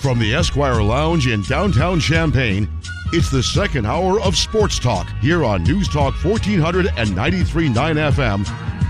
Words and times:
From 0.00 0.20
the 0.20 0.32
Esquire 0.32 0.80
Lounge 0.80 1.26
in 1.26 1.42
downtown 1.42 1.98
Champaign, 1.98 2.68
it's 3.12 3.30
the 3.30 3.42
second 3.42 3.84
hour 3.84 4.20
of 4.20 4.36
Sports 4.36 4.78
Talk 4.78 5.08
here 5.20 5.44
on 5.44 5.64
News 5.64 5.88
Talk 5.88 6.14
1493.9 6.14 7.72
FM, 7.74 8.44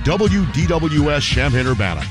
WDWS 0.05 1.23
Champaign 1.23 1.67
Urbana. 1.67 2.05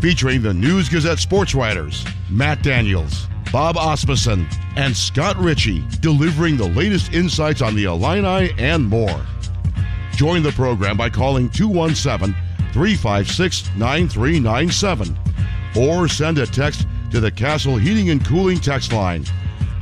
Featuring 0.00 0.40
the 0.40 0.54
News 0.54 0.88
Gazette 0.88 1.18
sports 1.18 1.54
writers, 1.54 2.06
Matt 2.30 2.62
Daniels, 2.62 3.26
Bob 3.52 3.76
Asmussen, 3.76 4.48
and 4.76 4.96
Scott 4.96 5.36
Richey, 5.36 5.84
delivering 6.00 6.56
the 6.56 6.68
latest 6.68 7.12
insights 7.12 7.60
on 7.60 7.74
the 7.74 7.84
Illini 7.84 8.50
and 8.56 8.88
more. 8.88 9.26
Join 10.16 10.42
the 10.42 10.52
program 10.52 10.96
by 10.96 11.10
calling 11.10 11.50
217 11.50 12.34
356 12.72 13.70
9397 13.76 15.18
or 15.76 16.08
send 16.08 16.38
a 16.38 16.46
text 16.46 16.86
to 17.12 17.20
the 17.20 17.30
Castle 17.30 17.76
Heating 17.76 18.08
and 18.08 18.24
Cooling 18.24 18.58
text 18.58 18.90
line 18.90 19.24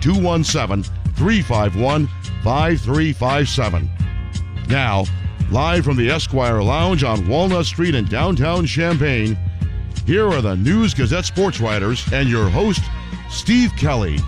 217 0.01 0.83
351 1.15 2.09
5357. 2.43 3.89
Now, 4.69 5.05
live 5.53 5.85
from 5.85 5.97
the 5.97 6.11
Esquire 6.11 6.61
Lounge 6.61 7.05
on 7.05 7.29
Walnut 7.29 7.67
Street 7.67 7.95
in 7.95 8.07
downtown 8.07 8.67
Champaign, 8.67 9.39
here 10.07 10.27
are 10.27 10.43
the 10.43 10.57
News 10.57 10.93
Gazette 10.93 11.25
sports 11.25 11.61
writers 11.61 12.05
and 12.13 12.29
your 12.29 12.49
host, 12.49 12.83
Steve 13.31 13.71
Kelly. 13.77 14.19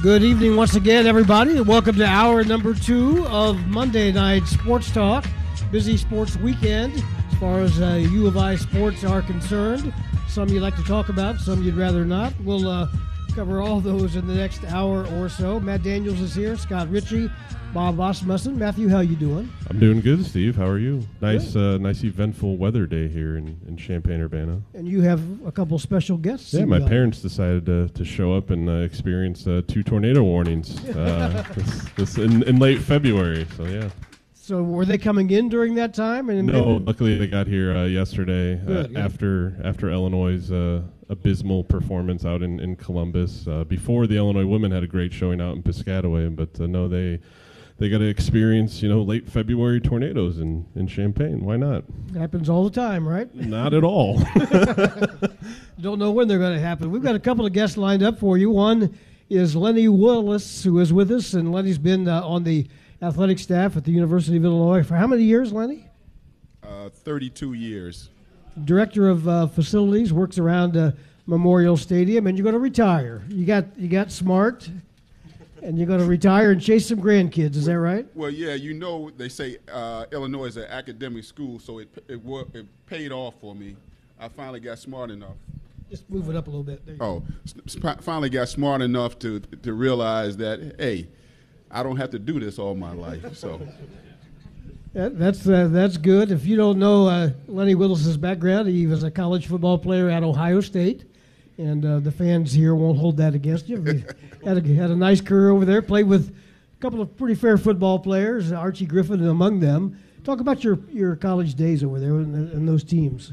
Good 0.00 0.22
evening 0.22 0.54
once 0.54 0.76
again, 0.76 1.08
everybody, 1.08 1.60
welcome 1.60 1.96
to 1.96 2.06
hour 2.06 2.44
number 2.44 2.72
two 2.72 3.26
of 3.26 3.66
Monday 3.66 4.12
Night 4.12 4.46
Sports 4.46 4.92
Talk. 4.92 5.24
Busy 5.72 5.96
sports 5.96 6.36
weekend 6.36 7.02
as 7.32 7.38
far 7.40 7.60
as 7.60 7.80
uh, 7.80 7.94
U 8.12 8.28
of 8.28 8.36
I 8.36 8.54
sports 8.54 9.02
are 9.02 9.22
concerned. 9.22 9.92
Some 10.28 10.48
you'd 10.50 10.62
like 10.62 10.76
to 10.76 10.84
talk 10.84 11.08
about, 11.08 11.40
some 11.40 11.62
you'd 11.62 11.74
rather 11.74 12.04
not. 12.04 12.32
We'll 12.44 12.68
uh, 12.68 12.88
cover 13.34 13.60
all 13.60 13.80
those 13.80 14.14
in 14.14 14.26
the 14.26 14.34
next 14.34 14.62
hour 14.64 15.06
or 15.16 15.28
so. 15.28 15.58
Matt 15.58 15.82
Daniels 15.82 16.20
is 16.20 16.34
here, 16.34 16.56
Scott 16.56 16.90
Richey, 16.90 17.30
Bob 17.72 17.98
Asmussen. 17.98 18.58
Matthew, 18.58 18.88
how 18.88 19.00
you 19.00 19.16
doing? 19.16 19.50
I'm 19.70 19.78
doing 19.78 20.00
good, 20.00 20.24
Steve. 20.26 20.54
How 20.56 20.66
are 20.66 20.78
you? 20.78 21.02
Nice, 21.20 21.56
uh, 21.56 21.78
nice 21.78 22.04
eventful 22.04 22.56
weather 22.56 22.86
day 22.86 23.08
here 23.08 23.36
in, 23.36 23.58
in 23.66 23.76
Champaign 23.76 24.20
Urbana. 24.20 24.60
And 24.74 24.86
you 24.86 25.00
have 25.00 25.20
a 25.46 25.50
couple 25.50 25.78
special 25.78 26.18
guests. 26.18 26.52
Yeah, 26.52 26.66
my 26.66 26.80
parents 26.80 27.20
decided 27.20 27.66
to, 27.66 27.88
to 27.88 28.04
show 28.04 28.34
up 28.34 28.50
and 28.50 28.68
uh, 28.68 28.72
experience 28.84 29.46
uh, 29.46 29.62
two 29.66 29.82
tornado 29.82 30.22
warnings 30.22 30.84
uh, 30.90 31.44
this, 31.54 31.84
this 31.96 32.18
in, 32.18 32.42
in 32.42 32.58
late 32.58 32.80
February. 32.80 33.46
So 33.56 33.64
yeah. 33.64 33.88
So 34.48 34.62
were 34.62 34.86
they 34.86 34.96
coming 34.96 35.28
in 35.28 35.50
during 35.50 35.74
that 35.74 35.92
time? 35.92 36.30
And 36.30 36.46
No, 36.46 36.78
luckily 36.78 37.18
they 37.18 37.26
got 37.26 37.46
here 37.46 37.76
uh, 37.76 37.84
yesterday 37.84 38.54
uh, 38.54 38.64
Good, 38.64 38.88
good. 38.94 38.96
after 38.96 39.60
after 39.62 39.90
Illinois' 39.90 40.50
uh, 40.50 40.80
abysmal 41.10 41.64
performance 41.64 42.24
out 42.24 42.40
in 42.40 42.58
in 42.58 42.74
Columbus. 42.74 43.46
Uh, 43.46 43.64
before 43.64 44.06
the 44.06 44.16
Illinois 44.16 44.46
women 44.46 44.70
had 44.70 44.82
a 44.82 44.86
great 44.86 45.12
showing 45.12 45.42
out 45.42 45.54
in 45.54 45.62
Piscataway, 45.62 46.34
but 46.34 46.58
uh, 46.62 46.66
no, 46.66 46.88
they 46.88 47.20
they 47.76 47.90
got 47.90 47.98
to 47.98 48.08
experience 48.08 48.80
you 48.82 48.88
know 48.88 49.02
late 49.02 49.28
February 49.28 49.82
tornadoes 49.82 50.38
in 50.38 50.64
in 50.74 50.86
Champaign. 50.86 51.44
Why 51.44 51.58
not? 51.58 51.84
It 52.14 52.18
happens 52.18 52.48
all 52.48 52.64
the 52.64 52.70
time, 52.70 53.06
right? 53.06 53.28
Not 53.34 53.74
at 53.74 53.84
all. 53.84 54.16
Don't 55.78 55.98
know 55.98 56.10
when 56.10 56.26
they're 56.26 56.38
going 56.38 56.56
to 56.56 56.64
happen. 56.64 56.90
We've 56.90 57.02
got 57.02 57.14
a 57.16 57.20
couple 57.20 57.44
of 57.44 57.52
guests 57.52 57.76
lined 57.76 58.02
up 58.02 58.18
for 58.18 58.38
you. 58.38 58.48
One 58.48 58.98
is 59.28 59.54
Lenny 59.54 59.88
Willis, 59.88 60.64
who 60.64 60.78
is 60.78 60.90
with 60.90 61.12
us, 61.12 61.34
and 61.34 61.52
Lenny's 61.52 61.76
been 61.76 62.08
uh, 62.08 62.22
on 62.22 62.44
the 62.44 62.66
athletic 63.02 63.38
staff 63.38 63.76
at 63.76 63.84
the 63.84 63.92
University 63.92 64.36
of 64.36 64.44
Illinois 64.44 64.82
for 64.82 64.96
how 64.96 65.06
many 65.06 65.22
years, 65.22 65.52
Lenny? 65.52 65.86
Uh, 66.62 66.88
32 66.88 67.54
years. 67.54 68.10
Director 68.64 69.08
of 69.08 69.28
uh, 69.28 69.46
facilities, 69.46 70.12
works 70.12 70.38
around 70.38 70.76
uh, 70.76 70.90
Memorial 71.26 71.76
Stadium, 71.76 72.26
and 72.26 72.36
you're 72.36 72.42
going 72.42 72.54
to 72.54 72.58
retire. 72.58 73.22
You 73.28 73.46
got 73.46 73.66
you 73.78 73.86
got 73.88 74.10
smart, 74.10 74.68
and 75.62 75.78
you're 75.78 75.86
going 75.86 76.00
to 76.00 76.06
retire 76.06 76.50
and 76.50 76.60
chase 76.60 76.88
some 76.88 77.00
grandkids. 77.00 77.54
Is 77.54 77.66
that 77.66 77.78
right? 77.78 78.04
Well, 78.16 78.30
yeah, 78.30 78.54
you 78.54 78.74
know 78.74 79.10
they 79.16 79.28
say 79.28 79.58
uh, 79.72 80.06
Illinois 80.10 80.46
is 80.46 80.56
an 80.56 80.64
academic 80.64 81.22
school, 81.24 81.60
so 81.60 81.78
it 81.78 81.88
it, 82.08 82.20
wa- 82.24 82.44
it 82.52 82.66
paid 82.86 83.12
off 83.12 83.34
for 83.40 83.54
me. 83.54 83.76
I 84.18 84.26
finally 84.28 84.58
got 84.60 84.78
smart 84.80 85.10
enough. 85.12 85.36
Just 85.88 86.10
move 86.10 86.28
it 86.28 86.34
up 86.34 86.48
a 86.48 86.50
little 86.50 86.64
bit. 86.64 86.84
There 86.84 86.94
you 86.94 86.98
go. 87.00 87.06
Oh, 87.06 87.22
s- 87.66 87.76
finally 88.00 88.28
got 88.28 88.48
smart 88.48 88.82
enough 88.82 89.20
to 89.20 89.38
to 89.40 89.72
realize 89.72 90.36
that 90.38 90.74
hey, 90.80 91.06
I 91.70 91.82
don't 91.82 91.96
have 91.96 92.10
to 92.10 92.18
do 92.18 92.40
this 92.40 92.58
all 92.58 92.74
my 92.74 92.92
life. 92.92 93.36
So 93.36 93.60
That, 94.94 95.18
that's 95.18 95.46
uh, 95.46 95.68
that's 95.70 95.96
good. 95.96 96.30
If 96.30 96.46
you 96.46 96.56
don't 96.56 96.78
know 96.78 97.06
uh, 97.06 97.30
Lenny 97.46 97.74
Willis's 97.74 98.16
background, 98.16 98.68
he 98.68 98.86
was 98.86 99.02
a 99.02 99.10
college 99.10 99.46
football 99.46 99.78
player 99.78 100.08
at 100.08 100.22
Ohio 100.22 100.60
State, 100.60 101.04
and 101.58 101.84
uh, 101.84 101.98
the 102.00 102.10
fans 102.10 102.52
here 102.52 102.74
won't 102.74 102.98
hold 102.98 103.16
that 103.18 103.34
against 103.34 103.68
you. 103.68 103.82
He 103.82 104.04
had 104.44 104.58
a, 104.58 104.74
had 104.74 104.90
a 104.90 104.96
nice 104.96 105.20
career 105.20 105.50
over 105.50 105.64
there. 105.64 105.82
Played 105.82 106.06
with 106.06 106.30
a 106.30 106.80
couple 106.80 107.00
of 107.02 107.16
pretty 107.16 107.34
fair 107.34 107.58
football 107.58 107.98
players, 107.98 108.50
Archie 108.50 108.86
Griffin 108.86 109.26
among 109.26 109.60
them. 109.60 109.98
Talk 110.24 110.40
about 110.40 110.64
your, 110.64 110.78
your 110.90 111.16
college 111.16 111.54
days 111.54 111.84
over 111.84 112.00
there 112.00 112.10
and, 112.10 112.52
and 112.52 112.68
those 112.68 112.84
teams. 112.84 113.32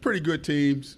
pretty 0.00 0.20
good 0.20 0.42
teams. 0.42 0.96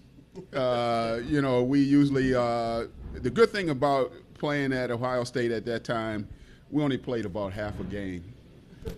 Uh, 0.55 1.21
you 1.27 1.43
know, 1.43 1.63
we 1.63 1.81
usually 1.81 2.35
uh, 2.35 2.87
the 3.15 3.31
good 3.31 3.51
thing 3.51 3.71
about 3.71 4.13
playing 4.43 4.73
at 4.73 4.91
Ohio 4.91 5.23
State 5.23 5.53
at 5.53 5.65
that 5.65 5.85
time, 5.85 6.27
we 6.73 6.83
only 6.83 6.99
played 6.99 7.25
about 7.25 7.53
half 7.53 7.79
a 7.79 7.85
game 7.85 8.25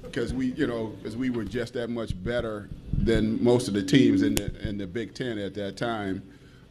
because 0.01 0.33
we, 0.33 0.53
you 0.53 0.67
know, 0.67 0.87
because 0.87 1.19
we 1.19 1.29
were 1.29 1.45
just 1.45 1.75
that 1.75 1.91
much 1.91 2.13
better 2.25 2.71
than 2.95 3.45
most 3.45 3.69
of 3.69 3.75
the 3.75 3.83
teams 3.83 4.23
in 4.23 4.37
the 4.37 4.67
in 4.67 4.79
the 4.79 4.87
Big 4.87 5.13
Ten 5.13 5.37
at 5.37 5.53
that 5.53 5.77
time. 5.77 6.23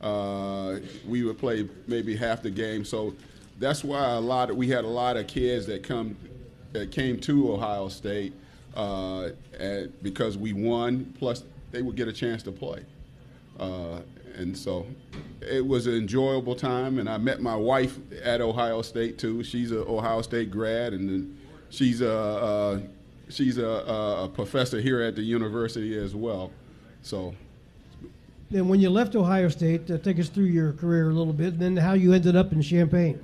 Uh, 0.01 0.79
we 1.07 1.23
would 1.23 1.37
play 1.37 1.69
maybe 1.85 2.15
half 2.15 2.41
the 2.41 2.49
game, 2.49 2.83
so 2.83 3.13
that's 3.59 3.83
why 3.83 4.09
a 4.13 4.19
lot 4.19 4.49
of 4.49 4.57
we 4.57 4.67
had 4.67 4.85
a 4.85 4.87
lot 4.87 5.17
of 5.17 5.27
kids 5.27 5.67
that 5.67 5.83
come 5.83 6.17
that 6.71 6.89
came 6.91 7.19
to 7.19 7.53
Ohio 7.53 7.89
State 7.89 8.33
uh, 8.75 9.29
and 9.59 9.93
because 10.01 10.35
we 10.35 10.51
won. 10.51 11.13
Plus, 11.19 11.43
they 11.71 11.83
would 11.83 11.95
get 11.95 12.07
a 12.07 12.13
chance 12.13 12.41
to 12.41 12.51
play. 12.51 12.83
Uh, 13.59 13.99
and 14.35 14.57
so 14.57 14.85
it 15.41 15.65
was 15.65 15.87
an 15.87 15.95
enjoyable 15.95 16.55
time. 16.55 16.99
And 16.99 17.09
I 17.09 17.17
met 17.17 17.41
my 17.41 17.55
wife 17.55 17.97
at 18.23 18.41
Ohio 18.41 18.81
State 18.81 19.17
too. 19.17 19.43
She's 19.43 19.71
an 19.71 19.85
Ohio 19.87 20.21
State 20.21 20.51
grad, 20.51 20.93
and 20.93 21.09
then 21.09 21.37
she's 21.69 22.01
a 22.01 22.13
uh, 22.13 22.79
she's 23.29 23.57
a, 23.57 23.67
a 24.23 24.29
professor 24.33 24.79
here 24.81 25.01
at 25.01 25.15
the 25.15 25.21
university 25.23 25.97
as 25.97 26.15
well. 26.15 26.51
So 27.01 27.33
Then, 28.49 28.67
when 28.67 28.79
you 28.79 28.89
left 28.89 29.15
Ohio 29.15 29.49
State, 29.49 29.89
uh, 29.89 29.97
take 29.97 30.19
us 30.19 30.29
through 30.29 30.45
your 30.45 30.73
career 30.73 31.09
a 31.09 31.13
little 31.13 31.33
bit, 31.33 31.53
and 31.53 31.59
then 31.59 31.77
how 31.77 31.93
you 31.93 32.13
ended 32.13 32.35
up 32.35 32.51
in 32.53 32.61
Champaign. 32.61 33.19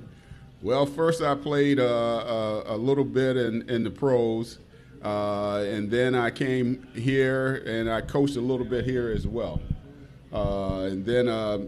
Well, 0.62 0.84
first 0.84 1.22
I 1.22 1.34
played 1.36 1.78
uh, 1.78 1.84
a, 1.84 2.74
a 2.74 2.76
little 2.76 3.04
bit 3.04 3.36
in, 3.36 3.68
in 3.70 3.82
the 3.82 3.90
pros, 3.90 4.58
uh, 5.02 5.64
and 5.66 5.90
then 5.90 6.14
I 6.14 6.30
came 6.30 6.86
here 6.94 7.62
and 7.66 7.88
I 7.90 8.02
coached 8.02 8.36
a 8.36 8.42
little 8.42 8.66
bit 8.66 8.84
here 8.84 9.10
as 9.10 9.26
well. 9.26 9.62
Uh, 10.32 10.82
and 10.82 11.04
then 11.04 11.28
uh, 11.28 11.58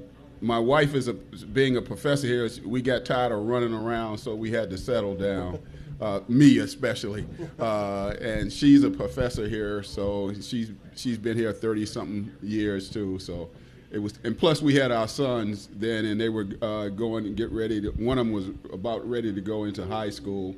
my 0.41 0.59
wife 0.59 0.95
is 0.95 1.09
a, 1.09 1.15
being 1.15 1.77
a 1.77 1.83
professor 1.83 2.27
here. 2.27 2.49
We 2.65 2.83
got 2.83 3.05
tired 3.05 3.33
of 3.33 3.41
running 3.47 3.75
around, 3.75 4.19
so 4.19 4.35
we 4.35 4.51
had 4.51 4.71
to 4.71 4.79
settle 4.79 5.15
down. 5.15 5.59
Uh, 6.01 6.21
me 6.27 6.59
especially, 6.59 7.25
uh, 7.61 8.09
and 8.21 8.53
she's 8.53 8.83
a 8.83 8.91
professor 8.91 9.49
here, 9.49 9.85
so 9.85 10.33
she's 10.41 10.73
she's 10.97 11.17
been 11.17 11.37
here 11.37 11.53
thirty 11.53 11.87
something 11.87 12.29
years 12.43 12.91
too. 12.91 13.21
So 13.21 13.51
it 13.93 13.99
was, 13.99 14.19
and 14.25 14.37
plus 14.37 14.61
we 14.61 14.75
had 14.75 14.91
our 14.91 15.07
sons 15.07 15.69
then, 15.77 16.07
and 16.07 16.21
they 16.21 16.29
were 16.29 16.49
uh, 16.61 16.89
going 16.89 17.23
to 17.23 17.31
get 17.31 17.53
ready. 17.53 17.81
To, 17.83 17.91
one 17.91 18.19
of 18.19 18.27
them 18.27 18.35
was 18.35 18.49
about 18.73 19.09
ready 19.09 19.33
to 19.33 19.41
go 19.41 19.63
into 19.63 19.87
high 19.87 20.11
school 20.11 20.57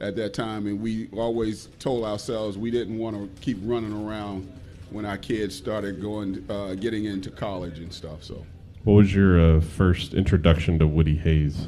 at 0.00 0.14
that 0.14 0.32
time, 0.32 0.68
and 0.68 0.80
we 0.80 1.08
always 1.10 1.70
told 1.80 2.04
ourselves 2.04 2.56
we 2.56 2.70
didn't 2.70 2.96
want 2.96 3.16
to 3.16 3.40
keep 3.40 3.58
running 3.62 3.92
around 4.06 4.48
when 4.94 5.04
our 5.04 5.18
kids 5.18 5.56
started 5.56 6.00
going, 6.00 6.46
uh, 6.48 6.74
getting 6.74 7.04
into 7.06 7.28
college 7.28 7.80
and 7.80 7.92
stuff. 7.92 8.22
So, 8.22 8.46
What 8.84 8.94
was 8.94 9.14
your 9.14 9.56
uh, 9.56 9.60
first 9.60 10.14
introduction 10.14 10.78
to 10.78 10.86
Woody 10.86 11.16
Hayes? 11.16 11.66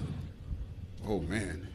oh 1.08 1.20
man, 1.22 1.66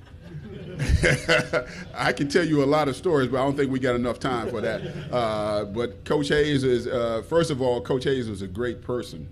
I 1.94 2.12
can 2.12 2.27
tell 2.27 2.45
you 2.45 2.63
a 2.63 2.65
lot 2.65 2.88
of 2.88 2.95
stories, 2.95 3.30
but 3.30 3.38
I 3.38 3.44
don't 3.44 3.56
think 3.56 3.71
we 3.71 3.80
got 3.80 3.95
enough 3.95 4.19
time 4.19 4.50
for 4.50 4.62
that. 4.62 4.81
Uh, 5.12 5.65
but 5.65 6.03
Coach 6.06 6.30
Hayes 6.30 6.63
is, 6.63 6.88
uh, 6.88 7.21
first 7.27 7.51
of 7.51 7.62
all, 7.62 7.81
Coach 7.81 8.03
Hayes 8.06 8.30
was 8.30 8.42
a 8.42 8.48
great 8.48 8.81
person. 8.81 9.30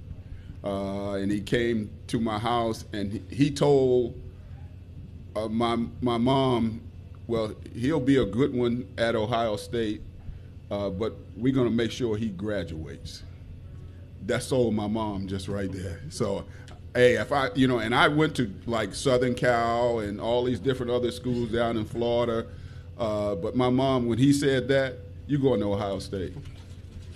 Uh, 0.63 1.13
and 1.13 1.31
he 1.31 1.41
came 1.41 1.89
to 2.07 2.19
my 2.19 2.37
house 2.37 2.85
and 2.93 3.25
he, 3.29 3.49
told 3.49 4.19
uh, 5.35 5.47
my, 5.47 5.77
my 6.01 6.17
mom, 6.17 6.81
well, 7.27 7.53
he'll 7.73 7.99
be 7.99 8.17
a 8.17 8.25
good 8.25 8.53
one 8.53 8.87
at 8.97 9.15
Ohio 9.15 9.55
State, 9.55 10.01
uh, 10.71 10.89
but 10.89 11.15
we're 11.35 11.53
going 11.53 11.67
to 11.67 11.73
make 11.73 11.91
sure 11.91 12.17
he 12.17 12.29
graduates. 12.29 13.23
That 14.25 14.43
sold 14.43 14.75
my 14.75 14.87
mom 14.87 15.27
just 15.27 15.47
right 15.47 15.71
there. 15.71 16.01
So 16.09 16.45
hey, 16.93 17.15
if 17.15 17.31
I, 17.31 17.49
you 17.55 17.67
know, 17.67 17.79
and 17.79 17.93
I 17.93 18.07
went 18.07 18.35
to 18.37 18.53
like 18.65 18.93
Southern 18.93 19.35
Cal 19.35 19.99
and 19.99 20.19
all 20.19 20.43
these 20.43 20.59
different 20.59 20.91
other 20.91 21.11
schools 21.11 21.49
down 21.49 21.77
in 21.77 21.85
Florida. 21.85 22.47
Uh, 22.97 23.35
but 23.35 23.55
my 23.55 23.69
mom, 23.69 24.07
when 24.07 24.17
he 24.17 24.33
said 24.33 24.67
that, 24.67 24.97
you 25.27 25.37
going 25.37 25.59
to 25.61 25.67
Ohio 25.67 25.99
State. 25.99 26.33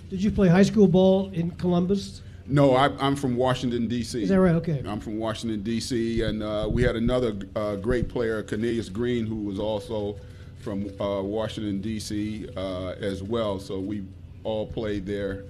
Did 0.09 0.23
you 0.23 0.31
play 0.31 0.47
high 0.47 0.63
school 0.63 0.87
ball 0.87 1.29
in 1.33 1.51
Columbus? 1.51 2.21
No, 2.45 2.75
I, 2.75 2.89
am 3.05 3.15
from 3.15 3.35
Washington 3.35 3.87
D.C. 3.87 4.23
Is 4.23 4.29
that 4.29 4.39
right? 4.39 4.55
Okay. 4.55 4.83
I'm 4.85 4.99
from 4.99 5.17
Washington 5.17 5.63
D.C. 5.63 6.21
and 6.21 6.43
uh, 6.43 6.67
we 6.69 6.83
had 6.83 6.95
another 6.95 7.35
uh, 7.55 7.77
great 7.77 8.09
player, 8.09 8.43
Cornelius 8.43 8.89
Green, 8.89 9.25
who 9.25 9.37
was 9.37 9.59
also 9.59 10.17
from 10.63 10.89
uh, 10.99 11.21
Washington 11.21 11.81
D.C. 11.81 12.47
Uh, 12.55 12.95
as 12.99 13.21
well. 13.21 13.59
So 13.59 13.79
we 13.79 14.03
all 14.43 14.65
played 14.65 15.05
there 15.05 15.43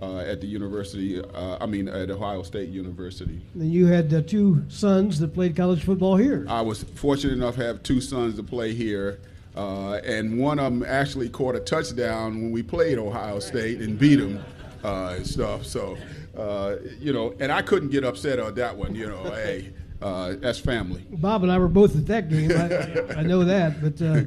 uh, 0.00 0.18
at 0.18 0.40
the 0.40 0.46
university, 0.46 1.22
uh, 1.22 1.58
I 1.60 1.66
mean, 1.66 1.88
at 1.88 2.10
Ohio 2.10 2.42
State 2.42 2.68
University. 2.70 3.40
And 3.54 3.72
you 3.72 3.86
had 3.86 4.12
uh, 4.12 4.22
two 4.22 4.64
sons 4.68 5.18
that 5.20 5.34
played 5.34 5.56
college 5.56 5.84
football 5.84 6.16
here. 6.16 6.46
I 6.48 6.60
was 6.62 6.82
fortunate 6.82 7.34
enough 7.34 7.56
to 7.56 7.64
have 7.64 7.82
two 7.82 8.00
sons 8.00 8.36
to 8.36 8.42
play 8.42 8.74
here. 8.74 9.20
Uh, 9.56 10.00
and 10.04 10.38
one 10.38 10.58
of 10.58 10.64
them 10.64 10.82
actually 10.82 11.28
caught 11.28 11.54
a 11.54 11.60
touchdown 11.60 12.42
when 12.42 12.50
we 12.50 12.62
played 12.62 12.98
Ohio 12.98 13.38
State 13.38 13.80
and 13.80 13.96
beat 13.96 14.16
them 14.16 14.44
uh, 14.82 15.14
and 15.16 15.26
stuff. 15.26 15.64
So, 15.64 15.96
uh, 16.36 16.76
you 16.98 17.12
know, 17.12 17.34
and 17.38 17.52
I 17.52 17.62
couldn't 17.62 17.90
get 17.90 18.04
upset 18.04 18.40
on 18.40 18.56
that 18.56 18.76
one. 18.76 18.96
You 18.96 19.06
know, 19.06 19.22
hey, 19.30 19.72
that's 20.00 20.58
family. 20.58 21.06
Bob 21.08 21.44
and 21.44 21.52
I 21.52 21.58
were 21.58 21.68
both 21.68 21.96
at 21.96 22.06
that 22.06 22.28
game. 22.28 22.50
I, 22.50 23.18
I 23.20 23.22
know 23.22 23.44
that, 23.44 23.80
but 23.80 24.26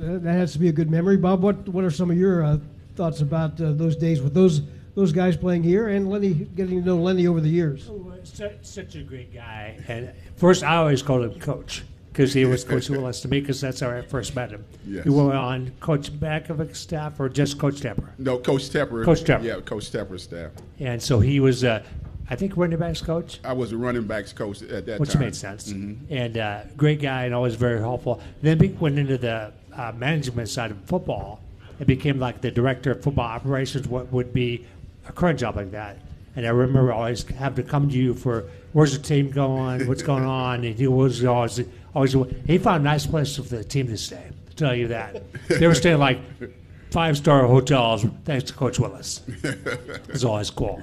that 0.00 0.32
has 0.32 0.52
to 0.52 0.58
be 0.58 0.68
a 0.68 0.72
good 0.72 0.90
memory. 0.90 1.16
Bob, 1.16 1.42
what 1.42 1.68
what 1.68 1.84
are 1.84 1.90
some 1.90 2.10
of 2.10 2.16
your 2.16 2.60
thoughts 2.96 3.20
about 3.20 3.56
those 3.56 3.96
days 3.96 4.20
with 4.20 4.34
those 4.34 4.62
those 4.94 5.12
guys 5.12 5.36
playing 5.36 5.62
here, 5.62 5.88
and 5.88 6.10
Lenny 6.10 6.34
getting 6.34 6.80
to 6.80 6.86
know 6.86 6.96
Lenny 6.96 7.26
over 7.26 7.40
the 7.40 7.48
years. 7.48 7.88
Oh, 7.90 8.12
such 8.62 8.94
a 8.94 9.02
great 9.02 9.32
guy. 9.32 9.78
And 9.88 10.12
first, 10.36 10.62
I 10.62 10.76
always 10.76 11.02
called 11.02 11.24
him 11.24 11.40
Coach 11.40 11.84
because 12.12 12.34
he 12.34 12.44
was 12.44 12.64
Coach 12.64 12.90
Willis 12.90 13.20
to 13.20 13.28
me 13.28 13.40
because 13.40 13.60
that's 13.60 13.80
how 13.80 13.90
I 13.90 14.02
first 14.02 14.34
met 14.34 14.50
him. 14.50 14.64
Yes. 14.86 15.06
You 15.06 15.12
were 15.12 15.32
on 15.32 15.72
Coach 15.80 16.12
Mackovic 16.12 16.76
staff 16.76 17.18
or 17.20 17.28
just 17.28 17.58
Coach 17.58 17.76
Tepper? 17.76 18.10
No, 18.18 18.38
Coach 18.38 18.68
Tepper. 18.68 19.04
Coach 19.04 19.22
Tepper. 19.24 19.44
Yeah, 19.44 19.60
Coach 19.60 19.90
Tepper's 19.90 20.24
staff. 20.24 20.50
And 20.78 21.02
so 21.02 21.20
he 21.20 21.40
was, 21.40 21.64
uh, 21.64 21.82
I 22.28 22.36
think, 22.36 22.56
running 22.56 22.78
backs 22.78 23.00
coach. 23.00 23.40
I 23.44 23.52
was 23.52 23.72
a 23.72 23.76
running 23.76 24.06
backs 24.06 24.32
coach 24.32 24.62
at 24.62 24.86
that 24.86 25.00
Which 25.00 25.10
time. 25.10 25.20
Which 25.20 25.26
made 25.26 25.36
sense. 25.36 25.72
Mm-hmm. 25.72 26.12
And 26.12 26.36
uh, 26.36 26.62
great 26.76 27.00
guy 27.00 27.24
and 27.24 27.34
always 27.34 27.54
very 27.54 27.78
helpful. 27.78 28.20
Then 28.42 28.58
he 28.58 28.68
went 28.68 28.98
into 28.98 29.16
the 29.16 29.52
uh, 29.76 29.92
management 29.92 30.48
side 30.48 30.70
of 30.70 30.80
football 30.84 31.40
and 31.78 31.86
became 31.86 32.18
like 32.18 32.40
the 32.40 32.50
director 32.50 32.92
of 32.92 33.02
football 33.02 33.26
operations, 33.26 33.88
what 33.88 34.12
would 34.12 34.32
be 34.32 34.66
a 35.08 35.12
current 35.12 35.38
job 35.38 35.56
like 35.56 35.70
that. 35.70 35.98
And 36.36 36.46
I 36.46 36.50
remember 36.50 36.92
always 36.92 37.24
having 37.28 37.64
to 37.64 37.68
come 37.68 37.88
to 37.90 37.96
you 37.96 38.14
for 38.14 38.44
where's 38.72 38.96
the 38.96 39.02
team 39.02 39.30
going, 39.30 39.86
what's 39.88 40.02
going 40.02 40.24
on, 40.44 40.64
and 40.64 40.76
he 40.76 40.86
was 40.86 41.24
always 41.24 41.60
always 41.94 42.14
he 42.46 42.58
found 42.58 42.82
a 42.82 42.84
nice 42.84 43.06
place 43.06 43.36
for 43.36 43.42
the 43.42 43.64
team 43.64 43.88
to 43.88 43.96
stay. 43.96 44.30
To 44.50 44.56
tell 44.56 44.74
you 44.74 44.88
that 44.88 45.22
they 45.48 45.66
were 45.66 45.74
staying 45.74 45.98
like 45.98 46.20
five 46.90 47.16
star 47.16 47.46
hotels 47.46 48.04
thanks 48.24 48.44
to 48.44 48.52
Coach 48.54 48.78
Willis. 48.78 49.22
It's 50.08 50.24
always 50.24 50.50
cool. 50.50 50.82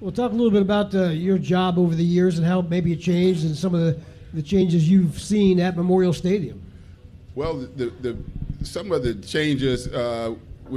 We'll 0.00 0.12
talk 0.12 0.32
a 0.32 0.34
little 0.34 0.50
bit 0.50 0.62
about 0.62 0.94
uh, 0.94 1.08
your 1.08 1.38
job 1.38 1.78
over 1.78 1.94
the 1.94 2.04
years 2.04 2.38
and 2.38 2.46
how 2.46 2.60
maybe 2.60 2.92
it 2.92 3.00
changed 3.00 3.44
and 3.44 3.56
some 3.56 3.74
of 3.74 3.80
the, 3.80 3.98
the 4.34 4.42
changes 4.42 4.88
you've 4.88 5.20
seen 5.20 5.60
at 5.60 5.76
Memorial 5.76 6.12
Stadium. 6.12 6.61
Well, 7.34 7.56
the, 7.56 7.86
the, 8.00 8.16
some 8.62 8.92
of 8.92 9.02
the 9.02 9.14
changes 9.14 9.88
uh, 9.88 10.34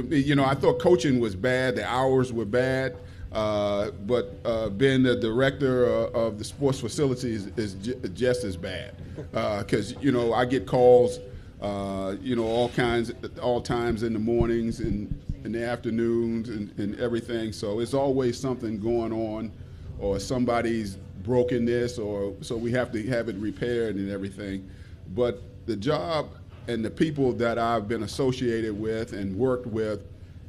you 0.08 0.34
know, 0.34 0.44
I 0.44 0.54
thought 0.54 0.78
coaching 0.78 1.20
was 1.20 1.34
bad, 1.34 1.76
the 1.76 1.88
hours 1.88 2.32
were 2.32 2.44
bad. 2.44 2.96
Uh, 3.32 3.90
but 4.06 4.38
uh, 4.44 4.68
being 4.70 5.02
the 5.02 5.16
director 5.16 5.84
uh, 5.86 6.10
of 6.10 6.38
the 6.38 6.44
sports 6.44 6.80
facilities 6.80 7.48
is, 7.56 7.74
just 8.14 8.44
as 8.44 8.56
bad 8.56 8.94
because 9.32 9.94
uh, 9.94 10.00
you 10.00 10.12
know 10.12 10.32
I 10.32 10.44
get 10.44 10.66
calls, 10.66 11.18
uh, 11.60 12.14
you 12.22 12.36
know, 12.36 12.44
all 12.44 12.68
kinds, 12.70 13.12
all 13.42 13.60
times 13.60 14.04
in 14.04 14.12
the 14.12 14.18
mornings 14.18 14.80
and 14.80 15.22
in 15.44 15.52
the 15.52 15.64
afternoons 15.64 16.48
and, 16.48 16.72
and, 16.78 16.98
everything. 16.98 17.52
So 17.52 17.80
it's 17.80 17.94
always 17.94 18.38
something 18.38 18.80
going 18.80 19.12
on, 19.12 19.52
or 19.98 20.18
somebody's 20.18 20.96
broken 21.22 21.64
this, 21.64 21.98
or 21.98 22.32
so 22.40 22.56
we 22.56 22.70
have 22.72 22.90
to 22.92 23.06
have 23.08 23.28
it 23.28 23.36
repaired 23.36 23.96
and 23.96 24.10
everything. 24.10 24.70
But 25.14 25.42
the 25.66 25.76
job 25.76 26.30
and 26.68 26.84
the 26.84 26.90
people 26.90 27.32
that 27.34 27.58
I've 27.58 27.88
been 27.88 28.02
associated 28.02 28.78
with 28.78 29.12
and 29.12 29.36
worked 29.36 29.66
with, 29.66 30.02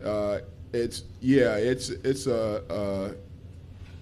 uh, 0.04 0.40
it's 0.74 1.04
yeah, 1.22 1.56
it's 1.56 1.90
it's 1.90 2.28
a, 2.28 3.16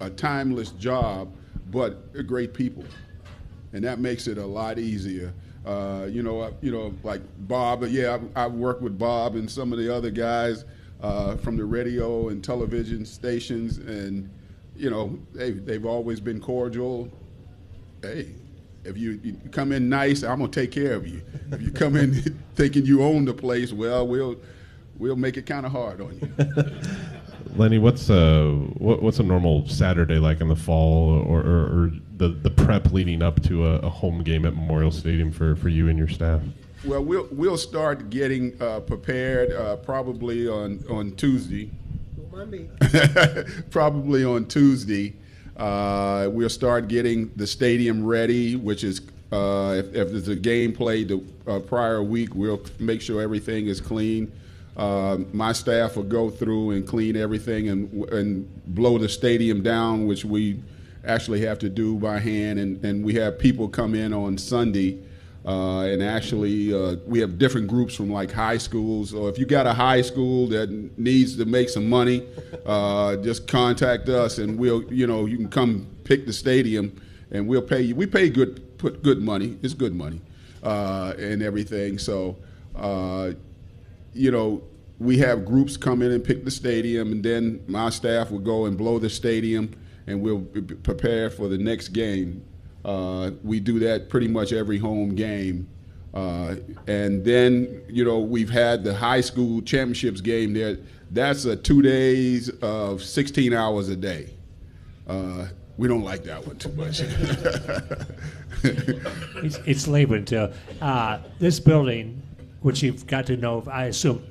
a, 0.00 0.06
a 0.06 0.10
timeless 0.10 0.70
job, 0.70 1.32
but 1.70 2.12
great 2.26 2.54
people, 2.54 2.84
and 3.72 3.84
that 3.84 3.98
makes 3.98 4.26
it 4.26 4.38
a 4.38 4.46
lot 4.46 4.78
easier. 4.78 5.32
Uh, 5.64 6.06
you 6.08 6.22
know, 6.22 6.52
you 6.62 6.70
know, 6.70 6.94
like 7.02 7.20
Bob. 7.48 7.84
Yeah, 7.88 8.14
I've, 8.14 8.36
I've, 8.36 8.52
worked 8.52 8.82
with 8.82 8.98
Bob 8.98 9.34
and 9.34 9.50
some 9.50 9.72
of 9.72 9.78
the 9.78 9.92
other 9.92 10.10
guys 10.10 10.64
uh, 11.02 11.36
from 11.36 11.56
the 11.56 11.64
radio 11.64 12.28
and 12.28 12.42
television 12.42 13.04
stations, 13.04 13.78
and 13.78 14.30
you 14.76 14.90
know, 14.90 15.18
they, 15.34 15.52
they've 15.52 15.86
always 15.86 16.20
been 16.20 16.40
cordial. 16.40 17.10
Hey, 18.02 18.28
if 18.86 18.96
you, 18.96 19.20
you, 19.22 19.36
come 19.50 19.72
in 19.72 19.88
nice, 19.88 20.22
I'm 20.22 20.38
gonna 20.38 20.50
take 20.50 20.70
care 20.70 20.94
of 20.94 21.06
you. 21.06 21.22
If 21.52 21.62
you 21.62 21.70
come 21.70 21.96
in 21.96 22.14
thinking 22.54 22.84
you 22.84 23.02
own 23.02 23.24
the 23.24 23.34
place, 23.34 23.72
well, 23.72 24.06
we'll 24.06 24.36
we'll 24.98 25.16
make 25.16 25.36
it 25.36 25.46
kind 25.46 25.66
of 25.66 25.72
hard 25.72 26.00
on 26.00 26.18
you. 26.18 26.64
Lenny, 27.56 27.78
what's 27.78 28.10
a 28.10 28.50
what, 28.78 29.02
what's 29.02 29.18
a 29.18 29.22
normal 29.22 29.66
Saturday 29.68 30.18
like 30.18 30.40
in 30.40 30.48
the 30.48 30.56
fall, 30.56 31.22
or, 31.26 31.40
or, 31.40 31.62
or 31.62 31.90
the 32.16 32.28
the 32.28 32.50
prep 32.50 32.92
leading 32.92 33.22
up 33.22 33.42
to 33.44 33.66
a, 33.66 33.76
a, 33.78 33.88
home 33.88 34.22
game 34.22 34.44
at 34.44 34.54
Memorial 34.54 34.90
Stadium 34.90 35.32
for, 35.32 35.56
for 35.56 35.68
you 35.68 35.88
and 35.88 35.98
your 35.98 36.08
staff? 36.08 36.42
Well, 36.84 37.04
we'll 37.04 37.28
we'll 37.30 37.56
start 37.56 38.10
getting 38.10 38.60
uh, 38.60 38.80
prepared 38.80 39.52
uh, 39.52 39.76
probably 39.76 40.48
on 40.48 40.84
on 40.90 41.12
Tuesday. 41.16 41.70
probably 43.70 44.24
on 44.24 44.44
Tuesday. 44.46 45.14
Uh, 45.56 46.28
we'll 46.32 46.48
start 46.48 46.88
getting 46.88 47.30
the 47.36 47.46
stadium 47.46 48.04
ready, 48.04 48.56
which 48.56 48.84
is 48.84 49.00
uh, 49.32 49.74
if, 49.76 49.86
if, 49.94 50.10
there's 50.10 50.28
a 50.28 50.36
game 50.36 50.72
played 50.72 51.08
the 51.08 51.24
uh, 51.46 51.58
prior 51.60 52.02
week, 52.02 52.34
we'll 52.34 52.60
make 52.78 53.00
sure 53.00 53.22
everything 53.22 53.66
is 53.66 53.80
clean. 53.80 54.30
Uh, 54.76 55.18
my 55.32 55.52
staff 55.52 55.96
will 55.96 56.02
go 56.02 56.28
through 56.28 56.72
and 56.72 56.86
clean 56.86 57.16
everything 57.16 57.70
and 57.70 57.90
and 58.10 58.46
blow 58.74 58.98
the 58.98 59.08
stadium 59.08 59.62
down, 59.62 60.06
which 60.06 60.24
we 60.24 60.62
actually 61.06 61.40
have 61.40 61.58
to 61.58 61.68
do 61.68 61.96
by 61.96 62.18
hand. 62.18 62.58
And, 62.58 62.84
and 62.84 63.04
we 63.04 63.14
have 63.14 63.38
people 63.38 63.68
come 63.68 63.94
in 63.94 64.12
on 64.12 64.36
Sunday 64.36 64.98
uh, 65.46 65.82
and 65.82 66.02
actually, 66.02 66.74
uh, 66.74 66.96
we 67.06 67.20
have 67.20 67.38
different 67.38 67.68
groups 67.68 67.94
from 67.94 68.10
like 68.10 68.32
high 68.32 68.58
schools. 68.58 69.10
So 69.10 69.28
if 69.28 69.38
you 69.38 69.46
got 69.46 69.64
a 69.66 69.72
high 69.72 70.02
school 70.02 70.48
that 70.48 70.68
needs 70.98 71.36
to 71.36 71.44
make 71.44 71.68
some 71.68 71.88
money, 71.88 72.26
uh, 72.64 73.16
just 73.16 73.46
contact 73.46 74.08
us, 74.08 74.38
and 74.38 74.58
we'll, 74.58 74.82
you 74.92 75.06
know, 75.06 75.26
you 75.26 75.36
can 75.36 75.48
come 75.48 75.86
pick 76.02 76.26
the 76.26 76.32
stadium, 76.32 77.00
and 77.30 77.46
we'll 77.46 77.62
pay 77.62 77.80
you. 77.80 77.94
We 77.94 78.06
pay 78.06 78.28
good, 78.28 78.76
put 78.78 79.04
good 79.04 79.22
money. 79.22 79.56
It's 79.62 79.74
good 79.74 79.94
money, 79.94 80.20
uh, 80.64 81.14
and 81.16 81.40
everything. 81.42 81.98
So, 81.98 82.36
uh, 82.74 83.32
you 84.14 84.32
know, 84.32 84.64
we 84.98 85.18
have 85.18 85.44
groups 85.44 85.76
come 85.76 86.02
in 86.02 86.10
and 86.10 86.24
pick 86.24 86.44
the 86.44 86.50
stadium, 86.50 87.12
and 87.12 87.22
then 87.22 87.62
my 87.68 87.90
staff 87.90 88.32
will 88.32 88.40
go 88.40 88.66
and 88.66 88.76
blow 88.76 88.98
the 88.98 89.10
stadium, 89.10 89.70
and 90.08 90.20
we'll 90.20 90.40
prepare 90.82 91.30
for 91.30 91.46
the 91.46 91.58
next 91.58 91.88
game. 91.88 92.42
Uh, 92.86 93.32
we 93.42 93.58
do 93.58 93.80
that 93.80 94.08
pretty 94.08 94.28
much 94.28 94.52
every 94.52 94.78
home 94.78 95.14
game. 95.16 95.68
Uh, 96.14 96.54
and 96.86 97.24
then, 97.24 97.82
you 97.88 98.04
know, 98.04 98.20
we've 98.20 98.48
had 98.48 98.84
the 98.84 98.94
high 98.94 99.20
school 99.20 99.60
championships 99.60 100.20
game 100.20 100.54
there. 100.54 100.78
That's 101.10 101.44
a 101.44 101.56
two 101.56 101.82
days 101.82 102.48
of 102.62 103.02
16 103.02 103.52
hours 103.52 103.88
a 103.88 103.96
day. 103.96 104.30
Uh, 105.08 105.48
we 105.76 105.88
don't 105.88 106.04
like 106.04 106.22
that 106.24 106.46
one 106.46 106.56
too 106.56 106.70
much. 106.70 107.00
it's, 109.44 109.58
it's 109.66 109.88
labor 109.88 110.14
until 110.14 110.52
uh, 110.80 111.18
this 111.40 111.58
building, 111.58 112.22
which 112.60 112.82
you've 112.84 113.06
got 113.06 113.26
to 113.26 113.36
know, 113.36 113.64
I 113.70 113.86
assume, 113.86 114.24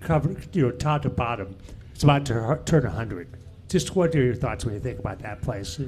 covered, 0.00 0.54
you 0.54 0.62
know, 0.62 0.72
top 0.72 1.02
to 1.02 1.10
bottom, 1.10 1.56
it's 1.94 2.02
about 2.02 2.26
to 2.26 2.60
turn 2.64 2.82
100. 2.82 3.28
Just 3.68 3.94
what 3.94 4.14
are 4.16 4.22
your 4.22 4.34
thoughts 4.34 4.64
when 4.64 4.74
you 4.74 4.80
think 4.80 4.98
about 4.98 5.20
that 5.20 5.42
place? 5.42 5.80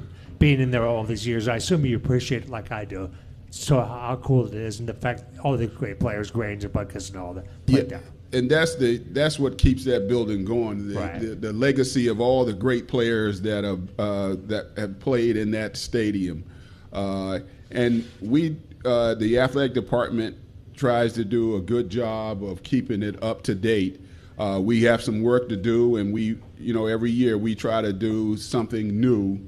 Being 0.43 0.59
in 0.59 0.71
there 0.71 0.85
all 0.85 1.05
these 1.05 1.25
years, 1.25 1.47
I 1.47 1.55
assume 1.55 1.85
you 1.85 1.95
appreciate 1.95 2.43
it 2.43 2.49
like 2.49 2.69
I 2.69 2.83
do. 2.83 3.09
so 3.49 3.79
how 3.79 4.19
cool 4.21 4.45
it 4.47 4.53
is, 4.53 4.79
and 4.81 4.89
the 4.89 4.93
fact 4.93 5.23
all 5.41 5.55
the 5.55 5.67
great 5.67 6.01
players, 6.01 6.29
Granger, 6.31 6.67
Butkus, 6.67 7.11
and 7.11 7.17
all 7.17 7.33
that 7.35 7.45
Yeah, 7.65 7.83
down. 7.83 8.01
and 8.33 8.49
that's 8.51 8.75
the 8.75 8.97
that's 9.13 9.39
what 9.39 9.57
keeps 9.57 9.85
that 9.85 10.09
building 10.09 10.43
going. 10.43 10.89
The, 10.89 10.95
Right. 10.99 11.21
the, 11.21 11.27
the 11.35 11.53
legacy 11.53 12.07
of 12.09 12.19
all 12.19 12.43
the 12.43 12.51
great 12.51 12.89
players 12.89 13.39
that 13.41 13.63
have 13.63 13.83
uh, 13.97 14.35
that 14.47 14.71
have 14.75 14.99
played 14.99 15.37
in 15.37 15.49
that 15.51 15.77
stadium, 15.77 16.43
uh, 16.91 17.39
and 17.71 18.03
we 18.19 18.57
uh, 18.83 19.13
the 19.15 19.39
athletic 19.39 19.73
department 19.73 20.35
tries 20.75 21.13
to 21.13 21.23
do 21.23 21.55
a 21.55 21.61
good 21.61 21.89
job 21.89 22.43
of 22.43 22.63
keeping 22.63 23.01
it 23.01 23.15
up 23.23 23.43
to 23.43 23.55
date. 23.55 24.01
Uh, 24.37 24.59
we 24.61 24.81
have 24.83 25.01
some 25.01 25.21
work 25.21 25.47
to 25.47 25.55
do, 25.55 25.95
and 25.97 26.11
we 26.11 26.37
you 26.59 26.73
know 26.73 26.87
every 26.87 27.11
year 27.11 27.37
we 27.37 27.55
try 27.55 27.81
to 27.81 27.93
do 27.93 28.35
something 28.35 28.99
new 28.99 29.39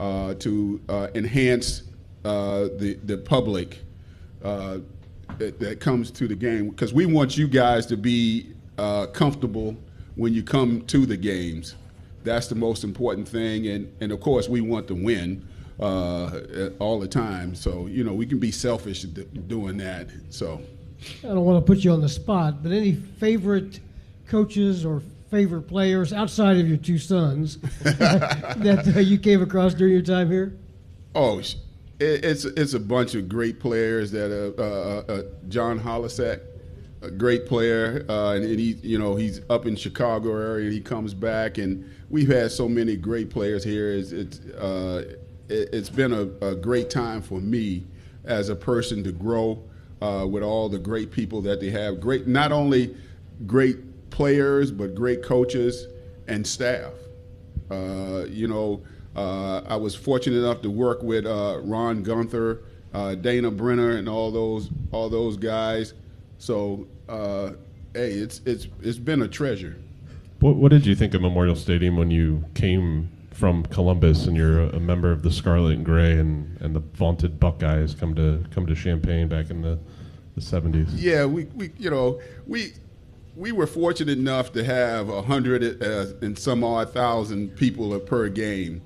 to 0.00 0.80
uh, 0.88 1.08
enhance 1.14 1.82
uh, 2.24 2.68
the 2.78 2.98
the 3.04 3.18
public 3.18 3.78
uh, 4.42 4.78
that, 5.38 5.58
that 5.60 5.80
comes 5.80 6.10
to 6.10 6.26
the 6.26 6.34
game 6.34 6.70
because 6.70 6.92
we 6.92 7.06
want 7.06 7.36
you 7.36 7.46
guys 7.46 7.86
to 7.86 7.96
be 7.96 8.52
uh, 8.78 9.06
comfortable 9.06 9.76
when 10.16 10.32
you 10.32 10.42
come 10.42 10.82
to 10.86 11.06
the 11.06 11.16
games. 11.16 11.74
That's 12.24 12.48
the 12.48 12.54
most 12.54 12.84
important 12.84 13.28
thing, 13.28 13.68
and 13.68 13.92
and 14.00 14.12
of 14.12 14.20
course 14.20 14.48
we 14.48 14.60
want 14.60 14.88
to 14.88 14.94
win 14.94 15.46
uh, 15.78 16.70
all 16.78 16.98
the 16.98 17.08
time. 17.08 17.54
So 17.54 17.86
you 17.86 18.04
know 18.04 18.14
we 18.14 18.26
can 18.26 18.38
be 18.38 18.50
selfish 18.50 19.02
d- 19.02 19.26
doing 19.46 19.76
that. 19.78 20.08
So 20.30 20.62
I 21.24 21.28
don't 21.28 21.44
want 21.44 21.64
to 21.64 21.66
put 21.66 21.84
you 21.84 21.92
on 21.92 22.00
the 22.00 22.08
spot, 22.08 22.62
but 22.62 22.72
any 22.72 22.92
favorite 22.94 23.80
coaches 24.28 24.84
or 24.84 25.02
favorite 25.30 25.62
players 25.62 26.12
outside 26.12 26.58
of 26.58 26.68
your 26.68 26.76
two 26.76 26.98
sons 26.98 27.56
that 27.82 28.92
uh, 28.94 29.00
you 29.00 29.18
came 29.18 29.42
across 29.42 29.74
during 29.74 29.92
your 29.92 30.02
time 30.02 30.30
here? 30.30 30.56
Oh, 31.14 31.40
it's 32.00 32.44
it's 32.44 32.74
a 32.74 32.80
bunch 32.80 33.14
of 33.14 33.28
great 33.28 33.60
players 33.60 34.10
that 34.10 34.32
uh, 34.32 34.60
uh, 34.60 35.12
uh, 35.12 35.22
John 35.48 35.78
Holecek, 35.78 36.40
a 37.02 37.10
great 37.10 37.46
player, 37.46 38.04
uh, 38.08 38.32
and, 38.32 38.44
and 38.44 38.58
he 38.58 38.72
you 38.82 38.98
know 38.98 39.16
he's 39.16 39.40
up 39.50 39.66
in 39.66 39.76
Chicago 39.76 40.34
area. 40.36 40.64
and 40.64 40.72
He 40.72 40.80
comes 40.80 41.14
back, 41.14 41.58
and 41.58 41.88
we've 42.08 42.28
had 42.28 42.50
so 42.50 42.68
many 42.68 42.96
great 42.96 43.30
players 43.30 43.62
here. 43.62 43.92
It's 43.92 44.12
it's, 44.12 44.40
uh, 44.40 45.14
it, 45.48 45.68
it's 45.72 45.90
been 45.90 46.12
a, 46.12 46.46
a 46.46 46.54
great 46.54 46.90
time 46.90 47.22
for 47.22 47.40
me 47.40 47.86
as 48.24 48.48
a 48.48 48.56
person 48.56 49.04
to 49.04 49.12
grow 49.12 49.62
with 50.00 50.42
all 50.42 50.68
the 50.68 50.78
great 50.78 51.10
people 51.10 51.42
that 51.42 51.60
they 51.60 51.70
have. 51.70 52.00
Great, 52.00 52.26
not 52.26 52.52
only 52.52 52.96
great 53.46 53.76
players, 54.10 54.70
but 54.70 54.94
great 54.94 55.22
coaches 55.22 55.86
and 56.26 56.46
staff. 56.46 56.92
Uh, 57.70 58.24
you 58.28 58.48
know, 58.48 58.82
uh, 59.16 59.60
I 59.66 59.76
was 59.76 59.94
fortunate 59.94 60.38
enough 60.38 60.62
to 60.62 60.70
work 60.70 61.02
with 61.02 61.26
uh, 61.26 61.60
Ron 61.62 62.04
Guenther, 62.04 62.62
uh, 62.92 63.14
Dana 63.14 63.50
Brenner, 63.50 63.96
and 63.96 64.08
all 64.08 64.30
those 64.30 64.70
all 64.92 65.08
those 65.08 65.36
guys. 65.36 65.94
So, 66.38 66.86
uh, 67.08 67.52
hey, 67.94 68.12
it's 68.12 68.40
it's 68.44 68.66
it's 68.82 68.98
been 68.98 69.22
a 69.22 69.28
treasure. 69.28 69.76
What, 70.40 70.56
what 70.56 70.70
did 70.70 70.86
you 70.86 70.94
think 70.94 71.12
of 71.14 71.20
Memorial 71.20 71.54
Stadium 71.54 71.96
when 71.96 72.10
you 72.10 72.44
came 72.54 73.10
from 73.30 73.64
Columbus 73.64 74.26
and 74.26 74.36
you're 74.36 74.60
a, 74.60 74.80
member 74.80 75.12
of 75.12 75.22
the 75.22 75.30
Scarlet 75.30 75.76
and 75.76 75.84
Gray 75.84 76.12
and, 76.12 76.60
and 76.60 76.74
the 76.74 76.80
vaunted 76.80 77.40
Buckeyes 77.40 77.94
come 77.94 78.14
to 78.14 78.44
come 78.50 78.66
to 78.66 78.74
Champaign 78.74 79.28
back 79.28 79.50
in 79.50 79.62
the, 79.62 79.78
the 80.34 80.40
70s? 80.40 80.88
Yeah, 80.94 81.26
we, 81.26 81.44
we 81.54 81.70
you 81.78 81.90
know 81.90 82.20
we 82.46 82.72
we 83.36 83.52
were 83.52 83.66
fortunate 83.66 84.18
enough 84.18 84.52
to 84.52 84.64
have 84.64 85.08
a 85.08 85.22
hundred 85.22 85.82
uh, 85.82 86.06
and 86.20 86.38
some 86.38 86.64
odd 86.64 86.92
thousand 86.92 87.56
people 87.56 87.98
per 88.00 88.28
game. 88.28 88.82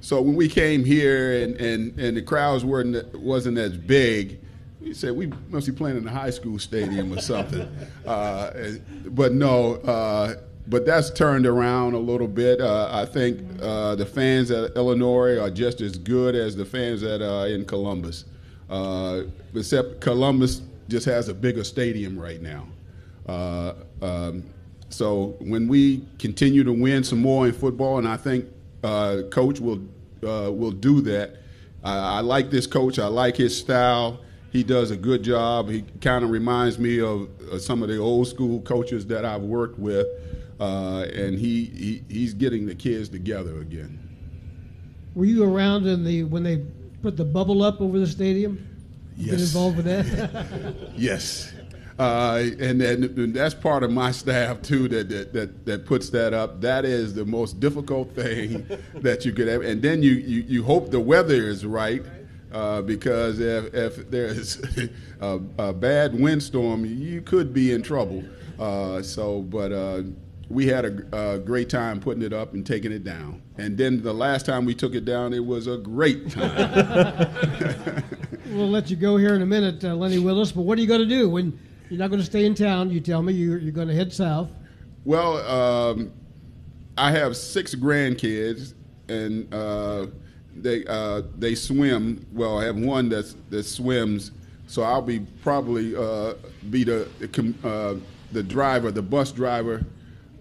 So 0.00 0.22
when 0.22 0.36
we 0.36 0.48
came 0.48 0.84
here 0.84 1.42
and, 1.42 1.56
and, 1.56 1.98
and 1.98 2.16
the 2.16 2.22
crowds 2.22 2.64
weren't 2.64 3.14
wasn't 3.18 3.58
as 3.58 3.76
big, 3.76 4.38
we 4.80 4.94
said 4.94 5.16
we 5.16 5.32
must 5.48 5.66
be 5.66 5.72
playing 5.72 5.96
in 5.96 6.06
a 6.06 6.10
high 6.10 6.30
school 6.30 6.58
stadium 6.58 7.12
or 7.12 7.20
something. 7.20 7.68
Uh, 8.06 8.70
but 9.08 9.34
no, 9.34 9.74
uh, 9.74 10.34
but 10.68 10.86
that's 10.86 11.10
turned 11.10 11.46
around 11.46 11.92
a 11.92 11.98
little 11.98 12.26
bit. 12.26 12.58
Uh, 12.58 12.88
I 12.90 13.04
think 13.04 13.42
uh, 13.60 13.96
the 13.96 14.06
fans 14.06 14.50
at 14.50 14.74
Illinois 14.76 15.38
are 15.38 15.50
just 15.50 15.82
as 15.82 15.98
good 15.98 16.34
as 16.34 16.56
the 16.56 16.64
fans 16.64 17.02
that 17.02 17.20
are 17.20 17.48
in 17.48 17.66
Columbus, 17.66 18.24
uh, 18.70 19.24
except 19.54 20.00
Columbus 20.00 20.62
just 20.88 21.04
has 21.04 21.28
a 21.28 21.34
bigger 21.34 21.64
stadium 21.64 22.18
right 22.18 22.40
now. 22.40 22.66
Uh, 23.28 23.74
um, 24.00 24.42
so 24.88 25.36
when 25.40 25.68
we 25.68 26.04
continue 26.18 26.64
to 26.64 26.72
win 26.72 27.04
some 27.04 27.20
more 27.20 27.46
in 27.46 27.52
football, 27.52 27.98
and 27.98 28.08
I 28.08 28.16
think 28.16 28.46
uh, 28.82 29.22
coach 29.30 29.60
will 29.60 29.80
uh, 30.26 30.50
will 30.50 30.70
do 30.70 31.00
that. 31.02 31.36
I, 31.84 32.18
I 32.18 32.20
like 32.20 32.50
this 32.50 32.66
coach. 32.66 32.98
I 32.98 33.06
like 33.06 33.36
his 33.36 33.56
style. 33.56 34.20
He 34.50 34.62
does 34.62 34.90
a 34.90 34.96
good 34.96 35.22
job. 35.22 35.68
He 35.68 35.82
kind 36.00 36.24
of 36.24 36.30
reminds 36.30 36.78
me 36.78 37.00
of 37.00 37.28
uh, 37.52 37.58
some 37.58 37.82
of 37.82 37.88
the 37.88 37.98
old 37.98 38.28
school 38.28 38.60
coaches 38.62 39.06
that 39.08 39.24
I've 39.24 39.42
worked 39.42 39.78
with, 39.78 40.06
uh, 40.58 41.06
and 41.12 41.38
he, 41.38 41.66
he 41.66 42.02
he's 42.08 42.32
getting 42.32 42.66
the 42.66 42.74
kids 42.74 43.08
together 43.08 43.60
again. 43.60 43.98
Were 45.14 45.26
you 45.26 45.44
around 45.44 45.86
in 45.86 46.04
the 46.04 46.24
when 46.24 46.42
they 46.42 46.64
put 47.02 47.16
the 47.16 47.24
bubble 47.24 47.62
up 47.62 47.80
over 47.80 47.98
the 47.98 48.06
stadium? 48.06 48.64
You 49.16 49.32
Been 49.32 49.40
involved 49.40 49.76
with 49.76 49.86
that? 49.86 50.74
Yes. 50.96 51.52
Uh, 51.98 52.44
and, 52.60 52.80
and, 52.80 53.04
and 53.04 53.34
that's 53.34 53.54
part 53.54 53.82
of 53.82 53.90
my 53.90 54.12
staff 54.12 54.62
too 54.62 54.86
that, 54.86 55.08
that, 55.08 55.32
that, 55.32 55.66
that 55.66 55.84
puts 55.84 56.10
that 56.10 56.32
up. 56.32 56.60
That 56.60 56.84
is 56.84 57.14
the 57.14 57.24
most 57.24 57.58
difficult 57.58 58.14
thing 58.14 58.68
that 58.94 59.24
you 59.24 59.32
could 59.32 59.48
ever. 59.48 59.64
And 59.64 59.82
then 59.82 60.02
you, 60.02 60.12
you, 60.12 60.42
you 60.42 60.62
hope 60.62 60.90
the 60.90 61.00
weather 61.00 61.48
is 61.48 61.66
right 61.66 62.02
uh, 62.52 62.82
because 62.82 63.40
if, 63.40 63.74
if 63.74 64.10
there's 64.10 64.62
a, 65.20 65.40
a 65.58 65.72
bad 65.72 66.18
windstorm, 66.18 66.84
you 66.84 67.20
could 67.20 67.52
be 67.52 67.72
in 67.72 67.82
trouble. 67.82 68.22
Uh, 68.60 69.02
so, 69.02 69.42
but 69.42 69.72
uh, 69.72 70.02
we 70.48 70.66
had 70.66 70.84
a, 70.84 71.34
a 71.34 71.38
great 71.38 71.68
time 71.68 72.00
putting 72.00 72.22
it 72.22 72.32
up 72.32 72.54
and 72.54 72.64
taking 72.64 72.92
it 72.92 73.02
down. 73.02 73.42
And 73.58 73.76
then 73.76 74.02
the 74.02 74.14
last 74.14 74.46
time 74.46 74.64
we 74.64 74.74
took 74.74 74.94
it 74.94 75.04
down, 75.04 75.32
it 75.32 75.44
was 75.44 75.66
a 75.66 75.76
great 75.76 76.30
time. 76.30 77.32
we'll 78.50 78.70
let 78.70 78.88
you 78.88 78.96
go 78.96 79.16
here 79.16 79.34
in 79.34 79.42
a 79.42 79.46
minute, 79.46 79.84
uh, 79.84 79.94
Lenny 79.94 80.20
Willis. 80.20 80.52
But 80.52 80.62
what 80.62 80.78
are 80.78 80.80
you 80.80 80.86
going 80.86 81.00
to 81.00 81.06
do 81.06 81.28
when 81.28 81.58
you're 81.88 81.98
not 81.98 82.08
going 82.08 82.20
to 82.20 82.26
stay 82.26 82.44
in 82.44 82.54
town? 82.54 82.90
You 82.90 83.00
tell 83.00 83.22
me 83.22 83.32
you're, 83.32 83.58
you're 83.58 83.72
going 83.72 83.88
to 83.88 83.94
head 83.94 84.12
south. 84.12 84.48
Well, 85.04 85.38
um, 85.48 86.12
I 86.96 87.10
have 87.12 87.36
six 87.36 87.74
grandkids, 87.74 88.74
and 89.08 89.52
uh, 89.54 90.06
they 90.54 90.84
uh, 90.86 91.22
they 91.38 91.54
swim. 91.54 92.26
Well, 92.32 92.58
I 92.58 92.64
have 92.64 92.76
one 92.76 93.08
that's, 93.08 93.36
that 93.50 93.62
swims, 93.62 94.32
so 94.66 94.82
I'll 94.82 95.02
be 95.02 95.20
probably 95.42 95.96
uh, 95.96 96.34
be 96.70 96.84
the 96.84 97.08
the, 97.20 97.54
uh, 97.64 97.94
the 98.32 98.42
driver, 98.42 98.90
the 98.90 99.02
bus 99.02 99.32
driver, 99.32 99.84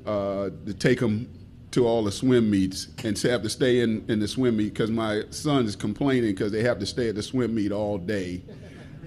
uh, 0.06 0.50
to 0.66 0.74
take 0.74 1.00
them 1.00 1.30
to 1.72 1.86
all 1.86 2.04
the 2.04 2.12
swim 2.12 2.50
meets, 2.50 2.88
and 3.04 3.16
to 3.18 3.30
have 3.30 3.44
to 3.44 3.50
stay 3.50 3.82
in, 3.82 4.04
in 4.10 4.20
the 4.20 4.28
swim 4.28 4.58
meet 4.58 4.74
because 4.74 4.90
my 4.90 5.24
son 5.30 5.66
is 5.66 5.76
complaining 5.76 6.32
because 6.32 6.52
they 6.52 6.64
have 6.64 6.80
to 6.80 6.86
stay 6.86 7.10
at 7.10 7.16
the 7.16 7.24
swim 7.24 7.54
meet 7.54 7.72
all 7.72 7.98
day. 7.98 8.42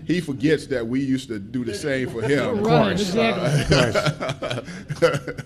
He 0.06 0.20
forgets 0.20 0.66
that 0.68 0.86
we 0.86 1.00
used 1.00 1.28
to 1.28 1.38
do 1.38 1.64
the 1.64 1.74
same 1.74 2.10
for 2.10 2.22
him. 2.22 2.62
right, 2.62 2.92
exactly. 2.92 4.64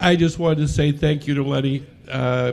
I 0.00 0.16
just 0.16 0.38
wanted 0.38 0.60
to 0.60 0.68
say 0.68 0.92
thank 0.92 1.26
you 1.26 1.34
to 1.34 1.42
Lenny. 1.42 1.84
Uh, 2.10 2.52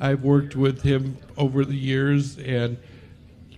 I've 0.00 0.24
worked 0.24 0.56
with 0.56 0.82
him 0.82 1.16
over 1.36 1.64
the 1.64 1.76
years 1.76 2.36
and 2.38 2.76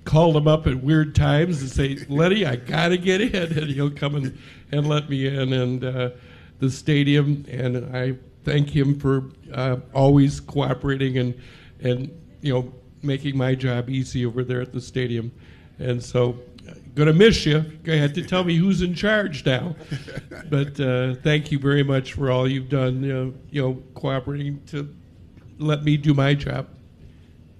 called 0.04 0.36
him 0.36 0.46
up 0.46 0.66
at 0.66 0.76
weird 0.82 1.14
times 1.14 1.62
and 1.62 1.70
say, 1.70 1.96
Lenny, 2.08 2.44
I 2.44 2.56
got 2.56 2.88
to 2.88 2.98
get 2.98 3.20
in. 3.20 3.58
And 3.58 3.70
he'll 3.70 3.90
come 3.90 4.16
and, 4.16 4.38
and 4.70 4.86
let 4.86 5.08
me 5.08 5.26
in. 5.26 5.52
And 5.52 5.84
uh, 5.84 6.10
the 6.58 6.70
stadium, 6.70 7.44
and 7.50 7.96
I 7.96 8.16
thank 8.44 8.68
him 8.68 8.98
for 8.98 9.24
uh, 9.52 9.78
always 9.94 10.40
cooperating 10.40 11.18
and, 11.18 11.34
and, 11.80 12.10
you 12.42 12.52
know, 12.52 12.72
making 13.06 13.36
my 13.36 13.54
job 13.54 13.88
easy 13.88 14.26
over 14.26 14.44
there 14.44 14.60
at 14.60 14.72
the 14.72 14.80
stadium. 14.80 15.32
And 15.78 16.02
so, 16.02 16.38
going 16.94 17.06
to 17.06 17.12
miss 17.12 17.44
you. 17.46 17.64
You 17.84 17.92
had 17.92 18.14
to 18.14 18.22
tell 18.22 18.42
me 18.44 18.56
who's 18.56 18.82
in 18.82 18.94
charge 18.94 19.44
now. 19.46 19.76
But 20.48 20.78
uh, 20.78 21.14
thank 21.22 21.50
you 21.50 21.58
very 21.58 21.82
much 21.82 22.12
for 22.12 22.30
all 22.30 22.46
you've 22.48 22.68
done, 22.68 23.02
you 23.02 23.12
know, 23.12 23.34
you 23.50 23.62
know, 23.62 23.82
cooperating 23.94 24.62
to 24.66 24.94
let 25.58 25.82
me 25.82 25.96
do 25.96 26.14
my 26.14 26.34
job. 26.34 26.68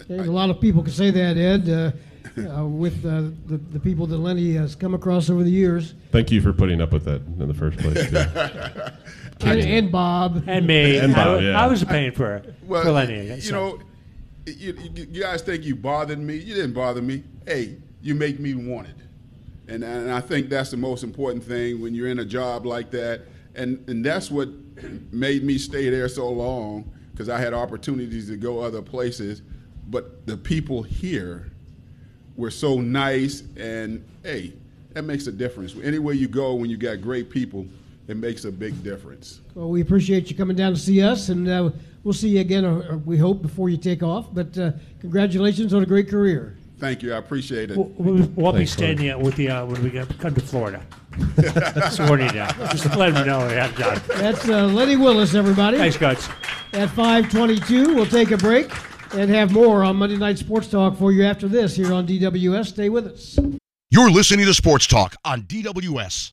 There's 0.07 0.29
a 0.29 0.33
lot 0.33 0.51
of 0.51 0.61
people 0.61 0.83
can 0.85 0.93
say 0.93 1.11
that, 1.11 1.37
Ed, 1.37 1.69
uh, 1.69 1.93
uh, 2.61 2.65
with 2.67 3.05
uh, 3.05 3.23
the, 3.47 3.57
the 3.73 3.81
people 3.81 4.07
that 4.07 4.19
Lenny 4.19 4.53
has 4.53 4.77
come 4.77 4.95
across 4.95 5.29
over 5.31 5.43
the 5.43 5.51
years, 5.51 5.95
Thank 6.13 6.31
you 6.31 6.41
for 6.41 6.53
putting 6.53 6.81
up 6.81 6.93
with 6.93 7.05
that 7.07 7.23
in 7.23 7.49
the 7.49 7.55
first 7.55 7.79
place. 7.79 8.09
too. 8.09 8.17
and, 9.49 9.61
and 9.61 9.91
Bob. 9.93 10.45
And 10.47 10.67
me. 10.67 10.99
And 10.99 11.13
I, 11.13 11.17
Bob, 11.25 11.35
wa- 11.35 11.41
yeah. 11.41 11.61
I 11.61 11.67
was 11.67 11.83
paying 11.83 12.13
for, 12.13 12.43
Well, 12.63 12.85
for 12.85 12.93
Lenny. 12.93 13.27
you 13.35 13.41
so. 13.41 13.55
know, 13.55 13.79
you, 14.47 14.73
you, 14.73 15.07
you 15.11 15.23
guys 15.23 15.43
think 15.43 15.65
you 15.65 15.75
bothered 15.75 16.19
me. 16.19 16.37
You 16.37 16.55
didn't 16.55 16.73
bother 16.73 17.03
me. 17.03 17.25
Hey, 17.47 17.77
you 18.01 18.15
make 18.15 18.39
me 18.39 18.55
want 18.55 18.89
it. 18.89 18.95
And, 19.69 19.83
and 19.83 20.13
I 20.13 20.21
think 20.21 20.49
that's 20.49 20.71
the 20.71 20.77
most 20.77 21.03
important 21.03 21.43
thing 21.43 21.81
when 21.81 21.95
you're 21.95 22.09
in 22.09 22.21
a 22.21 22.25
job 22.25 22.65
like 22.65 22.91
that. 22.93 23.23
And, 23.55 23.89
and 23.89 24.05
that's 24.05 24.31
what 24.31 24.49
made 25.13 25.43
me 25.43 25.59
stay 25.59 25.91
there 25.91 26.09
so 26.09 26.29
long 26.29 26.91
because 27.11 27.29
I 27.29 27.39
had 27.39 27.55
opportunities 27.55 28.29
to 28.29 28.37
go 28.37 28.61
other 28.61 28.83
places. 28.83 29.43
But 29.89 30.27
the 30.27 30.37
people 30.37 30.83
here 30.83 31.51
were 32.37 32.51
so 32.51 32.81
nice, 32.81 33.43
and 33.57 34.05
hey, 34.23 34.53
that 34.93 35.03
makes 35.03 35.27
a 35.27 35.33
difference. 35.33 35.75
Anywhere 35.83 36.15
you 36.15 36.29
go, 36.29 36.55
when 36.55 36.69
you 36.69 36.77
got 36.77 37.01
great 37.01 37.31
people, 37.31 37.67
it 38.09 38.17
makes 38.17 38.45
a 38.45 38.53
big 38.53 38.83
difference. 38.83 39.41
Well, 39.55 39.69
we 39.69 39.81
appreciate 39.81 40.31
you 40.31 40.37
coming 40.37 40.57
down 40.57 40.73
to 40.73 40.79
see 40.79 41.03
us, 41.03 41.29
and 41.29 41.49
uh, 41.49 41.71
we'll 42.05 42.15
see 42.15 42.29
you 42.29 42.41
again, 42.41 42.65
or, 42.65 42.93
or 42.93 42.97
we 42.99 43.17
hope, 43.19 43.43
before 43.43 43.69
you 43.69 43.77
take 43.77 44.03
off. 44.03 44.33
But 44.33 44.57
uh, 44.59 44.73
congratulations 45.01 45.75
on 45.75 45.83
a 45.83 45.87
great 45.87 46.09
career. 46.09 46.57
Thank 46.79 47.03
you. 47.03 47.15
I 47.15 47.17
appreciate 47.17 47.71
it. 47.71 47.77
We'll, 47.77 47.93
we'll, 47.97 48.29
we'll 48.35 48.53
be 48.53 48.67
standing 48.67 49.09
out 49.09 49.21
with 49.21 49.39
you 49.39 49.51
uh, 49.51 49.65
when 49.65 49.83
we 49.83 49.91
get, 49.91 50.07
come 50.19 50.35
to 50.35 50.41
Florida. 50.41 50.83
Sworn 51.91 52.21
you 52.21 52.29
down. 52.29 52.55
Just 52.71 52.95
let 52.97 53.15
me 53.15 53.25
know 53.25 53.47
ahead 53.47 53.71
of 53.71 53.77
time. 53.77 54.19
That's 54.21 54.47
uh, 54.49 54.67
Lenny 54.67 54.97
Willis, 54.97 55.35
everybody. 55.35 55.79
Thanks, 55.79 55.97
guys. 55.97 56.29
At 56.75 56.91
522, 56.91 57.95
we'll 57.95 58.05
take 58.05 58.31
a 58.31 58.37
break 58.37 58.71
and 59.15 59.31
have 59.31 59.53
more 59.53 59.83
on 59.83 59.97
Monday 59.97 60.17
Night 60.19 60.37
Sports 60.37 60.69
Talk 60.69 60.99
for 60.99 61.13
you 61.13 61.25
after 61.25 61.49
this 61.49 61.75
here 61.75 61.93
on 61.95 62.07
DWS. 62.07 62.67
Stay 62.67 62.91
with 62.91 63.07
us. 63.07 63.39
You're 63.91 64.11
listening 64.11 64.45
to 64.45 64.53
Sports 64.53 64.87
Talk 64.87 65.17
on 65.25 65.43
DWS. 65.45 66.33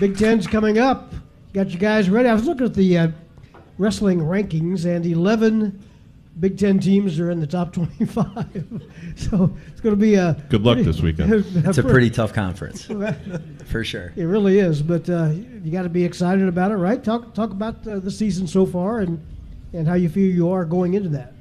Big 0.00 0.18
Ten's 0.18 0.48
coming 0.48 0.78
up. 0.78 1.14
Got 1.52 1.70
you 1.70 1.78
guys 1.78 2.10
ready. 2.10 2.28
I 2.28 2.34
was 2.34 2.44
looking 2.44 2.66
at 2.66 2.74
the 2.74 2.98
uh, 2.98 3.08
wrestling 3.78 4.18
rankings, 4.18 4.84
and 4.84 5.06
11 5.06 5.80
Big 6.40 6.58
Ten 6.58 6.80
teams 6.80 7.20
are 7.20 7.30
in 7.30 7.38
the 7.38 7.46
top 7.46 7.72
25. 7.72 8.82
so 9.14 9.56
it's 9.68 9.80
going 9.80 9.94
to 9.94 9.96
be 9.96 10.16
a 10.16 10.36
Good 10.48 10.62
luck 10.62 10.78
this 10.78 11.02
weekend. 11.02 11.32
It's 11.68 11.78
a 11.78 11.84
pretty 11.84 12.10
tough 12.10 12.32
conference, 12.32 12.88
for 13.66 13.84
sure. 13.84 14.12
It 14.16 14.24
really 14.24 14.58
is, 14.58 14.82
but 14.82 15.08
uh, 15.08 15.30
you 15.62 15.70
got 15.70 15.82
to 15.82 15.88
be 15.88 16.04
excited 16.04 16.48
about 16.48 16.72
it, 16.72 16.78
right? 16.78 17.04
Talk 17.04 17.32
talk 17.32 17.52
about 17.52 17.86
uh, 17.86 18.00
the 18.00 18.10
season 18.10 18.48
so 18.48 18.66
far 18.66 18.98
and 18.98 19.24
and 19.72 19.86
how 19.86 19.94
you 19.94 20.08
feel 20.08 20.34
you 20.34 20.50
are 20.50 20.64
going 20.64 20.94
into 20.94 21.10
that. 21.10 21.33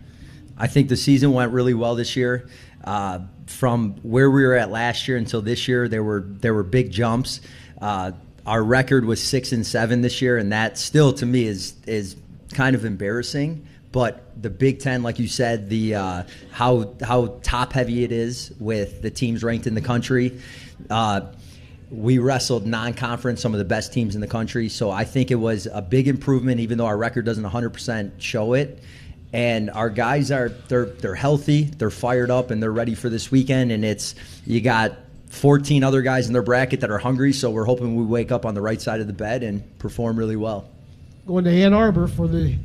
I 0.64 0.68
think 0.68 0.88
the 0.88 0.96
season 0.96 1.34
went 1.34 1.52
really 1.52 1.74
well 1.74 1.94
this 1.94 2.16
year. 2.16 2.48
Uh, 2.86 3.20
from 3.48 3.96
where 4.02 4.32
we 4.32 4.46
were 4.46 4.56
at 4.56 4.72
last 4.72 5.10
year 5.10 5.18
until 5.18 5.42
this 5.42 5.68
year, 5.68 5.90
there 5.90 6.06
were 6.06 6.24
there 6.26 6.54
were 6.54 6.64
big 6.64 6.90
jumps. 6.90 7.42
Uh, 7.82 8.14
our 8.46 8.64
record 8.64 9.04
was 9.04 9.22
six 9.22 9.52
and 9.52 9.68
seven 9.68 10.00
this 10.00 10.22
year, 10.22 10.38
and 10.38 10.54
that 10.54 10.78
still 10.78 11.12
to 11.16 11.26
me 11.26 11.44
is 11.44 11.74
is 11.86 12.16
kind 12.54 12.78
of 12.78 12.86
embarrassing. 12.86 13.68
But 13.92 14.42
the 14.42 14.50
Big 14.50 14.80
Ten, 14.80 15.04
like 15.04 15.20
you 15.20 15.28
said, 15.28 15.70
the 15.70 15.96
uh, 15.96 16.24
how 16.54 16.94
how 17.02 17.40
top 17.44 17.74
heavy 17.74 18.06
it 18.06 18.14
is 18.14 18.54
with 18.58 19.02
the 19.02 19.12
teams 19.12 19.44
ranked 19.44 19.68
in 19.68 19.76
the 19.76 19.82
country. 19.82 20.40
Uh, 20.90 21.24
we 21.92 22.20
wrestled 22.20 22.66
non-conference 22.66 23.42
some 23.42 23.54
of 23.54 23.60
the 23.60 23.66
best 23.66 23.94
teams 23.94 24.16
in 24.16 24.22
the 24.22 24.28
country 24.28 24.68
so 24.68 24.90
i 24.90 25.04
think 25.04 25.30
it 25.30 25.36
was 25.36 25.68
a 25.68 25.80
big 25.82 26.08
improvement 26.08 26.60
even 26.60 26.76
though 26.76 26.88
our 26.88 26.98
record 26.98 27.24
doesn't 27.24 27.44
100% 27.44 28.12
show 28.18 28.54
it 28.54 28.82
and 29.34 29.70
our 29.72 29.90
guys 29.90 30.32
are 30.32 30.50
they're 30.68 30.86
they're 30.86 31.16
healthy 31.16 31.64
they're 31.64 31.90
fired 31.90 32.30
up 32.30 32.52
and 32.52 32.62
they're 32.62 32.72
ready 32.72 32.96
for 32.96 33.10
this 33.10 33.32
weekend. 33.32 33.72
And 33.72 33.84
it's 33.84 34.16
you 34.46 34.62
got 34.62 34.94
14 35.30 35.84
other 35.84 36.04
guys 36.04 36.28
in 36.28 36.34
their 36.34 36.44
bracket 36.44 36.82
that 36.82 36.92
are 36.92 37.00
hungry 37.00 37.34
so 37.34 37.50
we're 37.50 37.66
hoping 37.66 37.96
we 37.96 38.06
wake 38.06 38.32
up 38.32 38.46
on 38.46 38.54
the 38.54 38.62
right 38.62 38.80
side 38.80 39.02
of 39.02 39.08
the 39.08 39.14
bed 39.14 39.42
and 39.44 39.78
perform 39.80 40.18
really 40.18 40.36
well. 40.36 40.70
Going 41.26 41.46
to 41.46 41.52
Ann 41.52 41.74
Arbor 41.74 42.08
for 42.08 42.28
the 42.28 42.56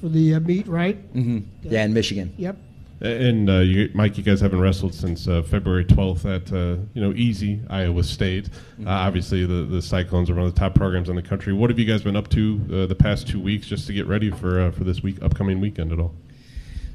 for 0.00 0.08
the 0.08 0.34
uh, 0.34 0.40
meet, 0.40 0.66
right? 0.68 0.96
hmm 0.96 1.40
yeah 1.62 1.84
in 1.84 1.92
michigan. 1.92 2.32
Yep. 2.38 2.56
And 3.02 3.50
uh, 3.50 3.58
you, 3.58 3.90
Mike, 3.94 4.16
you 4.16 4.22
guys 4.22 4.40
haven't 4.40 4.60
wrestled 4.60 4.94
since 4.94 5.26
uh, 5.26 5.42
February 5.42 5.84
12th 5.84 6.24
at 6.24 6.52
uh, 6.52 6.80
you 6.94 7.02
know 7.02 7.12
easy 7.14 7.60
Iowa 7.68 8.04
State. 8.04 8.48
Uh, 8.78 8.90
obviously, 8.90 9.44
the 9.44 9.64
the 9.64 9.82
Cyclones 9.82 10.30
are 10.30 10.36
one 10.36 10.46
of 10.46 10.54
the 10.54 10.60
top 10.60 10.76
programs 10.76 11.08
in 11.08 11.16
the 11.16 11.22
country. 11.22 11.52
What 11.52 11.68
have 11.68 11.80
you 11.80 11.84
guys 11.84 12.02
been 12.02 12.14
up 12.14 12.28
to 12.28 12.60
uh, 12.72 12.86
the 12.86 12.94
past 12.94 13.26
two 13.26 13.40
weeks 13.40 13.66
just 13.66 13.88
to 13.88 13.92
get 13.92 14.06
ready 14.06 14.30
for 14.30 14.60
uh, 14.60 14.70
for 14.70 14.84
this 14.84 15.02
week 15.02 15.20
upcoming 15.20 15.60
weekend 15.60 15.90
at 15.90 15.98
all? 15.98 16.14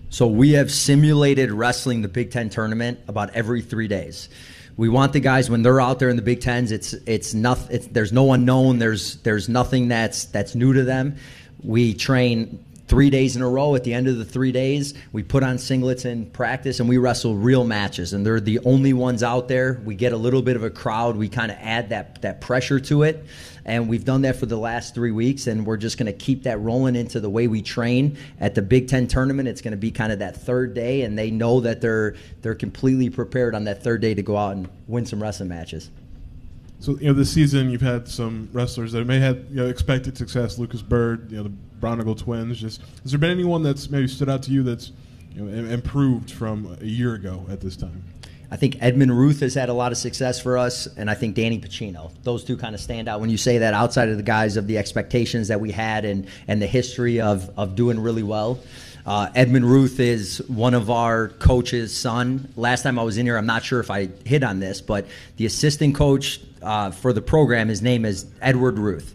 So 0.10 0.28
we 0.28 0.54
have 0.54 0.72
simulated 0.72 1.52
wrestling 1.52 2.04
the 2.04 2.08
Big 2.08 2.32
Ten 2.32 2.50
tournament 2.50 3.02
about 3.10 3.32
every 3.32 3.62
three 3.62 3.90
days. 3.90 4.30
We 4.78 4.88
want 4.88 5.12
the 5.12 5.20
guys 5.20 5.50
when 5.50 5.62
they're 5.62 5.82
out 5.82 6.00
there 6.00 6.08
in 6.08 6.16
the 6.16 6.22
Big 6.22 6.40
Tens. 6.40 6.72
It's 6.72 6.94
it's 6.94 7.34
nothing. 7.34 7.86
There's 7.92 8.14
no 8.14 8.32
unknown. 8.32 8.80
There's 8.80 9.18
there's 9.24 9.50
nothing 9.50 9.90
that's 9.90 10.24
that's 10.24 10.56
new 10.56 10.72
to 10.72 10.86
them. 10.86 11.18
We 11.62 11.94
train 11.94 12.64
three 12.88 13.10
days 13.10 13.36
in 13.36 13.42
a 13.42 13.50
row. 13.50 13.76
At 13.76 13.84
the 13.84 13.94
end 13.94 14.08
of 14.08 14.18
the 14.18 14.26
three 14.26 14.52
days, 14.52 14.94
we 15.12 15.24
put 15.24 15.44
on 15.44 15.58
singlets 15.58 16.06
in 16.06 16.26
practice 16.28 16.80
and 16.80 16.88
we 16.88 16.98
wrestle 16.98 17.36
real 17.36 17.64
matches. 17.64 18.14
And 18.14 18.26
they're 18.26 18.40
the 18.40 18.60
only 18.60 18.94
ones 18.94 19.24
out 19.24 19.48
there. 19.48 19.82
We 19.84 19.96
get 19.96 20.14
a 20.14 20.18
little 20.18 20.42
bit 20.42 20.56
of 20.56 20.64
a 20.64 20.70
crowd. 20.70 21.18
We 21.18 21.30
kind 21.30 21.52
of 21.52 21.58
add 21.60 21.90
that 21.90 22.22
that 22.22 22.42
pressure 22.42 22.80
to 22.82 23.04
it. 23.04 23.26
And 23.66 23.90
we've 23.90 24.06
done 24.06 24.22
that 24.22 24.38
for 24.38 24.46
the 24.46 24.58
last 24.58 24.96
three 24.96 25.12
weeks, 25.12 25.46
and 25.46 25.66
we're 25.66 25.76
just 25.76 25.98
going 25.98 26.06
to 26.06 26.18
keep 26.18 26.44
that 26.44 26.58
rolling 26.58 26.96
into 26.96 27.20
the 27.20 27.30
way 27.30 27.48
we 27.48 27.62
train 27.62 28.18
at 28.40 28.56
the 28.56 28.62
Big 28.62 28.88
Ten 28.88 29.08
tournament. 29.08 29.50
It's 29.50 29.60
going 29.62 29.72
to 29.72 29.78
be 29.78 29.92
kind 29.92 30.14
of 30.14 30.20
that 30.20 30.38
third 30.38 30.74
day, 30.74 31.02
and 31.02 31.20
they 31.20 31.32
know 31.32 31.60
that 31.60 31.82
they're 31.82 32.16
they're 32.42 32.56
completely 32.56 33.10
prepared 33.10 33.56
on 33.56 33.66
that 33.66 33.84
third 33.84 34.02
day 34.02 34.14
to 34.14 34.22
go 34.22 34.38
out 34.38 34.56
and 34.56 34.70
win 34.88 35.06
some 35.06 35.22
wrestling 35.22 35.50
matches. 35.50 35.90
So 36.80 36.98
you 37.00 37.08
know, 37.08 37.14
this 37.14 37.32
season 37.32 37.70
you've 37.70 37.82
had 37.82 38.08
some 38.08 38.50
wrestlers 38.54 38.92
that 38.92 39.06
may 39.06 39.20
have 39.20 39.38
you 39.50 39.58
know, 39.58 39.68
expected 39.68 40.18
success. 40.18 40.58
Lucas 40.60 40.82
Byrd, 40.82 41.32
you 41.32 41.38
know, 41.38 41.44
the 41.44 41.54
Braunagel 41.80 42.18
twins. 42.18 42.60
Just 42.60 42.82
has 43.04 43.12
there 43.12 43.20
been 43.20 43.32
anyone 43.32 43.64
that's 43.64 43.90
maybe 43.90 44.08
stood 44.08 44.30
out 44.30 44.44
to 44.44 44.52
you 44.52 44.64
that's 44.64 44.92
you 45.34 45.44
know, 45.44 45.52
im- 45.52 45.70
improved 45.72 46.32
from 46.32 46.78
a 46.82 46.86
year 46.86 47.16
ago 47.16 47.46
at 47.50 47.62
this 47.62 47.76
time? 47.76 48.04
I 48.50 48.56
think 48.56 48.78
Edmond 48.80 49.18
Ruth 49.18 49.42
has 49.42 49.54
had 49.54 49.68
a 49.68 49.74
lot 49.74 49.92
of 49.92 49.98
success 49.98 50.40
for 50.40 50.58
us, 50.58 50.88
and 50.96 51.10
I 51.10 51.16
think 51.16 51.36
Danny 51.36 51.60
Pacino. 51.60 52.12
Those 52.24 52.46
two 52.46 52.56
kind 52.56 52.74
of 52.74 52.80
stand 52.80 53.10
out 53.10 53.20
when 53.20 53.30
you 53.30 53.38
say 53.38 53.58
that 53.58 53.74
outside 53.74 54.08
of 54.08 54.16
the 54.16 54.24
guys 54.24 54.56
of 54.56 54.68
the 54.68 54.78
expectations 54.78 55.50
that 55.50 55.60
we 55.60 55.72
had 55.72 56.06
and, 56.06 56.28
and 56.48 56.62
the 56.62 56.68
history 56.68 57.20
of, 57.20 57.52
of 57.58 57.76
doing 57.76 58.00
really 58.00 58.24
well. 58.24 58.60
Uh, 59.06 59.30
Edmond 59.36 59.66
Ruth 59.66 60.00
is 60.00 60.42
one 60.48 60.74
of 60.74 60.90
our 60.90 61.30
coach's 61.30 61.96
son. 61.96 62.52
Last 62.56 62.84
time 62.84 62.98
I 63.00 63.04
was 63.04 63.18
in 63.18 63.26
here, 63.26 63.38
I'm 63.38 63.46
not 63.46 63.64
sure 63.64 63.80
if 63.80 63.92
I 63.92 64.10
hit 64.26 64.44
on 64.44 64.60
this, 64.60 64.82
but 64.82 65.08
the 65.36 65.46
assistant 65.46 65.96
coach 65.96 66.40
uh, 66.62 66.92
for 66.92 67.14
the 67.14 67.22
program, 67.22 67.68
his 67.68 67.82
name 67.82 68.06
is 68.06 68.26
Edward 68.42 68.80
Ruth, 68.80 69.14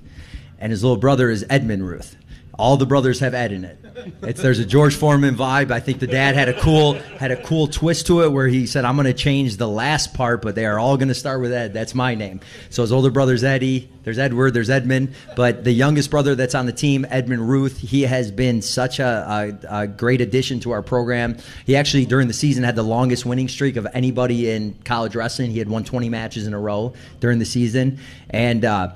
and 0.58 0.70
his 0.70 0.82
little 0.82 0.96
brother 0.98 1.30
is 1.30 1.44
Edmond 1.48 1.86
Ruth. 1.86 2.16
All 2.58 2.76
the 2.76 2.86
brothers 2.86 3.20
have 3.20 3.34
Ed 3.34 3.52
in 3.52 3.64
it. 3.64 3.78
It's, 4.22 4.40
there's 4.40 4.58
a 4.58 4.64
George 4.64 4.94
Foreman 4.94 5.36
vibe. 5.36 5.70
I 5.70 5.80
think 5.80 6.00
the 6.00 6.06
dad 6.06 6.34
had 6.34 6.48
a 6.48 6.60
cool 6.60 6.94
had 6.94 7.30
a 7.30 7.42
cool 7.42 7.66
twist 7.66 8.06
to 8.08 8.22
it 8.22 8.32
where 8.32 8.48
he 8.48 8.66
said, 8.66 8.84
"I'm 8.84 8.96
going 8.96 9.06
to 9.06 9.14
change 9.14 9.56
the 9.56 9.68
last 9.68 10.14
part, 10.14 10.42
but 10.42 10.54
they 10.54 10.66
are 10.66 10.78
all 10.78 10.96
going 10.96 11.08
to 11.08 11.14
start 11.14 11.40
with 11.40 11.52
Ed. 11.52 11.72
That's 11.72 11.94
my 11.94 12.14
name." 12.14 12.40
So 12.70 12.82
his 12.82 12.92
older 12.92 13.10
brother's 13.10 13.44
Eddie. 13.44 13.88
There's 14.04 14.18
Edward. 14.18 14.52
There's 14.52 14.70
Edmond. 14.70 15.14
But 15.36 15.64
the 15.64 15.72
youngest 15.72 16.10
brother 16.10 16.34
that's 16.34 16.54
on 16.54 16.66
the 16.66 16.72
team, 16.72 17.06
Edmond 17.08 17.48
Ruth, 17.48 17.78
he 17.78 18.02
has 18.02 18.30
been 18.30 18.62
such 18.62 18.98
a, 18.98 19.58
a, 19.70 19.82
a 19.82 19.86
great 19.86 20.20
addition 20.20 20.60
to 20.60 20.72
our 20.72 20.82
program. 20.82 21.36
He 21.66 21.76
actually 21.76 22.06
during 22.06 22.28
the 22.28 22.34
season 22.34 22.64
had 22.64 22.76
the 22.76 22.82
longest 22.82 23.24
winning 23.24 23.48
streak 23.48 23.76
of 23.76 23.86
anybody 23.94 24.50
in 24.50 24.74
college 24.84 25.14
wrestling. 25.14 25.50
He 25.50 25.58
had 25.58 25.68
won 25.68 25.84
20 25.84 26.08
matches 26.08 26.46
in 26.46 26.54
a 26.54 26.58
row 26.58 26.94
during 27.20 27.38
the 27.38 27.46
season, 27.46 27.98
and. 28.30 28.64
Uh, 28.64 28.90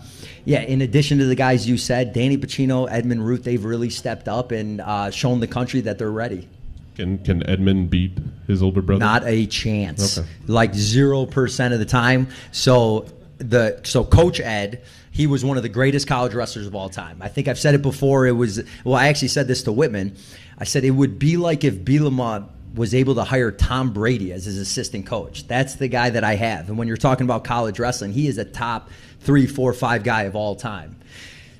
yeah, 0.46 0.60
in 0.60 0.80
addition 0.80 1.18
to 1.18 1.26
the 1.26 1.34
guys 1.34 1.68
you 1.68 1.76
said, 1.76 2.12
Danny 2.12 2.38
Pacino, 2.38 2.88
Edmond 2.90 3.26
Ruth, 3.26 3.42
they've 3.42 3.64
really 3.64 3.90
stepped 3.90 4.28
up 4.28 4.52
and 4.52 4.80
uh, 4.80 5.10
shown 5.10 5.40
the 5.40 5.48
country 5.48 5.80
that 5.82 5.98
they're 5.98 6.10
ready. 6.10 6.48
Can 6.94 7.18
can 7.18 7.46
Edmond 7.46 7.90
beat 7.90 8.16
his 8.46 8.62
older 8.62 8.80
brother? 8.80 9.00
Not 9.00 9.24
a 9.26 9.46
chance. 9.46 10.18
Okay. 10.18 10.28
Like 10.46 10.72
0% 10.72 11.72
of 11.72 11.78
the 11.78 11.84
time. 11.84 12.28
So 12.52 13.06
the 13.38 13.80
so 13.82 14.04
Coach 14.04 14.40
Ed, 14.40 14.82
he 15.10 15.26
was 15.26 15.44
one 15.44 15.56
of 15.56 15.64
the 15.64 15.68
greatest 15.68 16.06
college 16.06 16.32
wrestlers 16.32 16.66
of 16.66 16.74
all 16.74 16.88
time. 16.88 17.20
I 17.20 17.28
think 17.28 17.48
I've 17.48 17.58
said 17.58 17.74
it 17.74 17.82
before. 17.82 18.26
It 18.26 18.32
was 18.32 18.62
well, 18.84 18.94
I 18.94 19.08
actually 19.08 19.28
said 19.28 19.48
this 19.48 19.64
to 19.64 19.72
Whitman. 19.72 20.16
I 20.58 20.64
said 20.64 20.84
it 20.84 20.92
would 20.92 21.18
be 21.18 21.36
like 21.36 21.64
if 21.64 21.74
Bielema 21.74 22.48
was 22.74 22.94
able 22.94 23.14
to 23.16 23.24
hire 23.24 23.50
Tom 23.50 23.92
Brady 23.92 24.32
as 24.32 24.44
his 24.44 24.58
assistant 24.58 25.06
coach. 25.06 25.48
That's 25.48 25.74
the 25.74 25.88
guy 25.88 26.10
that 26.10 26.24
I 26.24 26.36
have. 26.36 26.68
And 26.68 26.78
when 26.78 26.88
you're 26.88 26.96
talking 26.96 27.24
about 27.24 27.42
college 27.42 27.78
wrestling, 27.78 28.12
he 28.12 28.28
is 28.28 28.38
a 28.38 28.44
top 28.44 28.90
three, 29.26 29.46
four, 29.46 29.72
five 29.74 30.04
guy 30.04 30.22
of 30.22 30.36
all 30.36 30.56
time. 30.56 30.96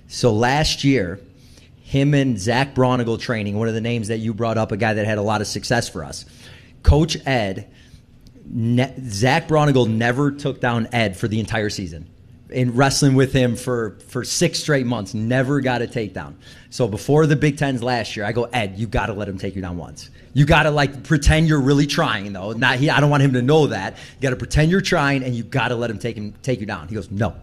So 0.09 0.33
last 0.33 0.85
year, 0.85 1.20
him 1.83 2.14
and 2.14 2.38
Zach 2.38 2.74
Braunagel 2.74 3.20
training, 3.20 3.59
one 3.59 3.68
of 3.68 3.74
the 3.74 3.81
names 3.81 4.09
that 4.09 4.18
you 4.18 4.33
brought 4.33 4.57
up, 4.57 4.72
a 4.72 4.76
guy 4.76 4.94
that 4.94 5.05
had 5.05 5.18
a 5.18 5.22
lot 5.22 5.40
of 5.40 5.46
success 5.46 5.88
for 5.88 6.05
us. 6.05 6.24
Coach 6.83 7.16
Ed, 7.26 7.70
ne- 8.44 8.94
Zach 9.09 9.48
Braunagel 9.48 9.88
never 9.88 10.31
took 10.31 10.61
down 10.61 10.88
Ed 10.92 11.16
for 11.16 11.29
the 11.29 11.40
entire 11.40 11.68
season. 11.68 12.09
In 12.50 12.76
wrestling 12.76 13.16
with 13.16 13.33
him 13.33 13.57
for, 13.57 13.98
for 14.07 14.22
six 14.22 14.61
straight 14.61 14.87
months, 14.87 15.14
never 15.14 15.61
got 15.61 15.83
a 15.83 15.87
takedown. 15.87 16.35
So 16.70 16.87
before 16.87 17.26
the 17.26 17.35
Big 17.35 17.59
Tens 17.59 17.83
last 17.83 18.16
year, 18.16 18.24
I 18.24 18.31
go, 18.31 18.44
Ed, 18.44 18.79
you 18.79 18.87
got 18.87 19.07
to 19.07 19.12
let 19.12 19.29
him 19.29 19.37
take 19.37 19.57
you 19.57 19.62
down 19.62 19.76
once. 19.76 20.11
You 20.33 20.44
got 20.46 20.62
to 20.62 20.70
like 20.70 21.02
pretend 21.02 21.48
you're 21.48 21.61
really 21.61 21.87
trying, 21.88 22.33
though. 22.33 22.52
Not 22.52 22.76
he. 22.76 22.90
I 22.90 23.00
don't 23.00 23.11
want 23.11 23.24
him 23.24 23.33
to 23.33 23.42
know 23.42 23.66
that. 23.68 23.96
You 23.96 24.22
got 24.22 24.31
to 24.31 24.37
pretend 24.37 24.70
you're 24.70 24.81
trying, 24.81 25.24
and 25.24 25.35
you 25.35 25.42
got 25.42 25.68
to 25.68 25.76
let 25.76 25.90
him 25.90 25.98
take 25.98 26.16
him 26.16 26.35
take 26.42 26.61
you 26.61 26.66
down. 26.66 26.87
He 26.87 26.94
goes, 26.94 27.11
no. 27.11 27.35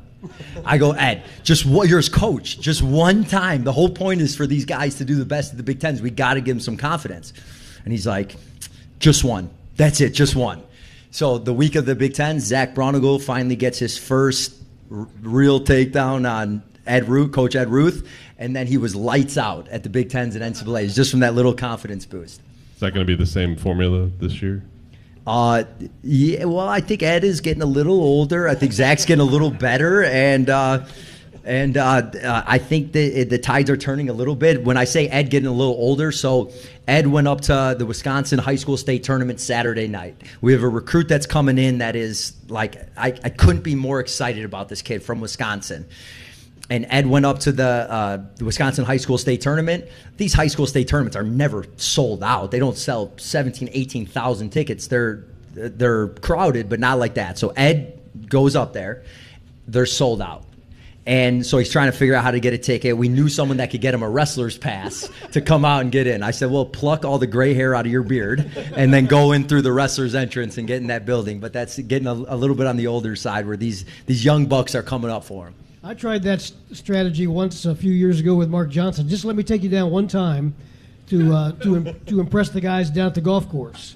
I 0.66 0.78
go, 0.78 0.92
Ed, 0.92 1.24
just 1.44 1.66
what 1.66 1.90
you're 1.90 2.00
his 2.00 2.10
coach, 2.10 2.60
just 2.60 2.82
one 2.82 3.24
time. 3.24 3.64
The 3.64 3.72
whole 3.72 3.90
point 3.90 4.22
is 4.22 4.36
for 4.36 4.48
these 4.48 4.66
guys 4.66 4.96
to 4.96 5.06
do 5.06 5.16
the 5.16 5.26
best 5.26 5.52
of 5.52 5.58
the 5.58 5.64
Big 5.64 5.80
Tens. 5.80 6.02
We 6.02 6.10
got 6.10 6.36
to 6.36 6.42
give 6.42 6.56
them 6.56 6.62
some 6.62 6.78
confidence. 6.78 7.34
And 7.84 7.92
he's 7.92 8.08
like, 8.08 8.36
just 9.00 9.24
one. 9.24 9.50
That's 9.76 10.02
it, 10.02 10.12
just 10.12 10.36
one. 10.36 10.64
So 11.12 11.38
the 11.38 11.54
week 11.54 11.76
of 11.76 11.86
the 11.86 11.96
Big 11.96 12.14
Ten, 12.14 12.40
Zach 12.40 12.74
Braunagel 12.74 13.22
finally 13.22 13.56
gets 13.56 13.78
his 13.80 13.98
first 13.98 14.56
r- 14.92 15.08
real 15.22 15.60
takedown 15.60 16.30
on 16.30 16.64
Ed 16.86 17.08
Ruth, 17.08 17.32
Coach 17.32 17.56
Ed 17.56 17.70
Ruth, 17.70 18.08
and 18.38 18.56
then 18.56 18.68
he 18.68 18.78
was 18.78 18.96
lights 18.96 19.38
out 19.38 19.68
at 19.70 19.84
the 19.84 19.90
Big 19.90 20.10
Tens 20.10 20.36
and 20.36 20.44
NCAA's 20.56 20.96
just 20.96 21.12
from 21.12 21.20
that 21.22 21.34
little 21.36 21.54
confidence 21.54 22.06
boost. 22.06 22.42
Is 22.74 22.80
that 22.80 22.94
going 22.94 23.06
to 23.06 23.12
be 23.12 23.16
the 23.16 23.30
same 23.30 23.56
formula 23.56 24.10
this 24.20 24.42
year? 24.42 24.64
Uh, 25.26 25.64
yeah. 26.04 26.46
Well, 26.46 26.68
I 26.68 26.82
think 26.82 27.02
Ed 27.02 27.24
is 27.24 27.42
getting 27.42 27.64
a 27.64 27.68
little 27.68 28.02
older. 28.02 28.48
I 28.48 28.56
think 28.56 28.74
Zach's 28.74 29.06
getting 29.06 29.22
a 29.22 29.30
little 29.30 29.52
better, 29.52 30.04
and 30.04 30.50
uh, 30.50 30.86
and 31.46 31.78
uh, 31.78 32.44
I 32.46 32.58
think 32.58 32.92
the 32.92 33.24
the 33.24 33.38
tides 33.38 33.70
are 33.70 33.78
turning 33.78 34.10
a 34.10 34.14
little 34.14 34.36
bit. 34.36 34.66
When 34.66 34.76
I 34.76 34.84
say 34.84 35.08
Ed 35.08 35.30
getting 35.30 35.48
a 35.48 35.54
little 35.54 35.76
older, 35.76 36.12
so 36.12 36.52
Ed 36.88 37.08
went 37.08 37.28
up 37.28 37.42
to 37.42 37.76
the 37.78 37.86
Wisconsin 37.86 38.38
High 38.38 38.56
School 38.56 38.76
State 38.76 39.04
Tournament 39.04 39.40
Saturday 39.40 39.88
night. 39.88 40.22
We 40.42 40.52
have 40.52 40.64
a 40.64 40.70
recruit 40.70 41.08
that's 41.08 41.26
coming 41.26 41.58
in 41.58 41.78
that 41.78 41.96
is 41.96 42.34
like 42.50 42.76
I, 42.98 43.08
I 43.24 43.30
couldn't 43.30 43.64
be 43.64 43.76
more 43.76 44.02
excited 44.02 44.44
about 44.44 44.68
this 44.68 44.82
kid 44.82 45.04
from 45.04 45.22
Wisconsin 45.22 45.86
and 46.70 46.86
Ed 46.90 47.06
went 47.08 47.26
up 47.26 47.40
to 47.40 47.52
the, 47.52 47.64
uh, 47.64 48.24
the 48.36 48.46
Wisconsin 48.46 48.86
High 48.86 48.98
School 48.98 49.18
State 49.18 49.42
Tournament. 49.42 49.86
These 50.18 50.34
high 50.34 50.48
school 50.48 50.66
state 50.66 50.88
tournaments 50.88 51.16
are 51.16 51.24
never 51.24 51.66
sold 51.78 52.24
out. 52.24 52.52
They 52.52 52.60
don't 52.60 52.78
sell 52.78 53.12
17, 53.18 53.70
18,000 53.72 54.50
tickets. 54.50 54.88
They're 54.88 55.26
they're 55.56 56.08
crowded, 56.08 56.68
but 56.68 56.80
not 56.80 56.98
like 56.98 57.14
that. 57.16 57.38
So 57.38 57.50
Ed 57.50 58.00
goes 58.28 58.56
up 58.56 58.74
there. 58.74 59.04
They're 59.68 59.86
sold 59.86 60.22
out. 60.22 60.46
And 61.06 61.46
so 61.46 61.58
he's 61.58 61.70
trying 61.70 61.92
to 61.92 61.98
figure 61.98 62.16
out 62.16 62.24
how 62.24 62.32
to 62.32 62.40
get 62.40 62.54
a 62.54 62.58
ticket. 62.58 62.98
We 62.98 63.10
knew 63.10 63.28
someone 63.28 63.58
that 63.58 63.72
could 63.72 63.82
get 63.82 63.94
him 63.94 64.04
a 64.04 64.10
wrestler's 64.10 64.58
pass 64.58 65.10
to 65.34 65.42
come 65.42 65.66
out 65.66 65.82
and 65.82 65.92
get 65.92 66.08
in. 66.08 66.24
I 66.24 66.32
said, 66.32 66.50
"Well, 66.50 66.66
pluck 66.66 67.04
all 67.04 67.20
the 67.20 67.28
gray 67.28 67.54
hair 67.54 67.76
out 67.76 67.86
of 67.86 67.92
your 67.92 68.04
beard, 68.04 68.50
and 68.74 68.94
then 68.94 69.06
go 69.06 69.34
in 69.34 69.44
through 69.44 69.64
the 69.64 69.74
wrestler's 69.74 70.16
entrance 70.16 70.58
and 70.58 70.66
get 70.66 70.78
in 70.78 70.88
that 70.88 71.06
building." 71.06 71.42
But 71.42 71.52
that's 71.52 71.78
getting 71.78 72.08
a, 72.08 72.14
a 72.14 72.38
little 72.38 72.56
bit 72.56 72.68
on 72.68 72.78
the 72.78 72.88
older 72.88 73.18
side, 73.18 73.46
where 73.46 73.58
these 73.58 73.84
these 74.06 74.24
young 74.24 74.46
bucks 74.46 74.76
are 74.76 74.84
coming 74.84 75.12
up 75.12 75.26
for 75.26 75.48
him. 75.48 75.56
I 75.84 75.94
tried 75.94 76.24
that 76.24 76.42
strategy 76.72 77.28
once 77.28 77.66
a 77.66 77.76
few 77.76 77.92
years 77.92 78.20
ago 78.20 78.36
with 78.36 78.50
Mark 78.50 78.70
Johnson. 78.70 79.08
Just 79.10 79.26
let 79.26 79.36
me 79.36 79.44
take 79.44 79.64
you 79.64 79.70
down 79.70 79.92
one 79.92 80.08
time 80.08 80.56
to 81.08 81.34
uh, 81.34 81.52
to 81.64 81.76
im- 81.76 82.00
to 82.06 82.20
impress 82.22 82.50
the 82.50 82.62
guys 82.62 82.90
down 82.90 83.08
at 83.08 83.16
the 83.16 83.22
golf 83.22 83.50
course. 83.50 83.96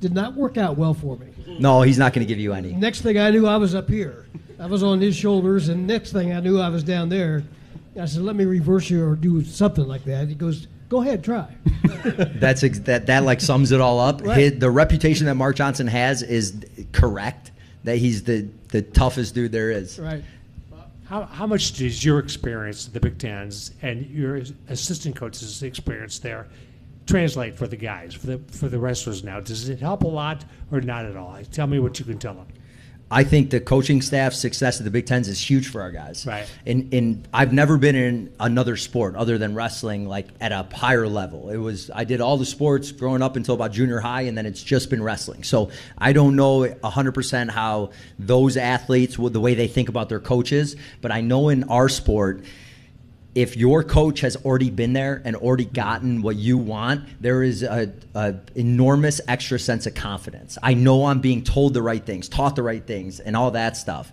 Did 0.00 0.12
not 0.14 0.34
work 0.34 0.56
out 0.56 0.76
well 0.76 0.94
for 0.94 1.16
me. 1.16 1.28
No, 1.60 1.82
he's 1.82 1.98
not 1.98 2.12
going 2.12 2.26
to 2.26 2.28
give 2.28 2.40
you 2.40 2.52
any. 2.52 2.72
Next 2.72 3.02
thing 3.02 3.18
I 3.18 3.30
knew, 3.30 3.46
I 3.46 3.56
was 3.56 3.74
up 3.74 3.88
here. 3.88 4.26
I 4.58 4.66
was 4.66 4.82
on 4.82 5.00
his 5.00 5.14
shoulders, 5.16 5.68
and 5.68 5.86
next 5.86 6.12
thing 6.12 6.32
I 6.32 6.40
knew, 6.40 6.60
I 6.60 6.68
was 6.68 6.82
down 6.82 7.08
there. 7.08 7.44
I 8.00 8.06
said, 8.06 8.22
"Let 8.22 8.34
me 8.34 8.44
reverse 8.44 8.90
you 8.90 9.04
or 9.06 9.14
do 9.14 9.44
something 9.44 9.86
like 9.86 10.04
that." 10.06 10.26
He 10.28 10.34
goes, 10.34 10.66
"Go 10.88 11.02
ahead, 11.02 11.22
try." 11.22 11.54
That's 12.04 12.64
ex- 12.64 12.80
that 12.80 13.06
that 13.06 13.22
like 13.22 13.40
sums 13.40 13.70
it 13.70 13.80
all 13.80 14.00
up. 14.00 14.22
Right. 14.24 14.38
His, 14.38 14.58
the 14.58 14.70
reputation 14.70 15.26
that 15.26 15.36
Mark 15.36 15.54
Johnson 15.54 15.86
has 15.86 16.22
is 16.22 16.56
correct. 16.90 17.52
That 17.84 17.96
he's 17.98 18.24
the 18.24 18.48
the 18.68 18.82
toughest 18.82 19.34
dude 19.36 19.52
there 19.52 19.70
is. 19.70 20.00
right. 20.00 20.24
How, 21.08 21.24
how 21.24 21.46
much 21.46 21.72
does 21.72 22.04
your 22.04 22.18
experience 22.18 22.86
in 22.86 22.92
the 22.92 23.00
Big 23.00 23.16
Tens 23.18 23.70
and 23.80 24.04
your 24.06 24.42
assistant 24.68 25.16
coach's 25.16 25.62
experience 25.62 26.18
there 26.18 26.48
translate 27.06 27.56
for 27.56 27.66
the 27.66 27.76
guys, 27.76 28.12
for 28.12 28.26
the 28.26 28.38
for 28.52 28.68
the 28.68 28.78
wrestlers 28.78 29.24
now? 29.24 29.40
Does 29.40 29.70
it 29.70 29.80
help 29.80 30.02
a 30.02 30.06
lot 30.06 30.44
or 30.70 30.82
not 30.82 31.06
at 31.06 31.16
all? 31.16 31.38
Tell 31.50 31.66
me 31.66 31.78
what 31.78 31.98
you 31.98 32.04
can 32.04 32.18
tell 32.18 32.34
them. 32.34 32.46
I 33.10 33.24
think 33.24 33.50
the 33.50 33.60
coaching 33.60 34.02
staff 34.02 34.34
success 34.34 34.78
at 34.78 34.84
the 34.84 34.90
Big 34.90 35.06
Tens 35.06 35.28
is 35.28 35.40
huge 35.40 35.68
for 35.68 35.80
our 35.80 35.90
guys. 35.90 36.26
Right. 36.26 36.46
And 36.66 36.92
in 36.92 37.26
I've 37.32 37.52
never 37.52 37.78
been 37.78 37.96
in 37.96 38.32
another 38.38 38.76
sport 38.76 39.16
other 39.16 39.38
than 39.38 39.54
wrestling 39.54 40.06
like 40.06 40.28
at 40.40 40.52
a 40.52 40.66
higher 40.74 41.08
level. 41.08 41.48
It 41.50 41.56
was 41.56 41.90
I 41.94 42.04
did 42.04 42.20
all 42.20 42.36
the 42.36 42.46
sports 42.46 42.92
growing 42.92 43.22
up 43.22 43.36
until 43.36 43.54
about 43.54 43.72
junior 43.72 44.00
high, 44.00 44.22
and 44.22 44.36
then 44.36 44.46
it's 44.46 44.62
just 44.62 44.90
been 44.90 45.02
wrestling. 45.02 45.42
So 45.42 45.70
I 45.96 46.12
don't 46.12 46.36
know 46.36 46.74
hundred 46.84 47.12
percent 47.12 47.50
how 47.50 47.90
those 48.18 48.56
athletes 48.56 49.18
would 49.18 49.32
the 49.32 49.40
way 49.40 49.54
they 49.54 49.68
think 49.68 49.88
about 49.88 50.08
their 50.08 50.20
coaches, 50.20 50.76
but 51.00 51.10
I 51.10 51.20
know 51.20 51.48
in 51.48 51.64
our 51.64 51.88
sport. 51.88 52.44
If 53.34 53.56
your 53.56 53.84
coach 53.84 54.20
has 54.22 54.36
already 54.36 54.70
been 54.70 54.94
there 54.94 55.22
and 55.24 55.36
already 55.36 55.66
gotten 55.66 56.22
what 56.22 56.36
you 56.36 56.58
want, 56.58 57.04
there 57.20 57.42
is 57.42 57.62
a, 57.62 57.92
a 58.14 58.34
enormous 58.54 59.20
extra 59.28 59.58
sense 59.58 59.86
of 59.86 59.94
confidence. 59.94 60.58
I 60.62 60.74
know 60.74 61.06
I'm 61.06 61.20
being 61.20 61.44
told 61.44 61.74
the 61.74 61.82
right 61.82 62.04
things, 62.04 62.28
taught 62.28 62.56
the 62.56 62.62
right 62.62 62.84
things, 62.84 63.20
and 63.20 63.36
all 63.36 63.52
that 63.52 63.76
stuff. 63.76 64.10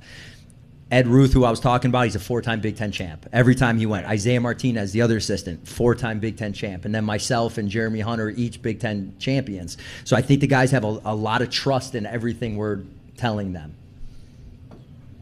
Ed 0.92 1.08
Ruth, 1.08 1.34
who 1.34 1.44
I 1.44 1.50
was 1.50 1.60
talking 1.60 1.90
about, 1.90 2.04
he's 2.04 2.16
a 2.16 2.20
four-time 2.20 2.60
Big 2.62 2.76
Ten 2.76 2.92
champ. 2.92 3.26
Every 3.34 3.56
time 3.56 3.80
he 3.80 3.88
went, 3.88 4.06
Isaiah 4.06 4.40
Martinez, 4.40 4.92
the 4.92 5.02
other 5.02 5.18
assistant, 5.18 5.68
four-time 5.68 6.20
Big 6.20 6.38
Ten 6.38 6.54
champ, 6.54 6.86
and 6.86 6.94
then 6.94 7.04
myself 7.04 7.58
and 7.58 7.68
Jeremy 7.68 8.02
Hunter, 8.02 8.30
each 8.30 8.62
Big 8.62 8.80
Ten 8.80 9.16
champions. 9.18 9.78
So 10.04 10.16
I 10.16 10.22
think 10.22 10.42
the 10.42 10.48
guys 10.48 10.70
have 10.70 10.84
a, 10.84 11.02
a 11.06 11.16
lot 11.16 11.42
of 11.42 11.50
trust 11.50 11.96
in 11.96 12.06
everything 12.06 12.56
we're 12.58 12.82
telling 13.18 13.54
them. 13.54 13.74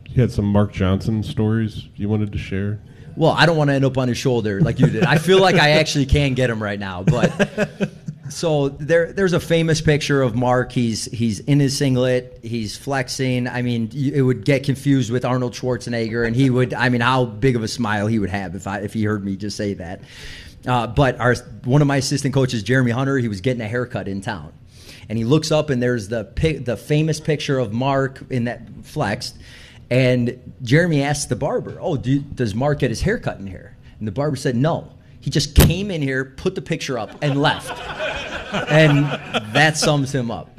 You 0.10 0.22
had 0.22 0.32
some 0.32 0.46
Mark 0.46 0.74
Johnson 0.74 1.24
stories 1.24 1.88
you 1.96 2.10
wanted 2.10 2.34
to 2.34 2.38
share. 2.38 2.80
Well, 3.16 3.32
I 3.32 3.46
don't 3.46 3.58
want 3.58 3.70
to 3.70 3.74
end 3.74 3.86
up 3.86 3.98
on 3.98 4.08
his 4.08 4.18
shoulder 4.18 4.62
like 4.62 4.80
you 4.80 4.88
did. 4.88 5.04
I 5.04 5.18
feel 5.18 5.40
like 5.40 5.56
I 5.56 5.72
actually 5.72 6.06
can 6.06 6.34
get 6.34 6.50
him 6.50 6.62
right 6.62 6.80
now, 6.80 7.04
but 7.04 7.92
so 8.30 8.70
there, 8.70 9.14
there's 9.14 9.34
a 9.34 9.40
famous 9.40 9.82
picture 9.82 10.22
of 10.22 10.36
Mark. 10.36 10.72
He's 10.72 11.06
he's 11.06 11.40
in 11.40 11.60
his 11.60 11.78
singlet. 11.78 12.40
He's 12.42 12.76
flexing. 12.76 13.48
I 13.48 13.62
mean, 13.62 13.92
it 13.94 14.22
would 14.22 14.46
get 14.46 14.64
confused 14.64 15.12
with 15.12 15.26
Arnold 15.26 15.54
Schwarzenegger, 15.54 16.26
and 16.26 16.36
he 16.36 16.50
would. 16.50 16.74
I 16.74 16.90
mean, 16.90 17.02
how 17.02 17.26
big 17.26 17.56
of 17.56 17.64
a 17.64 17.68
smile 17.68 18.08
he 18.08 18.20
would 18.20 18.32
have 18.32 18.56
if 18.56 18.68
I 18.68 18.80
if 18.80 18.94
he 18.94 19.04
heard 19.04 19.24
me 19.24 19.36
just 19.36 19.58
say 19.58 19.76
that. 19.76 20.02
Uh, 20.66 20.88
but 20.88 21.20
our 21.20 21.36
one 21.66 21.82
of 21.82 21.88
my 21.88 21.98
assistant 21.98 22.34
coaches, 22.34 22.64
Jeremy 22.64 22.92
Hunter, 22.92 23.18
he 23.18 23.28
was 23.28 23.42
getting 23.42 23.62
a 23.62 23.68
haircut 23.68 24.08
in 24.08 24.22
town, 24.22 24.54
and 25.10 25.18
he 25.18 25.24
looks 25.24 25.52
up 25.52 25.70
and 25.70 25.82
there's 25.82 26.08
the 26.08 26.24
the 26.66 26.78
famous 26.78 27.20
picture 27.20 27.60
of 27.60 27.74
Mark 27.74 28.24
in 28.30 28.46
that 28.46 28.62
flexed. 28.84 29.38
And 29.94 30.56
Jeremy 30.64 31.04
asked 31.04 31.30
the 31.30 31.36
barber, 31.36 31.78
"Oh, 31.80 31.98
do, 31.98 32.18
does 32.18 32.56
Mark 32.56 32.80
get 32.80 32.90
his 32.90 33.02
hair 33.02 33.20
cut 33.20 33.38
in 33.38 33.46
here?" 33.46 33.78
And 34.00 34.08
the 34.08 34.12
barber 34.12 34.36
said, 34.36 34.56
"No. 34.56 34.92
He 35.20 35.30
just 35.30 35.54
came 35.54 35.92
in 35.92 36.02
here, 36.02 36.26
put 36.26 36.56
the 36.56 36.64
picture 36.64 36.98
up, 36.98 37.12
and 37.22 37.40
left." 37.40 37.70
and 38.72 39.06
that 39.54 39.78
sums 39.78 40.12
him 40.12 40.32
up. 40.32 40.50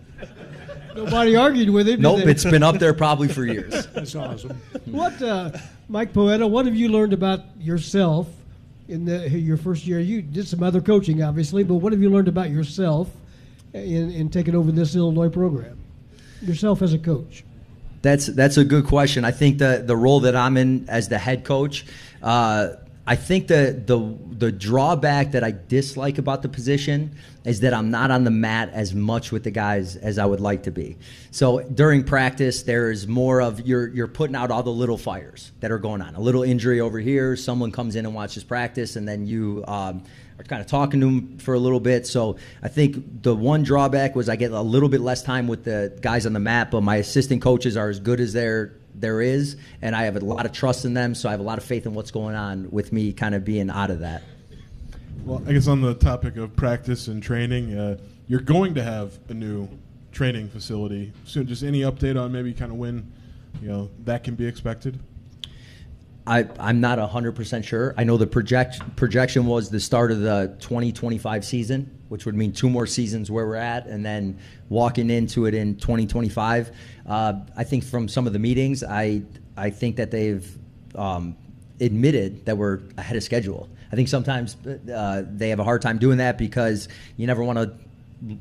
Nobody 0.95 1.35
argued 1.35 1.71
with 1.71 1.89
him. 1.89 2.01
Nope, 2.01 2.21
it's 2.21 2.45
been 2.45 2.63
up 2.63 2.79
there 2.79 2.95
probably 2.95 3.27
for 3.27 3.45
years. 3.45 3.87
That's 3.93 4.15
awesome. 4.15 4.57
What, 4.85 5.21
uh, 5.21 5.51
Mike 5.89 6.13
Poeta? 6.13 6.47
What 6.47 6.67
have 6.67 6.77
you 6.77 6.89
learned 6.89 7.13
about 7.13 7.41
yourself 7.59 8.29
in 8.87 9.05
the, 9.05 9.29
your 9.29 9.57
first 9.57 9.85
year? 9.85 9.99
You 9.99 10.23
did 10.23 10.47
some 10.47 10.63
other 10.63 10.81
coaching, 10.81 11.25
obviously, 11.25 11.65
but 11.65 11.75
what 11.75 11.93
have 11.93 12.01
you 12.01 12.09
learned 12.09 12.29
about 12.29 12.51
yourself 12.51 13.11
in, 13.73 14.13
in 14.13 14.29
taking 14.29 14.55
over 14.55 14.71
this 14.71 14.95
Illinois 14.95 15.29
program? 15.29 15.77
Yourself 16.41 16.83
as 16.83 16.93
a 16.93 16.99
coach. 17.01 17.43
That's 18.05 18.27
that's 18.27 18.59
a 18.59 18.65
good 18.65 18.85
question. 18.85 19.25
I 19.25 19.31
think 19.31 19.57
the 19.57 19.83
the 19.85 19.97
role 19.97 20.21
that 20.21 20.37
I'm 20.37 20.59
in 20.59 20.85
as 20.91 21.09
the 21.09 21.17
head 21.17 21.43
coach, 21.43 21.87
uh, 22.23 22.75
I 23.07 23.17
think 23.17 23.49
the 23.49 23.83
the 23.87 23.99
the 24.37 24.53
drawback 24.53 25.33
that 25.33 25.43
I 25.43 25.53
dislike 25.53 26.19
about 26.19 26.43
the 26.43 26.51
position 26.51 27.17
is 27.47 27.61
that 27.61 27.73
I'm 27.73 27.91
not 27.91 28.11
on 28.11 28.25
the 28.25 28.31
mat 28.31 28.69
as 28.75 28.93
much 28.95 29.33
with 29.33 29.43
the 29.43 29.51
guys 29.51 29.97
as 29.97 30.19
I 30.19 30.27
would 30.27 30.41
like 30.41 30.65
to 30.65 30.71
be. 30.71 30.99
So 31.31 31.61
during 31.61 32.05
practice, 32.05 32.63
there 32.63 32.91
is 32.91 33.09
more 33.09 33.41
of 33.41 33.67
you're 33.67 33.89
you're 33.89 34.07
putting 34.07 34.37
out 34.37 34.51
all 34.51 34.63
the 34.63 34.69
little 34.69 34.99
fires 34.99 35.53
that 35.61 35.73
are 35.73 35.79
going 35.79 36.03
on. 36.03 36.15
A 36.15 36.21
little 36.21 36.43
injury 36.43 36.81
over 36.81 37.01
here, 37.01 37.37
someone 37.37 37.73
comes 37.73 37.97
in 37.97 38.05
and 38.05 38.15
watches 38.15 38.45
practice, 38.45 38.97
and 38.97 39.09
then 39.09 39.27
you. 39.27 39.65
Um, 39.67 40.05
are 40.39 40.45
kind 40.45 40.61
of 40.61 40.67
talking 40.67 41.01
to 41.01 41.09
him 41.09 41.39
for 41.39 41.55
a 41.55 41.59
little 41.59 41.81
bit. 41.81 42.07
So 42.07 42.37
I 42.63 42.69
think 42.69 43.23
the 43.23 43.35
one 43.35 43.63
drawback 43.63 44.17
was 44.17 44.29
I 44.29 44.37
get 44.37 44.51
a 44.51 44.61
little 44.61 44.89
bit 44.89 45.01
less 45.01 45.23
time 45.23 45.47
with 45.47 45.65
the 45.65 45.97
guys 46.01 46.27
on 46.27 46.33
the 46.33 46.41
map, 46.41 46.71
but 46.71 46.83
my 46.83 46.97
assistant 46.97 47.43
coaches 47.43 47.77
are 47.77 47.89
as 47.89 48.01
good 48.01 48.21
as 48.21 48.33
they're 48.33 48.73
there 48.95 49.21
is, 49.21 49.57
and 49.83 49.97
I 49.97 50.05
have 50.05 50.17
a 50.17 50.21
lot 50.21 50.47
of 50.47 50.53
trust 50.53 50.85
in 50.85 50.95
them. 50.95 51.15
So 51.15 51.29
I 51.29 51.33
have 51.33 51.41
a 51.41 51.45
lot 51.45 51.59
of 51.59 51.65
faith 51.65 51.87
in 51.87 51.95
what's 51.95 52.11
going 52.11 52.37
on 52.37 52.71
with 52.71 52.93
me, 52.93 53.13
kind 53.13 53.35
of 53.35 53.45
being 53.45 53.71
out 53.71 53.91
of 53.91 54.01
that. 54.01 54.23
Well, 55.25 55.43
I 55.47 55.53
guess 55.53 55.69
on 55.69 55.81
the 55.81 55.95
topic 55.95 56.37
of 56.37 56.55
practice 56.55 57.09
and 57.09 57.23
training, 57.23 57.77
uh, 57.77 57.99
you're 58.29 58.41
going 58.41 58.75
to 58.75 58.83
have 58.83 59.19
a 59.29 59.35
new 59.35 59.69
training 60.13 60.49
facility 60.49 61.13
soon. 61.25 61.47
Just 61.47 61.63
any 61.63 61.81
update 61.81 62.21
on 62.21 62.31
maybe 62.31 62.53
kind 62.53 62.71
of 62.71 62.79
when 62.79 63.11
you 63.61 63.69
know 63.69 63.91
that 64.05 64.25
can 64.25 64.35
be 64.35 64.47
expected? 64.47 64.99
I, 66.27 66.47
I'm 66.59 66.81
not 66.81 66.99
100% 66.99 67.65
sure. 67.65 67.95
I 67.99 68.05
know 68.05 68.17
the 68.17 68.27
project, 68.27 68.81
projection 68.97 69.45
was 69.45 69.69
the 69.69 69.81
start 69.81 70.11
of 70.11 70.21
the 70.21 70.57
2025 70.61 71.45
season, 71.45 71.99
which 72.09 72.25
would 72.25 72.35
mean 72.35 72.53
two 72.53 72.71
more 72.71 72.87
seasons 72.87 73.31
where 73.31 73.47
we're 73.47 73.57
at, 73.57 73.87
and 73.87 74.05
then 74.05 74.39
walking 74.71 75.11
into 75.11 75.45
it 75.47 75.55
in 75.55 75.77
2025. 75.77 76.71
Uh, 77.07 77.35
I 77.57 77.65
think 77.65 77.85
from 77.85 78.09
some 78.09 78.27
of 78.27 78.33
the 78.33 78.39
meetings, 78.39 78.83
I, 78.83 79.23
I 79.57 79.69
think 79.69 79.97
that 79.97 80.11
they've 80.11 80.51
um, 80.95 81.37
admitted 81.81 82.47
that 82.47 82.57
we're 82.57 82.81
ahead 82.97 83.17
of 83.17 83.23
schedule. 83.23 83.69
I 83.93 83.97
think 83.97 84.09
sometimes 84.09 84.57
uh, 84.93 85.25
they 85.29 85.51
have 85.51 85.61
a 85.61 85.65
hard 85.65 85.83
time 85.83 85.99
doing 85.99 86.19
that 86.19 86.39
because 86.39 86.89
you 87.17 87.27
never 87.27 87.45
want 87.45 87.59
to 87.59 87.75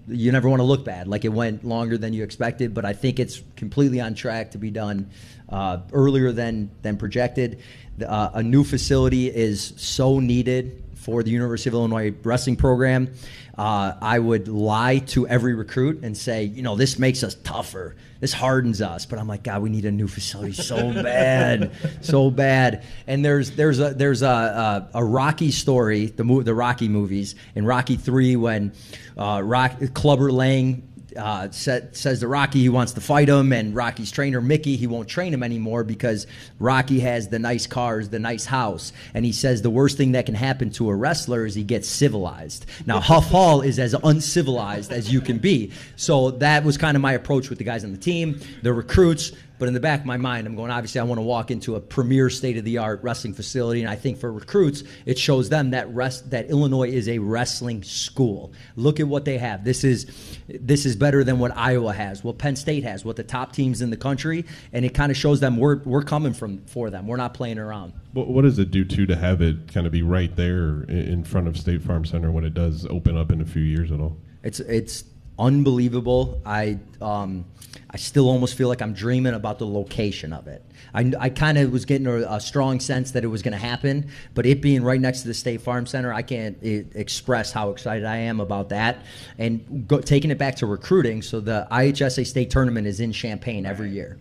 you 0.08 0.32
never 0.32 0.50
want 0.50 0.60
to 0.60 0.66
look 0.66 0.86
bad, 0.86 1.08
like 1.08 1.26
it 1.26 1.30
went 1.34 1.64
longer 1.64 1.98
than 1.98 2.14
you 2.14 2.24
expected. 2.24 2.74
But 2.74 2.86
I 2.86 2.94
think 2.94 3.20
it's 3.20 3.42
completely 3.56 4.00
on 4.00 4.14
track 4.14 4.52
to 4.52 4.58
be 4.58 4.72
done 4.72 5.10
uh, 5.50 5.80
earlier 5.92 6.32
than 6.32 6.70
than 6.82 6.98
projected. 6.98 7.60
Uh, 8.06 8.32
a 8.34 8.44
new 8.44 8.64
facility 8.64 9.28
is 9.28 9.74
so 9.78 10.20
needed 10.20 10.83
for 11.04 11.22
the 11.22 11.32
University 11.32 11.70
of 11.70 11.74
Illinois 11.74 12.14
wrestling 12.24 12.56
program. 12.56 13.14
Uh, 13.58 13.94
I 14.02 14.18
would 14.18 14.48
lie 14.48 15.00
to 15.08 15.28
every 15.28 15.54
recruit 15.54 16.04
and 16.04 16.18
say, 16.18 16.46
you 16.46 16.64
know, 16.64 16.76
this 16.76 16.98
makes 16.98 17.24
us 17.24 17.36
tougher. 17.44 17.96
This 18.20 18.34
hardens 18.34 18.82
us. 18.82 19.06
But 19.06 19.20
I'm 19.20 19.28
like, 19.28 19.44
God, 19.44 19.62
we 19.62 19.70
need 19.70 19.86
a 19.86 19.92
new 19.92 20.08
facility 20.08 20.54
so 20.54 20.76
bad, 21.04 21.72
so 22.02 22.32
bad. 22.32 22.84
And 23.06 23.24
there's 23.24 23.52
there's 23.52 23.80
a 23.80 23.94
there's 23.94 24.22
a 24.22 24.90
a, 24.94 25.00
a 25.00 25.04
Rocky 25.04 25.52
story, 25.52 26.08
the 26.08 26.24
mo- 26.24 26.42
the 26.42 26.56
Rocky 26.56 26.88
movies 26.88 27.36
in 27.54 27.66
Rocky 27.66 27.98
Three 27.98 28.36
when 28.36 28.74
uh, 29.18 29.42
Rock, 29.44 29.74
Clubber 29.94 30.32
Lang 30.32 30.88
uh, 31.18 31.50
says 31.52 32.20
to 32.20 32.28
Rocky 32.28 32.60
he 32.60 32.70
wants 32.70 32.94
to 32.94 33.02
fight 33.02 33.30
him, 33.30 33.52
and 33.52 33.76
Rocky's 33.76 34.12
trainer 34.12 34.42
Mickey 34.42 34.76
he 34.76 34.88
won't 34.88 35.08
train 35.08 35.34
him 35.34 35.44
anymore 35.44 35.84
because 35.84 36.28
Rocky 36.60 37.00
has 37.02 37.28
the 37.28 37.40
nice 37.40 37.68
cars, 37.68 38.10
the 38.10 38.20
nice 38.20 38.46
house, 38.46 38.94
and 39.14 39.26
he 39.26 39.32
says 39.32 39.62
the 39.62 39.70
worst 39.70 39.98
thing 39.98 40.14
that 40.14 40.26
can 40.26 40.36
happen 40.36 40.70
to 40.72 40.90
a 40.90 40.96
wrestler 40.96 41.46
is 41.46 41.56
he 41.56 41.64
gets 41.64 41.88
civilized. 41.88 42.66
Now 42.86 43.00
Huff 43.14 43.26
Hall 43.30 43.62
is 43.62 43.80
as 43.80 43.96
uncivilized 44.04 44.92
as 44.92 45.12
you 45.12 45.22
can 45.22 45.38
be, 45.38 45.72
so 45.96 46.32
that 46.32 46.64
was 46.64 46.78
kind 46.78 46.96
of 46.96 47.02
my 47.02 47.14
approach 47.14 47.50
with 47.50 47.58
the 47.58 47.66
guys 47.66 47.84
on 47.84 47.92
the 47.92 47.98
team, 47.98 48.40
the 48.62 48.74
recruits. 48.74 49.32
But 49.64 49.70
in 49.70 49.74
the 49.74 49.80
back 49.80 50.02
of 50.02 50.06
my 50.06 50.18
mind, 50.18 50.46
I'm 50.46 50.58
going, 50.58 50.72
obviously, 50.72 51.00
I 51.00 51.06
want 51.06 51.20
to 51.20 51.24
walk 51.24 51.50
into 51.50 51.76
a 51.76 51.80
premier 51.80 52.30
state 52.30 52.58
of 52.58 52.66
the 52.66 52.80
art 52.80 53.02
wrestling 53.02 53.34
facility. 53.34 53.80
And 53.80 53.90
I 53.90 53.96
think 53.96 54.18
for 54.18 54.30
recruits, 54.30 54.84
it 55.06 55.18
shows 55.18 55.48
them 55.48 55.70
that 55.70 55.88
rest, 55.96 56.32
that 56.32 56.50
Illinois 56.50 56.90
is 56.90 57.08
a 57.08 57.18
wrestling 57.20 57.82
school. 57.82 58.52
Look 58.76 59.00
at 59.00 59.08
what 59.08 59.24
they 59.24 59.38
have. 59.38 59.64
This 59.64 59.86
is 59.86 60.06
this 60.50 60.86
is 60.86 60.98
better 60.98 61.24
than 61.24 61.40
what 61.40 61.56
Iowa 61.56 61.94
has, 61.94 62.26
what 62.26 62.40
Penn 62.40 62.58
State 62.58 62.84
has, 62.84 63.06
what 63.06 63.16
the 63.16 63.24
top 63.24 63.54
teams 63.54 63.82
in 63.82 63.90
the 63.90 63.96
country. 63.96 64.44
And 64.74 64.84
it 64.84 64.94
kind 64.94 65.14
of 65.14 65.16
shows 65.16 65.40
them 65.40 65.56
we're, 65.56 65.78
we're 65.86 66.04
coming 66.04 66.34
from 66.34 66.66
for 66.66 66.90
them. 66.90 67.08
We're 67.08 67.16
not 67.16 67.34
playing 67.34 67.58
around. 67.58 67.94
What, 68.12 68.28
what 68.28 68.42
does 68.42 68.60
it 68.60 68.70
do, 68.70 68.84
too, 68.84 69.06
to 69.06 69.16
have 69.16 69.42
it 69.42 69.72
kind 69.74 69.88
of 69.88 69.94
be 69.94 70.02
right 70.02 70.36
there 70.36 70.84
in 70.90 71.24
front 71.24 71.48
of 71.48 71.56
State 71.56 71.84
Farm 71.84 72.04
Center 72.04 72.32
when 72.32 72.44
it 72.44 72.54
does 72.54 72.86
open 72.88 73.16
up 73.16 73.32
in 73.32 73.40
a 73.40 73.46
few 73.46 73.64
years 73.64 73.94
at 73.94 74.02
all? 74.02 74.18
It's, 74.44 74.60
it's 74.60 75.06
unbelievable. 75.44 76.42
I 76.46 76.80
um, 77.02 77.46
I 77.90 77.98
still 77.98 78.28
almost 78.28 78.56
feel 78.56 78.70
like 78.70 78.82
I'm 78.82 78.94
dreaming 78.94 79.36
about 79.36 79.60
the 79.60 79.68
location 79.68 80.34
of 80.34 80.48
it. 80.48 80.64
I, 80.96 81.12
I 81.20 81.30
kind 81.30 81.60
of 81.60 81.72
was 81.72 81.86
getting 81.86 82.08
a, 82.08 82.22
a, 82.22 82.40
strong 82.40 82.80
sense 82.80 83.12
that 83.12 83.24
it 83.24 83.28
was 83.28 83.44
going 83.44 83.52
to 83.52 83.58
happen, 83.58 84.10
but 84.34 84.48
it 84.48 84.62
being 84.62 84.84
right 84.84 85.00
next 85.00 85.22
to 85.22 85.28
the 85.28 85.34
State 85.34 85.62
Farm 85.62 85.86
Center, 85.86 86.12
I 86.12 86.24
can't 86.24 86.58
it, 86.64 86.96
express 86.96 87.52
how 87.52 87.70
excited 87.70 88.06
I 88.06 88.18
am 88.18 88.40
about 88.40 88.70
that. 88.70 89.06
And 89.38 89.88
go, 89.88 90.02
taking 90.02 90.32
it 90.32 90.40
back 90.40 90.56
to 90.58 90.66
recruiting, 90.66 91.22
so 91.22 91.40
the 91.40 91.68
IHSA 91.72 92.26
State 92.26 92.50
Tournament 92.50 92.88
is 92.88 93.00
in 93.00 93.12
Champaign 93.12 93.66
every 93.66 93.92
year. 93.92 94.18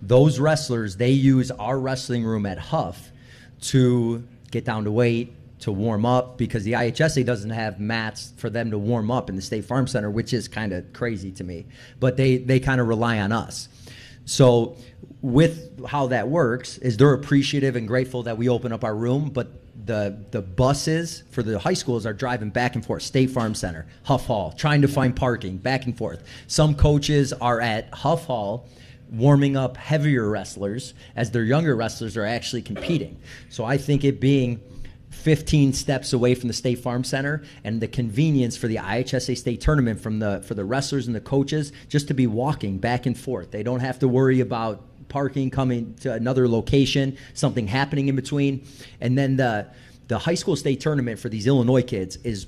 Those 0.00 0.38
wrestlers, 0.38 0.96
they 0.96 1.10
use 1.10 1.50
our 1.50 1.78
wrestling 1.78 2.24
room 2.24 2.46
at 2.46 2.58
Huff 2.58 3.10
to 3.62 4.24
get 4.52 4.64
down 4.64 4.84
to 4.84 4.92
weight, 4.92 5.34
to 5.60 5.72
warm 5.72 6.06
up 6.06 6.38
because 6.38 6.64
the 6.64 6.72
IHSA 6.72 7.24
doesn't 7.24 7.50
have 7.50 7.80
mats 7.80 8.32
for 8.36 8.50
them 8.50 8.70
to 8.70 8.78
warm 8.78 9.10
up 9.10 9.28
in 9.28 9.36
the 9.36 9.42
State 9.42 9.64
Farm 9.64 9.86
Center, 9.86 10.10
which 10.10 10.32
is 10.32 10.48
kind 10.48 10.72
of 10.72 10.92
crazy 10.92 11.32
to 11.32 11.44
me. 11.44 11.66
But 12.00 12.16
they 12.16 12.38
they 12.38 12.60
kind 12.60 12.80
of 12.80 12.88
rely 12.88 13.18
on 13.18 13.32
us. 13.32 13.68
So 14.24 14.76
with 15.22 15.84
how 15.86 16.08
that 16.08 16.28
works 16.28 16.78
is 16.78 16.96
they're 16.96 17.14
appreciative 17.14 17.76
and 17.76 17.88
grateful 17.88 18.22
that 18.24 18.36
we 18.36 18.48
open 18.48 18.72
up 18.72 18.84
our 18.84 18.94
room, 18.94 19.30
but 19.30 19.48
the 19.86 20.24
the 20.30 20.42
buses 20.42 21.22
for 21.30 21.42
the 21.42 21.58
high 21.58 21.74
schools 21.74 22.04
are 22.04 22.12
driving 22.12 22.50
back 22.50 22.74
and 22.74 22.84
forth 22.84 23.02
State 23.02 23.30
Farm 23.30 23.54
Center, 23.54 23.86
Huff 24.04 24.26
Hall, 24.26 24.52
trying 24.52 24.82
to 24.82 24.88
find 24.88 25.16
parking 25.16 25.56
back 25.56 25.86
and 25.86 25.96
forth. 25.96 26.22
Some 26.46 26.74
coaches 26.74 27.32
are 27.32 27.60
at 27.60 27.92
Huff 27.92 28.26
Hall 28.26 28.68
warming 29.10 29.56
up 29.56 29.76
heavier 29.76 30.28
wrestlers 30.28 30.94
as 31.16 31.30
their 31.30 31.44
younger 31.44 31.74
wrestlers 31.74 32.16
are 32.16 32.26
actually 32.26 32.62
competing. 32.62 33.18
So 33.48 33.64
I 33.64 33.78
think 33.78 34.04
it 34.04 34.20
being 34.20 34.60
15 35.10 35.72
steps 35.72 36.12
away 36.12 36.34
from 36.34 36.48
the 36.48 36.54
State 36.54 36.78
Farm 36.78 37.04
Center 37.04 37.42
and 37.64 37.80
the 37.80 37.88
convenience 37.88 38.56
for 38.56 38.68
the 38.68 38.76
IHSA 38.76 39.36
state 39.36 39.60
tournament 39.60 40.00
from 40.00 40.18
the 40.18 40.40
for 40.42 40.54
the 40.54 40.64
wrestlers 40.64 41.06
and 41.06 41.16
the 41.16 41.20
coaches 41.20 41.72
just 41.88 42.08
to 42.08 42.14
be 42.14 42.26
walking 42.26 42.78
back 42.78 43.06
and 43.06 43.18
forth. 43.18 43.50
They 43.50 43.62
don't 43.62 43.80
have 43.80 43.98
to 44.00 44.08
worry 44.08 44.40
about 44.40 44.84
parking 45.08 45.50
coming 45.50 45.94
to 46.00 46.12
another 46.12 46.48
location, 46.48 47.16
something 47.34 47.66
happening 47.66 48.08
in 48.08 48.16
between. 48.16 48.66
And 49.00 49.16
then 49.16 49.36
the 49.36 49.68
the 50.08 50.18
high 50.18 50.34
school 50.34 50.56
state 50.56 50.80
tournament 50.80 51.18
for 51.18 51.28
these 51.28 51.46
Illinois 51.46 51.82
kids 51.82 52.16
is 52.24 52.46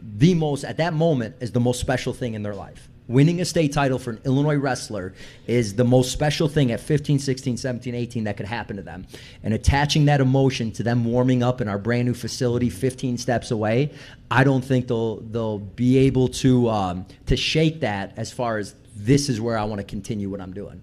the 0.00 0.34
most 0.34 0.64
at 0.64 0.78
that 0.78 0.94
moment 0.94 1.36
is 1.40 1.52
the 1.52 1.60
most 1.60 1.80
special 1.80 2.12
thing 2.12 2.34
in 2.34 2.42
their 2.42 2.54
life 2.54 2.88
winning 3.08 3.40
a 3.40 3.44
state 3.44 3.72
title 3.72 3.98
for 3.98 4.10
an 4.10 4.20
Illinois 4.24 4.56
wrestler 4.56 5.14
is 5.46 5.74
the 5.74 5.84
most 5.84 6.12
special 6.12 6.46
thing 6.46 6.70
at 6.70 6.78
15, 6.78 7.18
16, 7.18 7.56
17, 7.56 7.94
18 7.94 8.24
that 8.24 8.36
could 8.36 8.46
happen 8.46 8.76
to 8.76 8.82
them. 8.82 9.06
And 9.42 9.54
attaching 9.54 10.04
that 10.04 10.20
emotion 10.20 10.70
to 10.72 10.82
them 10.82 11.04
warming 11.04 11.42
up 11.42 11.60
in 11.60 11.68
our 11.68 11.78
brand 11.78 12.06
new 12.06 12.14
facility 12.14 12.70
15 12.70 13.16
steps 13.18 13.50
away, 13.50 13.92
I 14.30 14.44
don't 14.44 14.64
think 14.64 14.86
they'll 14.86 15.16
they'll 15.16 15.58
be 15.58 15.98
able 15.98 16.28
to 16.28 16.68
um, 16.68 17.06
to 17.26 17.36
shake 17.36 17.80
that 17.80 18.12
as 18.16 18.30
far 18.30 18.58
as 18.58 18.74
this 18.94 19.28
is 19.28 19.40
where 19.40 19.56
I 19.56 19.64
want 19.64 19.80
to 19.80 19.84
continue 19.84 20.28
what 20.28 20.40
I'm 20.40 20.52
doing. 20.52 20.82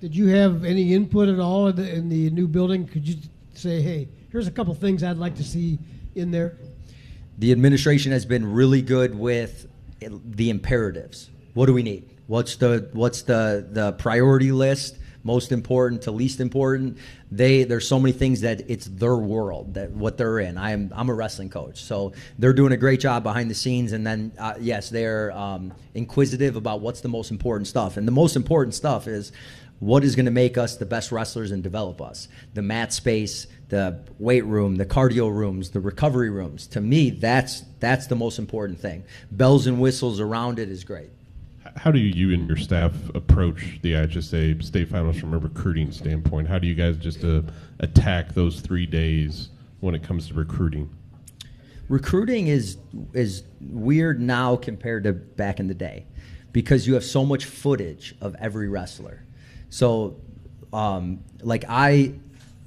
Did 0.00 0.16
you 0.16 0.28
have 0.28 0.64
any 0.64 0.94
input 0.94 1.28
at 1.28 1.38
all 1.38 1.68
in 1.68 1.76
the, 1.76 1.94
in 1.94 2.08
the 2.08 2.30
new 2.30 2.48
building? 2.48 2.86
Could 2.86 3.06
you 3.06 3.16
say, 3.54 3.82
hey, 3.82 4.08
here's 4.32 4.46
a 4.46 4.50
couple 4.50 4.72
things 4.74 5.04
I'd 5.04 5.18
like 5.18 5.36
to 5.36 5.44
see 5.44 5.78
in 6.14 6.30
there? 6.30 6.56
The 7.38 7.52
administration 7.52 8.10
has 8.12 8.24
been 8.24 8.50
really 8.50 8.80
good 8.80 9.14
with 9.14 9.66
the 10.00 10.48
imperatives 10.48 11.28
what 11.54 11.66
do 11.66 11.74
we 11.74 11.82
need? 11.82 12.08
What's 12.26 12.56
the 12.56 12.88
what's 12.92 13.22
the 13.22 13.66
the 13.72 13.92
priority 13.92 14.52
list? 14.52 14.98
Most 15.22 15.52
important 15.52 16.02
to 16.02 16.12
least 16.12 16.40
important. 16.40 16.96
They 17.30 17.64
there's 17.64 17.88
so 17.88 17.98
many 17.98 18.12
things 18.12 18.42
that 18.42 18.70
it's 18.70 18.86
their 18.86 19.16
world 19.16 19.74
that 19.74 19.90
what 19.90 20.16
they're 20.16 20.38
in. 20.38 20.56
I'm 20.56 20.92
I'm 20.94 21.08
a 21.10 21.14
wrestling 21.14 21.50
coach, 21.50 21.82
so 21.82 22.12
they're 22.38 22.52
doing 22.52 22.72
a 22.72 22.76
great 22.76 23.00
job 23.00 23.24
behind 23.24 23.50
the 23.50 23.54
scenes. 23.54 23.92
And 23.92 24.06
then 24.06 24.32
uh, 24.38 24.54
yes, 24.60 24.90
they're 24.90 25.32
um, 25.32 25.74
inquisitive 25.94 26.54
about 26.54 26.82
what's 26.82 27.00
the 27.00 27.08
most 27.08 27.32
important 27.32 27.66
stuff. 27.66 27.96
And 27.96 28.06
the 28.06 28.12
most 28.12 28.36
important 28.36 28.74
stuff 28.74 29.08
is 29.08 29.32
what 29.80 30.04
is 30.04 30.14
going 30.14 30.26
to 30.26 30.30
make 30.30 30.56
us 30.56 30.76
the 30.76 30.86
best 30.86 31.10
wrestlers 31.10 31.50
and 31.50 31.62
develop 31.64 32.00
us. 32.00 32.28
The 32.54 32.62
mat 32.62 32.92
space, 32.92 33.48
the 33.70 34.04
weight 34.18 34.44
room, 34.44 34.76
the 34.76 34.86
cardio 34.86 35.34
rooms, 35.34 35.70
the 35.70 35.80
recovery 35.80 36.30
rooms. 36.30 36.68
To 36.68 36.80
me, 36.80 37.10
that's 37.10 37.64
that's 37.80 38.06
the 38.06 38.16
most 38.16 38.38
important 38.38 38.78
thing. 38.78 39.02
Bells 39.32 39.66
and 39.66 39.80
whistles 39.80 40.20
around 40.20 40.60
it 40.60 40.70
is 40.70 40.84
great 40.84 41.10
how 41.76 41.90
do 41.90 41.98
you 41.98 42.34
and 42.34 42.46
your 42.48 42.56
staff 42.56 42.92
approach 43.14 43.78
the 43.82 43.92
IHSA 43.92 44.62
state 44.62 44.88
finals 44.88 45.18
from 45.18 45.34
a 45.34 45.38
recruiting 45.38 45.92
standpoint? 45.92 46.48
How 46.48 46.58
do 46.58 46.66
you 46.66 46.74
guys 46.74 46.96
just 46.96 47.24
uh, 47.24 47.42
attack 47.78 48.34
those 48.34 48.60
three 48.60 48.86
days 48.86 49.50
when 49.80 49.94
it 49.94 50.02
comes 50.02 50.28
to 50.28 50.34
recruiting? 50.34 50.94
Recruiting 51.88 52.46
is 52.46 52.76
is 53.12 53.42
weird 53.60 54.20
now 54.20 54.56
compared 54.56 55.04
to 55.04 55.12
back 55.12 55.58
in 55.58 55.66
the 55.66 55.74
day 55.74 56.06
because 56.52 56.86
you 56.86 56.94
have 56.94 57.04
so 57.04 57.24
much 57.24 57.44
footage 57.44 58.14
of 58.20 58.36
every 58.38 58.68
wrestler. 58.68 59.24
So, 59.68 60.20
um, 60.72 61.24
like 61.42 61.64
I, 61.68 62.14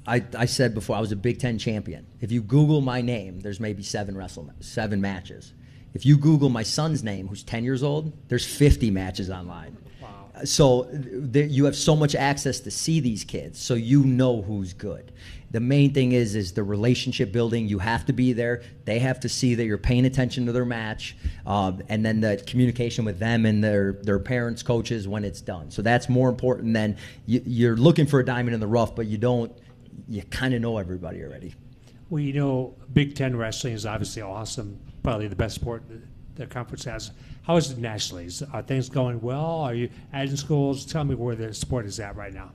I, 0.06 0.24
I 0.36 0.46
said 0.46 0.74
before, 0.74 0.96
I 0.96 1.00
was 1.00 1.12
a 1.12 1.16
Big 1.16 1.38
Ten 1.38 1.58
champion. 1.58 2.06
If 2.20 2.32
you 2.32 2.42
Google 2.42 2.80
my 2.80 3.00
name, 3.00 3.40
there's 3.40 3.60
maybe 3.60 3.82
seven 3.82 4.16
wrestle 4.16 4.50
seven 4.60 5.00
matches. 5.00 5.52
If 5.94 6.04
you 6.04 6.16
Google 6.16 6.48
my 6.48 6.64
son's 6.64 7.02
name, 7.04 7.28
who's 7.28 7.44
10 7.44 7.64
years 7.64 7.82
old, 7.82 8.12
there's 8.28 8.44
50 8.44 8.90
matches 8.90 9.30
online. 9.30 9.76
Wow. 10.02 10.44
so 10.44 10.88
there, 10.90 11.44
you 11.44 11.64
have 11.64 11.76
so 11.76 11.94
much 11.94 12.14
access 12.14 12.60
to 12.60 12.70
see 12.70 13.00
these 13.00 13.22
kids, 13.24 13.60
so 13.60 13.74
you 13.74 14.04
know 14.04 14.42
who's 14.42 14.74
good. 14.74 15.12
The 15.54 15.60
main 15.60 15.94
thing 15.94 16.10
is 16.10 16.34
is 16.34 16.52
the 16.52 16.64
relationship 16.64 17.30
building. 17.30 17.68
You 17.68 17.78
have 17.78 18.04
to 18.06 18.12
be 18.12 18.32
there. 18.32 18.62
They 18.86 18.98
have 18.98 19.20
to 19.20 19.28
see 19.28 19.54
that 19.54 19.64
you're 19.64 19.78
paying 19.78 20.04
attention 20.04 20.46
to 20.46 20.52
their 20.52 20.64
match, 20.64 21.16
um, 21.46 21.80
and 21.88 22.04
then 22.04 22.20
the 22.20 22.42
communication 22.44 23.04
with 23.04 23.20
them 23.20 23.46
and 23.46 23.62
their 23.62 23.92
their 24.02 24.18
parents, 24.18 24.64
coaches 24.64 25.06
when 25.06 25.24
it's 25.24 25.40
done. 25.40 25.70
So 25.70 25.80
that's 25.80 26.08
more 26.08 26.28
important 26.28 26.74
than 26.74 26.96
you, 27.26 27.40
you're 27.46 27.76
looking 27.76 28.06
for 28.06 28.18
a 28.18 28.24
diamond 28.24 28.54
in 28.54 28.58
the 28.58 28.66
rough, 28.66 28.96
but 28.96 29.06
you 29.06 29.16
don't. 29.16 29.52
You 30.08 30.22
kind 30.22 30.54
of 30.54 30.60
know 30.60 30.78
everybody 30.78 31.22
already. 31.22 31.54
Well, 32.10 32.20
you 32.20 32.32
know, 32.32 32.74
Big 32.92 33.14
Ten 33.14 33.36
wrestling 33.36 33.74
is 33.74 33.86
obviously 33.86 34.22
awesome, 34.22 34.80
probably 35.04 35.28
the 35.28 35.36
best 35.36 35.54
sport 35.54 35.84
that 35.88 36.00
the 36.34 36.46
conference 36.46 36.84
has. 36.84 37.12
How 37.42 37.56
is 37.56 37.70
it 37.70 37.78
nationally? 37.78 38.24
Is- 38.24 38.42
Are 38.52 38.62
things 38.62 38.88
going 38.88 39.20
well? 39.20 39.60
Are 39.60 39.74
you 39.74 39.88
adding 40.12 40.34
schools? 40.36 40.84
Tell 40.84 41.04
me 41.04 41.14
where 41.14 41.36
the 41.36 41.54
sport 41.54 41.86
is 41.86 42.00
at 42.00 42.16
right 42.16 42.34
now. 42.34 42.50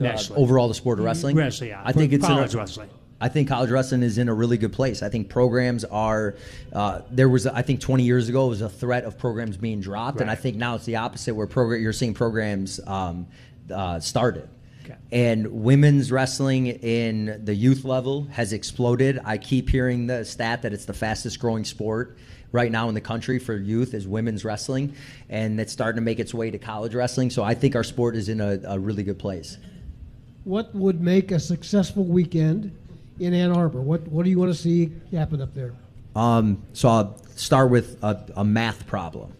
Uh, 0.00 0.16
overall, 0.34 0.68
the 0.68 0.74
sport 0.74 0.98
of 0.98 1.04
wrestling. 1.04 1.36
Wrestling, 1.36 1.70
yeah. 1.70 1.82
I 1.84 1.92
think 1.92 2.12
it's 2.14 2.24
in 2.24 2.30
a- 2.32 2.34
college 2.36 2.54
wrestling. 2.54 2.88
I 3.20 3.28
think 3.28 3.48
college 3.48 3.70
wrestling 3.70 4.02
is 4.02 4.18
in 4.18 4.28
a 4.28 4.34
really 4.34 4.56
good 4.58 4.72
place. 4.72 5.00
I 5.00 5.08
think 5.08 5.28
programs 5.28 5.84
are. 5.84 6.34
Uh, 6.72 7.02
there 7.08 7.28
was, 7.28 7.46
I 7.46 7.62
think, 7.62 7.80
20 7.80 8.02
years 8.02 8.28
ago, 8.28 8.46
it 8.46 8.48
was 8.48 8.62
a 8.62 8.68
threat 8.68 9.04
of 9.04 9.16
programs 9.16 9.56
being 9.56 9.80
dropped, 9.80 10.20
and 10.20 10.28
I 10.28 10.34
think 10.34 10.56
now 10.56 10.74
it's 10.74 10.86
the 10.86 10.96
opposite, 10.96 11.34
where 11.34 11.46
program 11.46 11.80
you're 11.80 11.92
seeing 11.92 12.14
programs 12.14 12.80
um, 12.84 13.28
uh, 13.72 14.00
started. 14.00 14.48
Okay. 14.84 14.96
And 15.12 15.46
women's 15.62 16.10
wrestling 16.10 16.66
in 16.66 17.40
the 17.44 17.54
youth 17.54 17.84
level 17.84 18.24
has 18.32 18.52
exploded. 18.52 19.20
I 19.24 19.38
keep 19.38 19.68
hearing 19.68 20.06
the 20.06 20.24
stat 20.24 20.62
that 20.62 20.72
it's 20.72 20.86
the 20.86 20.94
fastest 20.94 21.38
growing 21.38 21.64
sport 21.64 22.18
right 22.52 22.70
now 22.70 22.88
in 22.88 22.94
the 22.94 23.00
country 23.00 23.38
for 23.38 23.56
youth 23.56 23.94
is 23.94 24.06
women's 24.06 24.44
wrestling, 24.44 24.94
and 25.28 25.58
it's 25.60 25.72
starting 25.72 25.96
to 25.96 26.02
make 26.02 26.20
its 26.20 26.34
way 26.34 26.50
to 26.50 26.58
college 26.58 26.94
wrestling. 26.94 27.30
So 27.30 27.42
I 27.42 27.54
think 27.54 27.74
our 27.74 27.84
sport 27.84 28.14
is 28.14 28.28
in 28.28 28.40
a, 28.40 28.60
a 28.64 28.78
really 28.78 29.02
good 29.02 29.18
place. 29.18 29.56
What 30.44 30.74
would 30.74 31.00
make 31.00 31.30
a 31.30 31.40
successful 31.40 32.04
weekend 32.04 32.76
in 33.18 33.32
Ann 33.32 33.52
Arbor? 33.52 33.80
What 33.80 34.06
What 34.08 34.24
do 34.24 34.30
you 34.30 34.38
want 34.38 34.52
to 34.52 34.58
see 34.58 34.92
happen 35.12 35.40
up 35.40 35.54
there? 35.54 35.74
Um, 36.14 36.62
so 36.72 36.88
I'll 36.88 37.22
start 37.36 37.70
with 37.70 38.02
a, 38.02 38.24
a 38.36 38.44
math 38.44 38.86
problem. 38.86 39.34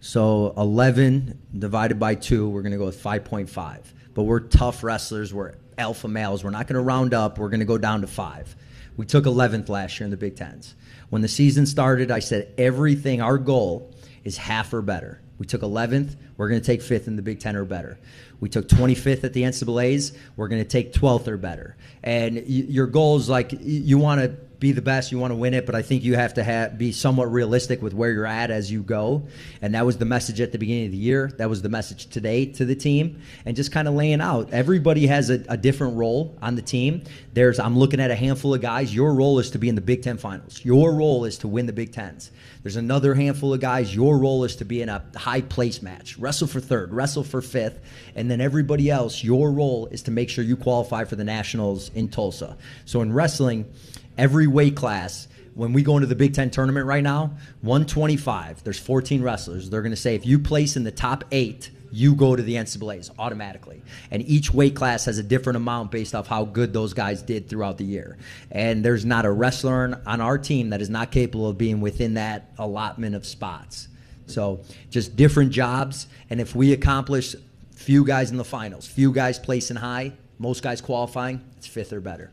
So 0.00 0.52
11 0.56 1.38
divided 1.58 1.98
by 1.98 2.16
2, 2.16 2.48
we're 2.48 2.62
going 2.62 2.72
to 2.72 2.78
go 2.78 2.86
with 2.86 3.02
5.5. 3.02 3.80
But 4.14 4.24
we're 4.24 4.40
tough 4.40 4.84
wrestlers. 4.84 5.32
We're 5.32 5.54
alpha 5.78 6.08
males. 6.08 6.44
We're 6.44 6.50
not 6.50 6.66
going 6.66 6.76
to 6.76 6.82
round 6.82 7.14
up. 7.14 7.38
We're 7.38 7.48
going 7.48 7.60
to 7.60 7.66
go 7.66 7.78
down 7.78 8.02
to 8.02 8.06
5. 8.06 8.56
We 8.96 9.06
took 9.06 9.24
11th 9.24 9.68
last 9.68 9.98
year 9.98 10.04
in 10.04 10.10
the 10.10 10.16
Big 10.16 10.36
Tens. 10.36 10.74
When 11.10 11.22
the 11.22 11.28
season 11.28 11.66
started, 11.66 12.10
I 12.10 12.18
said 12.18 12.52
everything, 12.58 13.22
our 13.22 13.38
goal 13.38 13.94
is 14.24 14.36
half 14.36 14.72
or 14.72 14.82
better. 14.82 15.20
We 15.38 15.46
took 15.46 15.62
11th. 15.62 16.16
We're 16.36 16.48
going 16.48 16.60
to 16.60 16.66
take 16.66 16.80
5th 16.80 17.06
in 17.06 17.16
the 17.16 17.22
Big 17.22 17.40
Ten 17.40 17.56
or 17.56 17.64
better. 17.64 17.98
We 18.40 18.48
took 18.48 18.68
25th 18.68 19.24
at 19.24 19.32
the 19.32 19.42
NCAA's. 19.42 20.12
We're 20.36 20.48
going 20.48 20.62
to 20.62 20.68
take 20.68 20.92
12th 20.92 21.28
or 21.28 21.36
better. 21.36 21.76
And 22.02 22.36
your 22.46 22.86
goal 22.86 23.16
is 23.16 23.28
like 23.28 23.52
you 23.60 23.98
want 23.98 24.20
to 24.20 24.36
be 24.62 24.72
the 24.72 24.80
best, 24.80 25.10
you 25.10 25.18
want 25.18 25.32
to 25.32 25.36
win 25.36 25.54
it, 25.54 25.66
but 25.66 25.74
I 25.74 25.82
think 25.82 26.04
you 26.04 26.14
have 26.14 26.34
to 26.34 26.44
have, 26.44 26.78
be 26.78 26.92
somewhat 26.92 27.30
realistic 27.32 27.82
with 27.82 27.92
where 27.92 28.12
you're 28.12 28.24
at 28.24 28.52
as 28.52 28.70
you 28.70 28.82
go. 28.82 29.24
And 29.60 29.74
that 29.74 29.84
was 29.84 29.98
the 29.98 30.04
message 30.04 30.40
at 30.40 30.52
the 30.52 30.58
beginning 30.58 30.86
of 30.86 30.92
the 30.92 30.98
year. 30.98 31.32
That 31.36 31.50
was 31.50 31.62
the 31.62 31.68
message 31.68 32.06
today 32.06 32.46
to 32.46 32.64
the 32.64 32.76
team, 32.76 33.20
and 33.44 33.56
just 33.56 33.72
kind 33.72 33.88
of 33.88 33.94
laying 33.94 34.20
out. 34.20 34.52
Everybody 34.52 35.08
has 35.08 35.30
a, 35.30 35.44
a 35.48 35.56
different 35.56 35.96
role 35.96 36.38
on 36.40 36.54
the 36.54 36.62
team. 36.62 37.02
There's 37.34 37.58
I'm 37.58 37.76
looking 37.76 37.98
at 37.98 38.12
a 38.12 38.14
handful 38.14 38.54
of 38.54 38.62
guys. 38.62 38.94
Your 38.94 39.12
role 39.14 39.40
is 39.40 39.50
to 39.50 39.58
be 39.58 39.68
in 39.68 39.74
the 39.74 39.80
Big 39.80 40.02
Ten 40.02 40.16
finals. 40.16 40.64
Your 40.64 40.94
role 40.94 41.24
is 41.24 41.38
to 41.38 41.48
win 41.48 41.66
the 41.66 41.72
Big 41.72 41.92
Tens. 41.92 42.30
There's 42.62 42.76
another 42.76 43.14
handful 43.14 43.52
of 43.52 43.60
guys. 43.60 43.92
Your 43.92 44.16
role 44.16 44.44
is 44.44 44.56
to 44.56 44.64
be 44.64 44.80
in 44.80 44.88
a 44.88 45.04
high 45.16 45.40
place 45.40 45.82
match, 45.82 46.16
wrestle 46.18 46.46
for 46.46 46.60
third, 46.60 46.92
wrestle 46.92 47.24
for 47.24 47.42
fifth, 47.42 47.80
and 48.14 48.30
then 48.30 48.40
everybody 48.40 48.88
else. 48.88 49.24
Your 49.24 49.50
role 49.50 49.88
is 49.88 50.02
to 50.02 50.12
make 50.12 50.30
sure 50.30 50.44
you 50.44 50.56
qualify 50.56 51.02
for 51.02 51.16
the 51.16 51.24
nationals 51.24 51.90
in 51.94 52.08
Tulsa. 52.08 52.56
So 52.84 53.00
in 53.00 53.12
wrestling 53.12 53.72
every 54.16 54.46
weight 54.46 54.76
class 54.76 55.28
when 55.54 55.72
we 55.72 55.82
go 55.82 55.96
into 55.96 56.06
the 56.06 56.14
Big 56.14 56.34
Ten 56.34 56.50
tournament 56.50 56.86
right 56.86 57.02
now, 57.02 57.36
125, 57.60 58.64
there's 58.64 58.78
14 58.78 59.22
wrestlers. 59.22 59.68
They're 59.68 59.82
going 59.82 59.92
to 59.92 59.96
say 59.96 60.14
if 60.14 60.24
you 60.24 60.38
place 60.38 60.76
in 60.76 60.84
the 60.84 60.90
top 60.90 61.24
eight, 61.30 61.70
you 61.90 62.14
go 62.14 62.34
to 62.34 62.42
the 62.42 62.54
NCAAs 62.54 63.10
automatically. 63.18 63.82
And 64.10 64.26
each 64.26 64.52
weight 64.52 64.74
class 64.74 65.04
has 65.04 65.18
a 65.18 65.22
different 65.22 65.58
amount 65.58 65.90
based 65.90 66.14
off 66.14 66.26
how 66.26 66.46
good 66.46 66.72
those 66.72 66.94
guys 66.94 67.20
did 67.20 67.48
throughout 67.50 67.76
the 67.76 67.84
year. 67.84 68.16
And 68.50 68.82
there's 68.82 69.04
not 69.04 69.26
a 69.26 69.30
wrestler 69.30 70.00
on- 70.06 70.20
our 70.22 70.38
team 70.38 70.70
that 70.70 70.80
is 70.80 70.88
not 70.88 71.10
capable 71.10 71.48
of 71.48 71.58
being 71.58 71.82
within 71.82 72.14
that 72.14 72.50
allotment 72.58 73.14
of 73.14 73.26
spots. 73.26 73.88
So 74.26 74.60
just 74.88 75.16
different 75.16 75.52
jobs. 75.52 76.06
And 76.30 76.40
if 76.40 76.54
we 76.54 76.72
accomplish 76.72 77.36
few 77.74 78.04
guys 78.04 78.30
in 78.30 78.38
the 78.38 78.44
finals, 78.44 78.86
few 78.86 79.12
guys 79.12 79.38
placing 79.38 79.76
high, 79.76 80.12
most 80.38 80.62
guys 80.62 80.80
qualifying, 80.80 81.42
it's 81.58 81.66
fifth 81.66 81.92
or 81.92 82.00
better. 82.00 82.30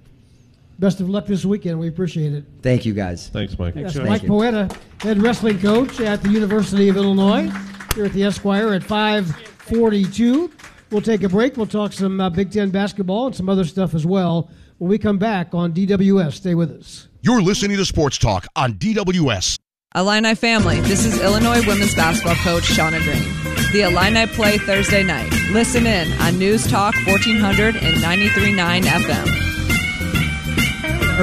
Best 0.80 1.02
of 1.02 1.10
luck 1.10 1.26
this 1.26 1.44
weekend. 1.44 1.78
We 1.78 1.90
appreciate 1.90 2.34
it. 2.34 2.46
Thank 2.62 2.86
you, 2.86 2.94
guys. 2.94 3.28
Thanks, 3.28 3.60
Mike. 3.60 3.76
Yes, 3.76 3.94
Thank 3.94 4.08
Mike 4.08 4.24
you. 4.24 4.30
Poeta, 4.30 4.70
head 5.02 5.22
wrestling 5.22 5.60
coach 5.60 6.00
at 6.00 6.24
the 6.24 6.30
University 6.30 6.88
of 6.88 6.96
Illinois, 6.96 7.52
here 7.96 8.06
at 8.06 8.14
the 8.14 8.24
Esquire 8.24 8.74
at 8.74 8.84
542. 8.84 10.50
We'll 10.90 11.02
take 11.02 11.24
a 11.24 11.30
break. 11.30 11.58
We'll 11.58 11.68
talk 11.68 11.92
some 11.92 12.22
uh, 12.22 12.30
Big 12.30 12.50
Ten 12.52 12.70
basketball 12.70 13.28
and 13.28 13.36
some 13.36 13.50
other 13.50 13.66
stuff 13.66 13.94
as 13.94 14.06
well 14.06 14.50
when 14.78 14.90
we 14.90 14.98
come 14.98 15.18
back 15.18 15.54
on 15.54 15.74
DWS. 15.74 16.34
Stay 16.34 16.56
with 16.56 16.72
us. 16.72 17.10
You're 17.22 17.42
listening 17.42 17.76
to 17.76 17.86
Sports 17.86 18.18
Talk 18.18 18.48
on 18.56 18.76
DWS. 18.76 19.58
Illini 19.96 20.36
family, 20.36 20.80
this 20.82 21.04
is 21.04 21.20
Illinois 21.20 21.66
women's 21.68 21.94
basketball 21.96 22.36
coach 22.36 22.64
Shauna 22.64 23.02
Green. 23.04 23.74
The 23.74 23.82
Illini 23.82 24.28
play 24.28 24.58
Thursday 24.60 25.04
night. 25.04 25.32
Listen 25.52 25.86
in 25.86 26.14
on 26.22 26.40
News 26.40 26.66
Talk 26.70 26.96
1400 27.06 27.76
and 27.76 27.96
93.9 27.98 28.82
FM. 28.84 29.49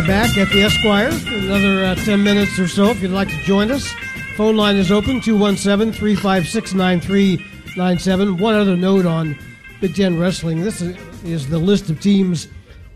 Back 0.02 0.36
at 0.36 0.50
the 0.50 0.62
Esquire. 0.62 1.08
Another 1.08 1.82
uh, 1.82 1.94
10 1.94 2.22
minutes 2.22 2.58
or 2.58 2.68
so 2.68 2.90
if 2.90 3.00
you'd 3.00 3.12
like 3.12 3.28
to 3.28 3.38
join 3.38 3.70
us. 3.70 3.90
Phone 4.36 4.54
line 4.54 4.76
is 4.76 4.92
open 4.92 5.22
217 5.22 5.90
356 5.90 6.74
9397. 6.74 8.36
One 8.36 8.54
other 8.54 8.76
note 8.76 9.06
on 9.06 9.38
Big 9.80 9.96
Ten 9.96 10.18
Wrestling. 10.20 10.60
This 10.60 10.82
is, 10.82 10.98
is 11.24 11.48
the 11.48 11.58
list 11.58 11.88
of 11.88 11.98
teams 11.98 12.48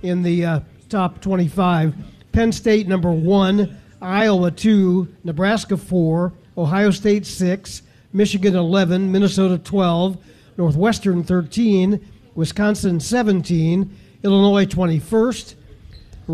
in 0.02 0.22
the 0.22 0.44
uh, 0.44 0.60
top 0.90 1.22
25. 1.22 1.94
Penn 2.32 2.52
State, 2.52 2.86
number 2.86 3.10
one, 3.10 3.80
Iowa, 4.02 4.50
two, 4.50 5.08
Nebraska, 5.24 5.78
four, 5.78 6.34
Ohio 6.58 6.90
State, 6.90 7.24
six, 7.24 7.80
Michigan, 8.12 8.54
11, 8.54 9.10
Minnesota, 9.10 9.56
12, 9.56 10.18
Northwestern, 10.58 11.24
13, 11.24 12.06
Wisconsin, 12.34 13.00
17, 13.00 13.96
Illinois, 14.22 14.66
21st. 14.66 15.54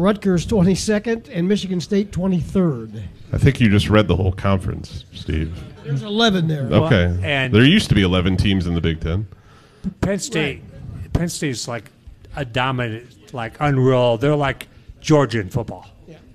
Rutgers 0.00 0.46
22nd 0.46 1.28
and 1.32 1.48
Michigan 1.48 1.80
State 1.80 2.12
23rd. 2.12 3.02
I 3.32 3.38
think 3.38 3.60
you 3.60 3.68
just 3.70 3.88
read 3.88 4.08
the 4.08 4.16
whole 4.16 4.32
conference, 4.32 5.04
Steve. 5.12 5.52
There's 5.84 6.02
11 6.02 6.46
there. 6.48 6.64
Okay. 6.64 7.18
and- 7.22 7.52
there 7.54 7.64
used 7.64 7.88
to 7.88 7.94
be 7.94 8.02
11 8.02 8.36
teams 8.36 8.66
in 8.66 8.74
the 8.74 8.80
Big 8.80 9.00
Ten. 9.00 9.26
Penn 10.00 10.18
State, 10.18 10.62
Penn 11.12 11.28
State's 11.28 11.66
like 11.68 11.90
a 12.34 12.44
dominant, 12.44 13.32
like 13.32 13.54
unreal. 13.60 14.18
They're 14.18 14.36
like 14.36 14.68
Georgia 15.00 15.40
in 15.40 15.48
football. 15.48 15.86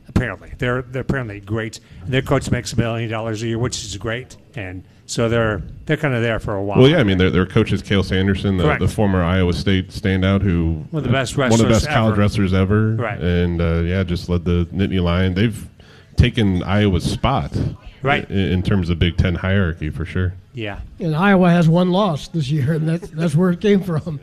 Apparently, 0.08 0.52
they're 0.58 0.82
they're 0.82 1.04
apparently 1.04 1.40
great. 1.40 1.80
And 2.04 2.12
their 2.14 2.22
coach 2.22 2.52
makes 2.52 2.74
a 2.74 2.78
million 2.78 3.10
dollars 3.10 3.42
a 3.44 3.48
year, 3.48 3.58
which 3.58 3.84
is 3.84 3.96
great, 3.98 4.36
and 4.56 4.84
so 5.12 5.28
they're 5.30 5.62
they're 5.86 5.98
kind 5.98 6.14
of 6.14 6.22
there 6.22 6.40
for 6.40 6.56
a 6.56 6.64
while. 6.64 6.80
Well, 6.80 6.88
yeah, 6.90 7.00
I 7.00 7.04
mean, 7.04 7.18
their, 7.18 7.30
their 7.30 7.46
coach 7.46 7.72
is 7.74 7.82
Cael 7.84 8.04
Sanderson, 8.04 8.58
the, 8.58 8.64
Correct. 8.64 8.80
the 8.80 8.88
former 8.88 9.22
Iowa 9.22 9.54
State 9.54 9.90
standout, 9.90 10.42
who 10.42 10.86
One 10.92 11.00
of 11.00 11.04
the 11.04 11.10
best 11.12 11.38
one 11.38 11.52
of 11.52 11.58
the 11.58 11.66
wrestlers 11.66 11.84
best 11.84 11.94
college 11.94 12.14
ever. 12.14 12.22
wrestlers 12.22 12.54
ever, 12.54 12.96
Right. 12.96 13.20
And 13.20 13.62
uh, 13.62 13.82
yeah, 13.82 14.04
just 14.04 14.30
led 14.30 14.46
the 14.46 14.68
Nittany 14.74 15.02
Lion. 15.02 15.34
They've 15.34 15.68
taken 16.16 16.64
Iowa's 16.64 17.04
spot, 17.04 17.52
Right. 18.02 18.30
in, 18.30 18.38
in 18.38 18.64
terms 18.64 18.90
of 18.90 19.00
Big 19.00 19.18
Ten 19.18 19.36
hierarchy 19.36 19.90
for 19.90 20.06
sure. 20.06 20.34
Yeah. 20.54 20.80
And 21.00 21.16
Iowa 21.16 21.50
has 21.50 21.68
one 21.70 21.92
loss 21.92 22.28
this 22.30 22.50
year, 22.50 22.74
and 22.74 22.88
that's, 22.88 23.10
that's 23.10 23.36
where 23.36 23.50
it 23.52 23.62
came 23.62 23.82
from. 23.84 24.20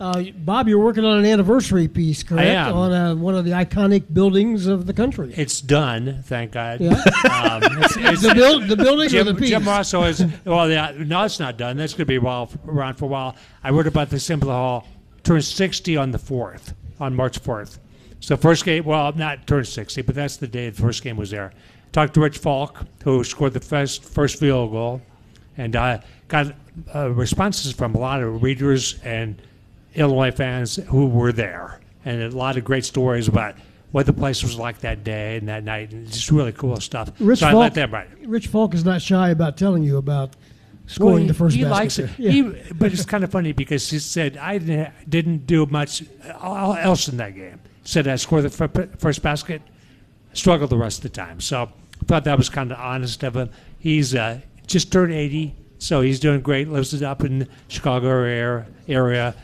Uh, 0.00 0.24
Bob, 0.38 0.66
you're 0.68 0.82
working 0.82 1.04
on 1.04 1.18
an 1.18 1.24
anniversary 1.24 1.86
piece, 1.86 2.24
correct? 2.24 2.48
am. 2.48 2.74
On 2.74 2.92
uh, 2.92 3.14
one 3.14 3.36
of 3.36 3.44
the 3.44 3.52
iconic 3.52 4.12
buildings 4.12 4.66
of 4.66 4.86
the 4.86 4.92
country. 4.92 5.32
It's 5.36 5.60
done, 5.60 6.22
thank 6.24 6.52
God. 6.52 6.80
Yeah. 6.80 6.92
Um, 6.92 7.62
it's, 7.82 7.96
it's, 7.96 8.22
The 8.22 8.34
build- 8.34 8.66
the 8.68 8.76
building 8.76 9.06
or 9.06 9.10
Jim, 9.10 9.26
the 9.26 9.34
piece? 9.34 9.50
Jim 9.50 9.64
Rosso 9.64 10.02
is 10.02 10.24
well. 10.44 10.68
Yeah, 10.68 10.92
no, 10.98 11.22
it's 11.22 11.38
not 11.38 11.56
done. 11.56 11.76
That's 11.76 11.92
going 11.92 12.06
to 12.06 12.06
be 12.06 12.18
while, 12.18 12.50
around 12.66 12.94
for 12.94 13.04
a 13.04 13.08
while. 13.08 13.36
I 13.62 13.70
wrote 13.70 13.86
about 13.86 14.10
the 14.10 14.16
Assembly 14.16 14.50
Hall. 14.50 14.86
Turned 15.22 15.44
60 15.44 15.96
on 15.96 16.10
the 16.10 16.18
fourth, 16.18 16.74
on 17.00 17.14
March 17.14 17.40
4th. 17.40 17.78
So 18.20 18.36
first 18.36 18.64
game, 18.64 18.84
well, 18.84 19.12
not 19.12 19.46
turned 19.46 19.66
60, 19.66 20.02
but 20.02 20.14
that's 20.14 20.36
the 20.36 20.46
day 20.46 20.68
the 20.70 20.82
first 20.82 21.02
game 21.02 21.16
was 21.16 21.30
there. 21.30 21.52
Talked 21.92 22.14
to 22.14 22.20
Rich 22.20 22.38
Falk, 22.38 22.84
who 23.04 23.22
scored 23.22 23.52
the 23.54 23.60
first 23.60 24.02
first 24.04 24.40
field 24.40 24.72
goal, 24.72 25.00
and 25.56 25.76
uh, 25.76 26.00
got 26.28 26.52
uh, 26.94 27.10
responses 27.10 27.72
from 27.72 27.94
a 27.94 27.98
lot 27.98 28.22
of 28.22 28.42
readers 28.42 28.98
and 29.04 29.40
Illinois 29.94 30.30
fans 30.30 30.76
who 30.76 31.06
were 31.06 31.32
there, 31.32 31.80
and 32.04 32.22
a 32.22 32.30
lot 32.30 32.56
of 32.56 32.64
great 32.64 32.84
stories 32.84 33.28
about 33.28 33.54
what 33.92 34.06
the 34.06 34.12
place 34.12 34.42
was 34.42 34.58
like 34.58 34.80
that 34.80 35.04
day 35.04 35.36
and 35.36 35.48
that 35.48 35.62
night, 35.64 35.92
and 35.92 36.06
just 36.10 36.30
really 36.30 36.52
cool 36.52 36.80
stuff. 36.80 37.10
Rich 37.20 37.40
so 37.40 37.46
I 37.48 37.52
Falk, 37.52 37.60
let 37.60 37.74
them 37.74 37.92
write. 37.92 38.08
Rich 38.26 38.48
Falk 38.48 38.74
is 38.74 38.84
not 38.84 39.00
shy 39.02 39.30
about 39.30 39.56
telling 39.56 39.84
you 39.84 39.96
about 39.98 40.34
scoring 40.86 41.18
Well, 41.18 41.26
the 41.28 41.34
first 41.34 41.56
he 41.56 41.62
basket. 41.62 41.74
likes 41.76 41.98
it. 41.98 42.10
there. 42.22 42.32
He, 42.32 42.42
but 42.74 42.92
it's 42.92 43.04
kind 43.04 43.22
of 43.24 43.30
funny 43.30 43.52
because 43.52 43.88
he 43.88 43.98
said 44.00 44.36
I 44.36 44.58
didn't, 44.58 44.92
didn't 45.08 45.46
do 45.46 45.64
much 45.66 46.02
else 46.40 47.08
in 47.08 47.16
that 47.18 47.34
game. 47.36 47.60
Said 47.84 48.08
I 48.08 48.16
scored 48.16 48.44
the 48.44 48.88
first 48.98 49.22
basket, 49.22 49.62
struggled 50.32 50.70
the 50.70 50.76
rest 50.76 50.98
of 50.98 51.02
the 51.04 51.08
time. 51.10 51.40
So 51.40 51.70
I 52.02 52.04
thought 52.06 52.24
that 52.24 52.36
was 52.36 52.48
kind 52.48 52.72
of 52.72 52.78
honest 52.78 53.22
of 53.22 53.36
him. 53.36 53.50
He's 53.78 54.14
uh, 54.14 54.40
just 54.66 54.90
turned 54.90 55.12
80, 55.12 55.54
so 55.78 56.00
he's 56.00 56.18
doing 56.18 56.40
great. 56.40 56.68
Lives 56.68 57.00
up 57.02 57.22
in 57.22 57.48
Chicago 57.68 58.08
area. 58.08 58.66
area. 58.88 59.34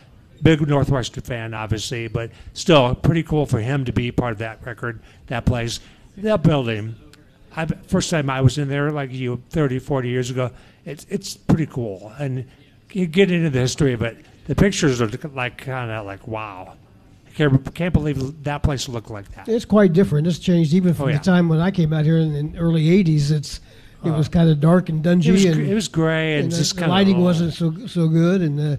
Big 0.43 0.67
Northwestern 0.67 1.23
fan, 1.23 1.55
obviously, 1.55 2.09
but 2.09 2.31
still 2.55 2.95
pretty 2.95 3.23
cool 3.23 3.47
for 3.47 3.61
him 3.61 3.85
to 3.85 3.93
be 3.93 4.11
part 4.11 4.33
of 4.33 4.39
that 4.39 4.65
record, 4.65 5.01
that 5.27 5.45
place, 5.45 5.81
that 6.17 6.43
building. 6.43 6.95
I, 7.57 7.67
first 7.67 8.11
time 8.11 8.31
I 8.31 8.41
was 8.41 8.59
in 8.59 8.69
there, 8.69 8.91
like 8.91 9.13
you, 9.13 9.43
30, 9.51 9.79
40 9.81 10.09
years 10.09 10.31
ago, 10.31 10.51
it's 10.85 11.05
it's 11.11 11.37
pretty 11.37 11.67
cool. 11.67 12.13
And 12.19 12.47
you 12.93 13.07
get 13.07 13.31
into 13.31 13.51
the 13.51 13.61
history 13.61 13.93
of 13.93 14.03
it. 14.03 14.19
The 14.47 14.55
pictures 14.55 15.01
are 15.03 15.09
like 15.35 15.59
kind 15.59 15.91
of 15.91 16.07
like 16.07 16.27
wow. 16.27 16.75
I 17.27 17.31
can't, 17.33 17.75
can't 17.75 17.93
believe 17.95 18.43
that 18.45 18.63
place 18.63 18.89
looked 18.89 19.11
like 19.11 19.31
that. 19.37 19.49
It's 19.49 19.65
quite 19.65 19.93
different. 19.93 20.27
It's 20.27 20.39
changed 20.39 20.75
even 20.75 20.95
from 20.95 21.07
Oh, 21.07 21.09
yeah. 21.09 21.19
the 21.19 21.25
time 21.25 21.49
when 21.49 21.61
I 21.61 21.71
came 21.71 21.93
out 21.93 22.05
here 22.05 22.19
in 22.19 22.53
the 22.53 22.59
early 22.59 22.87
'80s. 23.05 23.31
It's 23.31 23.61
it 24.05 24.11
was 24.11 24.29
kind 24.29 24.49
of 24.49 24.61
dark 24.61 24.89
and 24.89 25.05
dungy, 25.05 25.27
It 25.27 25.33
was, 25.33 25.45
and 25.45 25.61
it 25.69 25.75
was 25.75 25.89
gray 25.89 26.39
and, 26.41 26.51
the- 26.51 26.57
just 26.57 26.77
the 26.77 26.87
lighting 26.89 27.21
wasn't 27.21 27.53
so 27.53 27.87
so 27.87 28.09
good, 28.09 28.41
and 28.43 28.59
uh, 28.59 28.77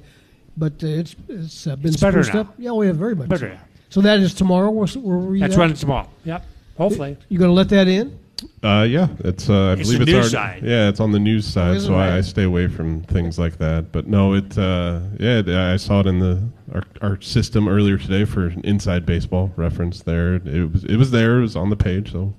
but 0.58 0.74
uh, 0.84 0.88
it's 0.88 1.16
it's 1.30 1.68
uh, 1.68 1.76
been 1.76 1.94
It's 1.94 2.02
better 2.02 2.24
spruced 2.24 2.34
now. 2.34 2.40
up. 2.42 2.54
Yeah, 2.58 2.72
we 2.74 2.88
have 2.88 2.98
very 2.98 3.16
much. 3.16 3.30
Better, 3.30 3.48
so. 3.48 3.54
yeah. 3.54 3.60
So 3.90 4.02
that 4.02 4.20
is 4.20 4.34
tomorrow. 4.34 4.70
Where, 4.70 4.88
where 4.88 5.18
were 5.18 5.36
you 5.36 5.42
That's 5.42 5.56
at? 5.56 5.60
running 5.60 5.76
tomorrow. 5.76 6.08
Yep. 6.26 6.46
Hopefully. 6.78 7.18
You're 7.30 7.40
going 7.40 7.50
to 7.50 7.54
let 7.56 7.70
that 7.70 7.88
in? 7.88 8.18
Uh, 8.64 8.88
yeah, 8.90 9.08
it's. 9.20 9.50
Uh, 9.50 9.54
I 9.54 9.74
It's 9.74 9.82
believe 9.92 10.00
the 10.08 10.18
it's 10.18 10.26
news 10.26 10.36
already- 10.36 10.62
side. 10.62 10.68
Yeah, 10.68 10.90
it's 10.90 11.00
on 11.00 11.12
the 11.12 11.20
news 11.20 11.46
side, 11.46 11.76
is 11.78 11.84
it 11.84 11.88
so 11.88 11.94
I, 11.96 12.18
I 12.18 12.22
stay 12.22 12.44
away 12.44 12.68
from 12.68 13.02
things 13.04 13.38
like 13.38 13.58
that. 13.60 13.92
But 13.92 14.08
no, 14.08 14.34
it. 14.34 14.58
Uh, 14.58 15.02
yeah, 15.20 15.72
I 15.74 15.78
saw 15.78 16.00
it 16.00 16.08
in 16.08 16.20
the 16.20 16.42
our, 16.74 16.84
our 17.02 17.22
system 17.22 17.68
earlier 17.68 17.98
today 18.00 18.26
for 18.26 18.48
an 18.48 18.62
inside 18.64 19.06
baseball 19.06 19.52
reference. 19.58 20.02
There, 20.02 20.36
it 20.36 20.72
was. 20.72 20.84
It 20.86 20.96
was 20.98 21.12
there. 21.12 21.38
It 21.38 21.42
was 21.42 21.56
on 21.56 21.70
the 21.70 21.76
page. 21.76 22.12
So 22.14 22.34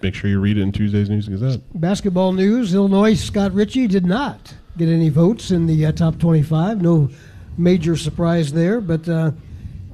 make 0.00 0.14
sure 0.14 0.30
you 0.30 0.40
read 0.40 0.56
it 0.56 0.62
in 0.62 0.72
Tuesday's 0.72 1.10
News 1.10 1.28
Gazette. 1.28 1.60
Basketball 1.78 2.32
news: 2.32 2.74
Illinois 2.74 3.12
Scott 3.14 3.52
Richey 3.52 3.86
did 3.86 4.06
not 4.06 4.54
get 4.78 4.88
any 4.88 5.10
votes 5.10 5.50
in 5.50 5.66
the 5.66 5.84
uh, 5.84 5.92
top 5.92 6.18
25. 6.18 6.80
No 6.80 7.10
major 7.56 7.96
surprise 7.96 8.52
there, 8.52 8.80
but 8.80 9.08
uh, 9.08 9.32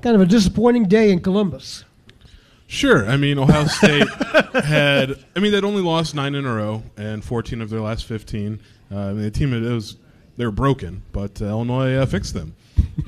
kind 0.02 0.14
of 0.16 0.20
a 0.22 0.26
disappointing 0.26 0.84
day 0.84 1.11
in 1.11 1.20
Columbus. 1.20 1.84
Sure. 2.66 3.08
I 3.08 3.16
mean, 3.16 3.38
Ohio 3.38 3.66
State 3.66 4.08
had. 4.64 5.24
I 5.34 5.40
mean, 5.40 5.50
they'd 5.50 5.64
only 5.64 5.82
lost 5.82 6.14
nine 6.14 6.36
in 6.36 6.46
a 6.46 6.54
row 6.54 6.84
and 6.96 7.24
14 7.24 7.61
of 7.61 7.68
their 7.68 7.80
last 7.80 8.04
15. 8.06 8.61
Uh, 8.92 8.96
I 8.96 9.12
mean, 9.12 9.22
the 9.22 9.30
team 9.30 9.52
it 9.52 9.68
was 9.68 9.96
they 10.36 10.44
were 10.44 10.52
broken, 10.52 11.02
but 11.12 11.42
uh, 11.42 11.46
Illinois 11.46 11.94
uh, 11.96 12.06
fixed 12.06 12.34
them. 12.34 12.54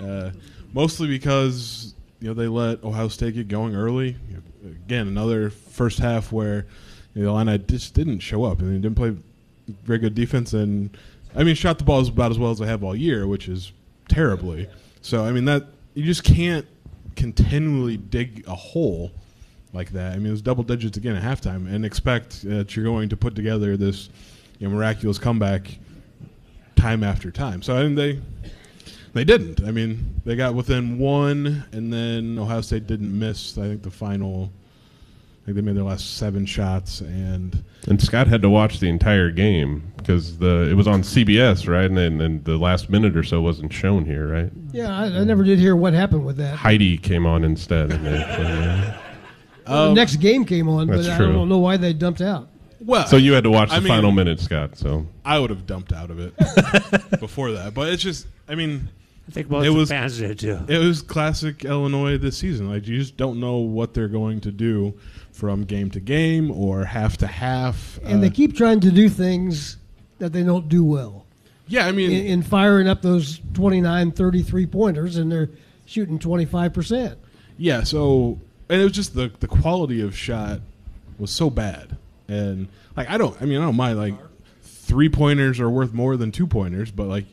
Uh, 0.00 0.30
mostly 0.72 1.06
because 1.06 1.94
you 2.20 2.28
know 2.28 2.34
they 2.34 2.48
let 2.48 2.82
Ohio 2.82 3.08
State 3.08 3.34
get 3.34 3.48
going 3.48 3.76
early. 3.76 4.16
You 4.28 4.34
know, 4.34 4.70
again, 4.70 5.06
another 5.06 5.50
first 5.50 5.98
half 5.98 6.32
where 6.32 6.66
you 7.14 7.22
know, 7.22 7.34
the 7.34 7.40
Illini 7.40 7.58
just 7.58 7.94
didn't 7.94 8.18
show 8.18 8.44
up. 8.44 8.60
I 8.60 8.64
mean, 8.64 8.80
didn't 8.80 8.96
play 8.96 9.16
very 9.84 9.98
good 9.98 10.14
defense, 10.14 10.52
and 10.52 10.96
I 11.34 11.44
mean, 11.44 11.54
shot 11.54 11.78
the 11.78 11.84
ball 11.84 12.00
as 12.00 12.08
about 12.08 12.30
as 12.30 12.38
well 12.38 12.50
as 12.50 12.58
they 12.58 12.66
have 12.66 12.82
all 12.82 12.96
year, 12.96 13.26
which 13.26 13.48
is 13.48 13.72
terribly. 14.12 14.68
So 15.00 15.24
I 15.24 15.32
mean, 15.32 15.44
that 15.46 15.66
you 15.94 16.04
just 16.04 16.24
can't 16.24 16.66
continually 17.16 17.96
dig 17.96 18.44
a 18.46 18.54
hole 18.54 19.12
like 19.72 19.90
that. 19.92 20.12
I 20.12 20.16
mean, 20.16 20.28
it 20.28 20.32
was 20.32 20.42
double 20.42 20.64
digits 20.64 20.96
again 20.96 21.16
at 21.16 21.22
halftime, 21.22 21.72
and 21.72 21.84
expect 21.84 22.42
that 22.42 22.76
you're 22.76 22.84
going 22.84 23.08
to 23.08 23.16
put 23.16 23.34
together 23.34 23.76
this 23.76 24.10
you 24.58 24.68
know, 24.68 24.74
miraculous 24.74 25.18
comeback 25.18 25.78
time 26.76 27.02
after 27.02 27.30
time. 27.30 27.62
So 27.62 27.76
I 27.76 27.84
mean, 27.84 27.94
they 27.94 28.20
they 29.14 29.24
didn't. 29.24 29.62
I 29.64 29.70
mean, 29.70 30.20
they 30.24 30.36
got 30.36 30.54
within 30.54 30.98
one, 30.98 31.64
and 31.72 31.92
then 31.92 32.38
Ohio 32.38 32.60
State 32.60 32.86
didn't 32.86 33.16
miss. 33.16 33.56
I 33.58 33.62
think 33.62 33.82
the 33.82 33.90
final. 33.90 34.52
I 35.42 35.46
think 35.46 35.56
they 35.56 35.62
made 35.62 35.76
their 35.76 35.82
last 35.82 36.18
seven 36.18 36.46
shots, 36.46 37.00
and 37.00 37.64
And 37.88 38.00
Scott 38.00 38.28
had 38.28 38.42
to 38.42 38.48
watch 38.48 38.78
the 38.78 38.88
entire 38.88 39.30
game 39.32 39.92
because 39.96 40.38
the 40.38 40.68
it 40.70 40.74
was 40.74 40.86
on 40.86 41.02
CBS, 41.02 41.68
right? 41.68 41.84
And 41.86 41.96
then 41.96 42.20
and 42.20 42.44
the 42.44 42.56
last 42.56 42.88
minute 42.88 43.16
or 43.16 43.24
so 43.24 43.40
wasn't 43.40 43.72
shown 43.72 44.04
here, 44.04 44.28
right? 44.28 44.52
Yeah, 44.72 44.96
I, 44.96 45.06
I 45.06 45.24
never 45.24 45.42
did 45.42 45.58
hear 45.58 45.74
what 45.74 45.94
happened 45.94 46.24
with 46.24 46.36
that. 46.36 46.54
Heidi 46.54 46.96
came 46.96 47.26
on 47.26 47.42
instead. 47.42 47.90
And 47.90 48.06
they, 48.06 48.22
and, 48.22 48.94
Well, 49.66 49.84
the 49.84 49.88
um, 49.88 49.94
next 49.94 50.16
game 50.16 50.44
came 50.44 50.68
on, 50.68 50.86
but 50.86 50.98
That's 50.98 51.08
I 51.08 51.16
true. 51.16 51.32
don't 51.32 51.48
know 51.48 51.58
why 51.58 51.76
they 51.76 51.92
dumped 51.92 52.20
out. 52.20 52.48
well, 52.80 53.06
so 53.06 53.16
you 53.16 53.32
had 53.32 53.42
to 53.42 53.50
watch 53.50 53.70
the 53.70 53.80
mean, 53.80 53.88
final 53.88 54.12
minute, 54.12 54.38
Scott. 54.38 54.76
So 54.76 55.06
I 55.24 55.40
would 55.40 55.50
have 55.50 55.66
dumped 55.66 55.92
out 55.92 56.10
of 56.12 56.20
it 56.20 56.34
before 57.20 57.50
that, 57.52 57.74
but 57.74 57.88
it's 57.88 58.02
just. 58.02 58.28
I 58.48 58.54
mean, 58.54 58.88
I 59.28 59.30
think 59.32 59.48
most 59.50 59.64
It 59.66 59.70
was- 59.70 59.88
fans 59.88 60.18
did 60.18 60.38
too. 60.38 60.58
It 60.68 60.78
was 60.78 61.00
classic 61.02 61.64
Illinois 61.64 62.18
this 62.18 62.36
season. 62.36 62.68
Like 62.68 62.86
you 62.88 62.98
just 62.98 63.16
don't 63.16 63.38
know 63.40 63.58
what 63.58 63.94
they're 63.94 64.08
going 64.08 64.40
to 64.40 64.50
do 64.50 64.94
from 65.32 65.64
game 65.64 65.90
to 65.90 66.00
game 66.00 66.50
or 66.50 66.84
half 66.84 67.16
to 67.18 67.26
half. 67.26 67.98
And 68.04 68.18
Uh, 68.18 68.20
they 68.22 68.30
keep 68.30 68.54
trying 68.56 68.80
to 68.80 68.90
do 68.90 69.08
things 69.08 69.76
that 70.18 70.32
they 70.32 70.42
don't 70.42 70.68
do 70.68 70.84
well. 70.84 71.24
yeah, 71.68 71.86
I 71.86 71.92
mean, 71.92 72.10
In, 72.10 72.26
in 72.26 72.42
firing 72.42 72.88
up 72.88 73.00
those 73.02 73.40
29, 73.54 74.10
33 74.10 74.66
pointers, 74.66 75.16
and 75.16 75.30
they're 75.32 75.48
shooting 75.86 76.18
25%. 76.18 77.14
yeah. 77.56 77.82
So 77.84 78.38
and 78.68 78.80
it 78.80 78.84
was 78.84 78.92
just 78.92 79.14
the 79.14 79.30
the 79.40 79.46
quality 79.48 80.00
of 80.00 80.16
shot 80.16 80.60
was 81.18 81.30
so 81.30 81.48
bad, 81.50 81.96
and 82.28 82.68
like 82.96 83.08
I 83.08 83.16
don't. 83.18 83.36
I 83.40 83.44
mean, 83.44 83.58
I 83.60 83.64
don't 83.64 83.76
mind 83.76 83.98
like 83.98 84.14
three 84.62 85.08
pointers 85.08 85.60
are 85.60 85.70
worth 85.70 85.92
more 85.92 86.16
than 86.16 86.32
two 86.32 86.46
pointers, 86.46 86.90
but 86.90 87.06
like 87.06 87.26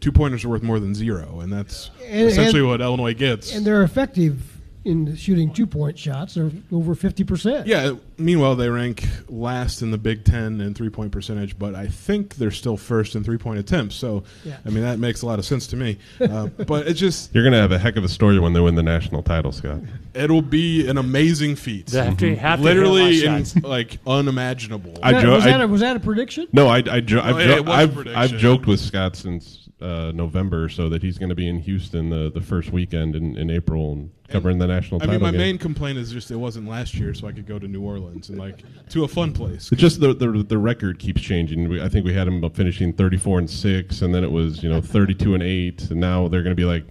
two 0.00 0.12
pointers 0.12 0.44
are 0.44 0.48
worth 0.48 0.62
more 0.62 0.80
than 0.80 0.94
zero, 0.94 1.40
and 1.40 1.52
that's 1.52 1.90
And- 2.08 2.28
essentially 2.28 2.60
and- 2.60 2.68
what 2.68 2.80
Illinois 2.80 3.14
gets. 3.14 3.54
And 3.54 3.64
they're 3.66 3.82
effective 3.82 4.42
in 4.82 5.14
shooting 5.14 5.52
two 5.52 5.66
point 5.66 5.98
shots. 5.98 6.32
They're 6.34 6.50
over 6.72 6.94
50%. 6.94 7.66
Yeah. 7.66 7.92
Meanwhile, 8.16 8.56
they 8.56 8.70
rank 8.70 9.06
last 9.28 9.82
in 9.82 9.90
the 9.90 9.98
Big 9.98 10.24
Ten 10.24 10.58
in 10.62 10.72
three 10.72 10.88
point 10.88 11.12
percentage, 11.12 11.58
but 11.58 11.74
I 11.74 11.86
think 11.86 12.36
they're 12.36 12.50
still 12.50 12.78
first 12.78 13.14
in 13.14 13.22
three 13.22 13.36
point 13.36 13.58
attempts. 13.58 13.94
So, 13.96 14.24
Yeah. 14.42 14.56
I 14.64 14.70
mean, 14.70 14.82
that 14.82 14.98
makes 14.98 15.20
a 15.20 15.26
lot 15.26 15.38
of 15.38 15.44
sense 15.44 15.66
to 15.68 15.76
me. 15.76 15.98
Uh, 16.18 16.46
but 16.66 16.86
it's 16.88 16.98
just 16.98 17.34
you're 17.34 17.44
gonna 17.44 17.60
have 17.60 17.72
a 17.72 17.78
heck 17.78 17.96
of 17.96 18.04
a 18.04 18.08
story 18.08 18.38
when 18.38 18.54
they 18.54 18.60
win 18.60 18.74
the 18.74 18.82
national 18.82 19.22
title, 19.22 19.52
Scott. 19.52 19.80
it'll 20.14 20.40
be 20.40 20.88
an 20.88 20.96
amazing 20.96 21.56
feat. 21.56 21.88
They 21.88 22.02
have 22.02 22.16
to- 22.16 22.36
have 22.36 22.60
literally 22.62 23.16
hit 23.20 23.54
in, 23.56 23.62
like 23.62 23.98
unimaginable. 24.06 24.94
I 25.02 25.12
Was 25.12 25.20
that, 25.20 25.26
jo- 25.26 25.34
was, 25.34 25.44
that 25.44 25.60
a, 25.60 25.68
was 25.68 25.80
that 25.82 25.96
a 25.96 26.00
prediction? 26.00 26.46
No, 26.54 26.68
I, 26.68 26.76
I 26.90 27.00
jo- 27.00 27.20
I've, 27.20 27.36
Oh, 27.36 27.38
jo- 27.44 27.56
it 27.56 27.64
was 27.66 27.68
a 27.68 27.76
I've, 27.78 27.94
prediction. 27.94 28.18
I've 28.18 28.30
joked 28.38 28.66
with 28.66 28.80
Scott 28.80 29.14
since 29.16 29.68
uh, 29.80 30.12
November, 30.14 30.68
so 30.68 30.88
that 30.88 31.02
he's 31.02 31.18
going 31.18 31.28
to 31.28 31.34
be 31.34 31.48
in 31.48 31.58
Houston 31.60 32.10
the, 32.10 32.30
the 32.30 32.40
first 32.40 32.70
weekend 32.70 33.16
in, 33.16 33.36
in 33.36 33.50
April 33.50 33.92
and 33.92 34.10
covering 34.28 34.58
the 34.58 34.66
national 34.66 35.02
I 35.02 35.06
mean, 35.06 35.20
my 35.20 35.30
game. 35.30 35.40
main 35.40 35.58
complaint 35.58 35.98
is 35.98 36.12
just 36.12 36.30
it 36.30 36.36
wasn't 36.36 36.68
last 36.68 36.94
year, 36.94 37.14
so 37.14 37.26
I 37.26 37.32
could 37.32 37.46
go 37.46 37.58
to 37.58 37.66
New 37.66 37.82
Orleans 37.82 38.28
and 38.28 38.38
like 38.38 38.62
to 38.90 39.04
a 39.04 39.08
fun 39.08 39.32
place. 39.32 39.72
It's 39.72 39.80
just 39.80 40.00
the, 40.00 40.14
the 40.14 40.44
the 40.44 40.58
record 40.58 40.98
keeps 40.98 41.20
changing. 41.20 41.68
We, 41.68 41.82
I 41.82 41.88
think 41.88 42.04
we 42.04 42.14
had 42.14 42.28
him 42.28 42.48
finishing 42.50 42.92
34 42.92 43.40
and 43.40 43.50
six, 43.50 44.02
and 44.02 44.14
then 44.14 44.24
it 44.24 44.30
was 44.30 44.62
you 44.62 44.68
know 44.68 44.80
32 44.80 45.34
and 45.34 45.42
eight, 45.42 45.90
and 45.90 46.00
now 46.00 46.28
they're 46.28 46.42
going 46.42 46.56
to 46.56 46.60
be 46.60 46.66
like 46.66 46.84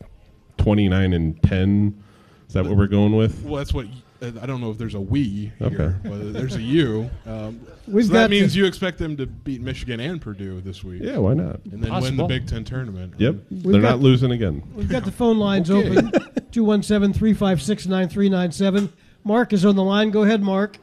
29 0.58 1.14
and 1.14 1.42
10. 1.44 2.04
Is 2.48 2.54
that 2.54 2.66
what 2.66 2.76
we're 2.76 2.88
going 2.88 3.16
with? 3.16 3.44
Well, 3.44 3.58
that's 3.58 3.74
what 3.74 3.86
I 4.22 4.46
don't 4.46 4.60
know 4.62 4.70
if 4.72 4.78
there's 4.78 4.96
a 4.96 5.00
we 5.02 5.52
Okay. 5.62 5.76
here, 5.76 6.00
but 6.04 6.34
there's 6.34 6.56
a 6.56 6.62
you. 6.62 7.10
Um, 7.26 7.62
We've 7.88 8.06
so 8.06 8.14
got 8.14 8.20
that 8.24 8.30
means 8.30 8.56
you 8.56 8.66
expect 8.66 8.98
them 9.00 9.18
to 9.18 9.26
beat 9.26 9.62
Michigan 9.62 10.00
and 10.00 10.22
Purdue 10.22 10.62
this 10.62 10.84
week. 10.84 11.02
Yeah, 11.04 11.18
why 11.18 11.34
not? 11.34 11.60
and 11.72 11.82
then 11.84 12.02
win 12.02 12.18
the 12.18 12.26
Big 12.26 12.46
Ten 12.48 12.64
tournament. 12.64 13.14
Yep, 13.18 13.36
We've 13.50 13.64
they're 13.64 13.82
not 13.82 14.00
losing 14.00 14.32
again. 14.32 14.62
We've 14.76 14.90
got 14.90 15.06
the 15.06 15.12
phone 15.22 15.38
lines 15.40 15.72
Okay. 15.72 15.90
open 15.98 16.12
217 16.52 17.14
356 17.14 17.88
9397. 17.88 18.94
Mark 19.24 19.54
is 19.54 19.66
on 19.66 19.76
the 19.76 19.84
line. 19.84 20.12
Go 20.12 20.24
ahead, 20.24 20.42
Mark. 20.42 20.78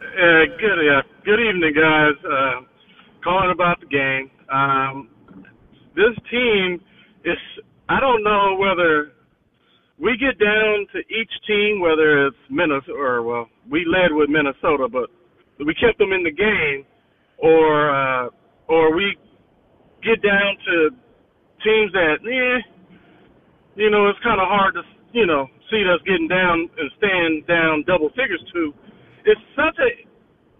Uh, 0.00 0.44
good, 0.58 0.78
uh, 0.88 1.02
good 1.24 1.40
evening, 1.40 1.74
guys. 1.74 2.14
Uh, 2.24 2.60
calling 3.24 3.50
about 3.50 3.80
the 3.80 3.86
game. 3.86 4.30
Um, 4.50 5.08
this 5.96 6.14
team 6.30 6.80
is. 7.24 7.36
I 7.88 8.00
don't 8.00 8.22
know 8.24 8.56
whether 8.58 9.12
we 10.02 10.18
get 10.18 10.34
down 10.42 10.86
to 10.92 10.98
each 10.98 11.30
team, 11.46 11.80
whether 11.80 12.26
it's 12.26 12.36
Minnesota 12.50 12.92
or 12.92 13.22
well, 13.22 13.46
we 13.70 13.86
led 13.86 14.10
with 14.10 14.28
Minnesota, 14.28 14.90
but 14.90 15.08
we 15.64 15.72
kept 15.78 15.98
them 15.98 16.12
in 16.12 16.24
the 16.24 16.34
game, 16.34 16.84
or 17.38 17.86
uh, 17.86 18.28
or 18.66 18.94
we 18.94 19.14
get 20.02 20.18
down 20.20 20.58
to 20.66 20.90
teams 21.62 21.94
that, 21.94 22.18
eh, 22.26 22.58
you 23.78 23.90
know, 23.90 24.10
it's 24.10 24.18
kind 24.26 24.42
of 24.42 24.50
hard 24.50 24.74
to, 24.74 24.82
you 25.14 25.26
know, 25.26 25.46
see 25.70 25.86
us 25.86 26.02
getting 26.02 26.26
down 26.26 26.66
and 26.66 26.90
staying 26.98 27.46
down 27.46 27.86
double 27.86 28.10
figures 28.18 28.42
to. 28.52 28.74
It's 29.24 29.40
such 29.54 29.78
a, 29.78 29.88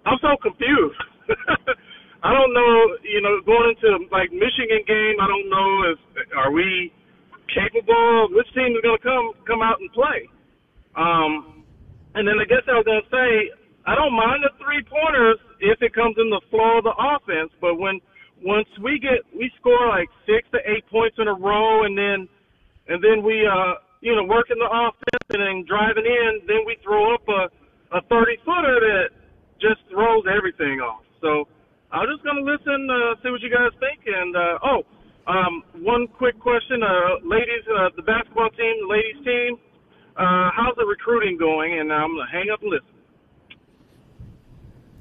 I'm 0.06 0.18
so 0.22 0.38
confused. 0.38 1.02
I 2.22 2.30
don't 2.30 2.54
know, 2.54 2.74
you 3.02 3.18
know, 3.18 3.42
going 3.42 3.74
into 3.74 4.06
like 4.14 4.30
Michigan 4.30 4.86
game, 4.86 5.18
I 5.18 5.26
don't 5.26 5.50
know 5.50 5.70
if 5.90 5.98
are 6.38 6.54
we 6.54 6.94
capable, 7.54 8.28
which 8.32 8.48
team 8.56 8.72
is 8.74 8.82
going 8.82 8.98
to 8.98 9.04
come 9.04 9.32
come 9.46 9.62
out 9.62 9.80
and 9.80 9.92
play. 9.92 10.28
Um, 10.96 11.64
and 12.14 12.28
then 12.28 12.36
I 12.36 12.44
guess 12.44 12.64
I 12.68 12.76
was 12.76 12.84
going 12.84 13.00
to 13.00 13.12
say, 13.12 13.28
I 13.88 13.96
don't 13.96 14.12
mind 14.12 14.44
the 14.44 14.52
three 14.60 14.84
pointers 14.84 15.40
if 15.60 15.80
it 15.80 15.94
comes 15.94 16.16
in 16.20 16.28
the 16.28 16.40
flow 16.52 16.80
of 16.80 16.84
the 16.84 16.96
offense, 16.96 17.50
but 17.60 17.76
when 17.76 18.00
once 18.42 18.68
we 18.82 18.98
get 18.98 19.22
we 19.32 19.50
score 19.58 19.88
like 19.88 20.10
six 20.26 20.46
to 20.50 20.58
eight 20.66 20.84
points 20.90 21.16
in 21.18 21.28
a 21.28 21.34
row, 21.34 21.84
and 21.84 21.96
then 21.96 22.28
and 22.88 22.98
then 23.02 23.22
we 23.22 23.46
uh 23.46 23.78
you 24.00 24.14
know 24.14 24.24
working 24.24 24.58
the 24.58 24.68
offense 24.68 25.26
and 25.30 25.40
then 25.40 25.64
driving 25.66 26.06
in, 26.06 26.42
then 26.46 26.66
we 26.66 26.76
throw 26.82 27.14
up 27.14 27.24
a 27.28 27.48
a 27.96 28.00
thirty 28.08 28.36
footer 28.44 28.78
that 28.80 29.08
just 29.60 29.80
throws 29.90 30.24
everything 30.26 30.82
off. 30.82 31.06
So 31.22 31.46
I'm 31.92 32.08
just 32.10 32.24
gonna 32.24 32.42
listen, 32.42 32.88
uh, 32.90 33.14
see 33.22 33.30
what 33.30 33.40
you 33.44 33.50
guys 33.52 33.70
think, 33.78 34.02
and 34.06 34.34
uh, 34.34 34.58
oh, 34.64 34.80
um, 35.26 35.62
one 35.82 36.06
quick 36.08 36.38
question, 36.38 36.82
uh, 36.82 37.26
ladies, 37.26 37.64
uh, 37.76 37.90
the 37.96 38.02
basketball 38.02 38.50
team, 38.50 38.74
the 38.82 38.88
ladies 38.88 39.24
team, 39.24 39.58
uh, 40.16 40.50
how's 40.54 40.74
the 40.76 40.84
recruiting 40.84 41.38
going? 41.38 41.78
And 41.78 41.92
I'm 41.92 42.16
gonna 42.16 42.30
hang 42.30 42.50
up 42.52 42.60
and 42.62 42.70
listen. 42.70 42.86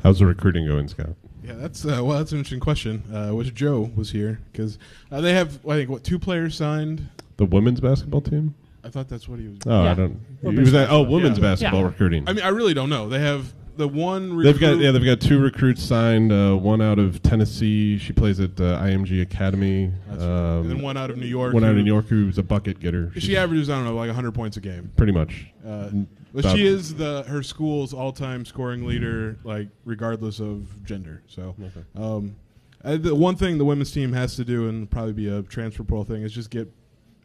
How's 0.03 0.19
the 0.19 0.25
recruiting 0.25 0.65
going, 0.67 0.87
Scott? 0.87 1.09
Yeah, 1.43 1.53
that's 1.53 1.85
uh, 1.85 2.01
well, 2.03 2.17
that's 2.17 2.31
an 2.31 2.39
interesting 2.39 2.59
question. 2.59 3.03
Uh, 3.13 3.33
wish 3.33 3.51
Joe 3.51 3.91
was 3.95 4.11
here 4.11 4.39
because 4.51 4.77
uh, 5.11 5.21
they 5.21 5.33
have, 5.33 5.65
I 5.65 5.75
think, 5.75 5.89
what 5.89 6.03
two 6.03 6.19
players 6.19 6.55
signed. 6.55 7.09
The 7.37 7.45
women's 7.45 7.79
basketball 7.79 8.21
team? 8.21 8.53
I 8.83 8.89
thought 8.89 9.07
that's 9.07 9.27
what 9.27 9.39
he 9.39 9.47
was. 9.47 9.59
Oh, 9.65 9.81
I 9.81 9.93
don't. 9.93 10.19
He 10.41 10.59
was 10.59 10.73
at, 10.73 10.89
oh, 10.89 11.03
women's 11.03 11.39
basketball 11.39 11.83
recruiting. 11.83 12.27
I 12.27 12.33
mean, 12.33 12.43
I 12.43 12.49
really 12.49 12.73
don't 12.73 12.89
know. 12.89 13.09
They 13.09 13.19
have 13.19 13.53
the 13.77 13.87
one. 13.87 14.37
They've 14.41 14.59
got 14.59 14.77
yeah, 14.79 14.91
they've 14.91 15.03
got 15.03 15.19
two 15.21 15.39
recruits 15.39 15.81
signed. 15.83 16.31
Uh, 16.31 16.55
one 16.55 16.81
out 16.81 16.99
of 16.99 17.21
Tennessee. 17.21 17.97
She 17.97 18.13
plays 18.13 18.39
at 18.39 18.59
uh, 18.59 18.79
IMG 18.81 19.21
Academy. 19.21 19.91
Um, 20.11 20.19
And 20.21 20.69
then 20.69 20.81
one 20.81 20.97
out 20.97 21.09
of 21.09 21.17
New 21.17 21.25
York 21.25 21.53
One 21.53 21.63
out 21.63 21.71
of 21.71 21.75
who- 21.77 21.83
New 21.83 21.91
York 21.91 22.07
who's 22.07 22.37
a 22.37 22.43
bucket 22.43 22.79
getter. 22.79 23.11
She 23.17 23.35
averages, 23.37 23.69
I 23.69 23.75
don't 23.75 23.85
know, 23.85 23.95
like 23.95 24.07
100 24.07 24.33
points 24.33 24.57
a 24.57 24.61
game. 24.61 24.91
Pretty 24.97 25.11
much. 25.13 25.47
Uh, 25.65 25.89
but 26.33 26.45
about- 26.45 26.55
she 26.55 26.65
is 26.65 26.95
the 26.95 27.23
her 27.27 27.43
school's 27.43 27.93
all-time 27.93 28.45
scoring 28.45 28.85
leader, 28.85 29.37
like 29.43 29.67
regardless 29.85 30.39
of 30.39 30.83
gender. 30.85 31.21
So, 31.27 31.55
um, 31.95 32.35
uh, 32.83 32.97
the 32.97 33.13
one 33.15 33.35
thing 33.35 33.57
the 33.57 33.65
women's 33.65 33.91
team 33.91 34.13
has 34.13 34.35
to 34.37 34.43
do, 34.45 34.67
and 34.69 34.89
probably 34.89 35.13
be 35.13 35.27
a 35.27 35.41
transfer 35.43 35.83
portal 35.83 36.03
thing, 36.05 36.23
is 36.23 36.33
just 36.33 36.49
get 36.49 36.71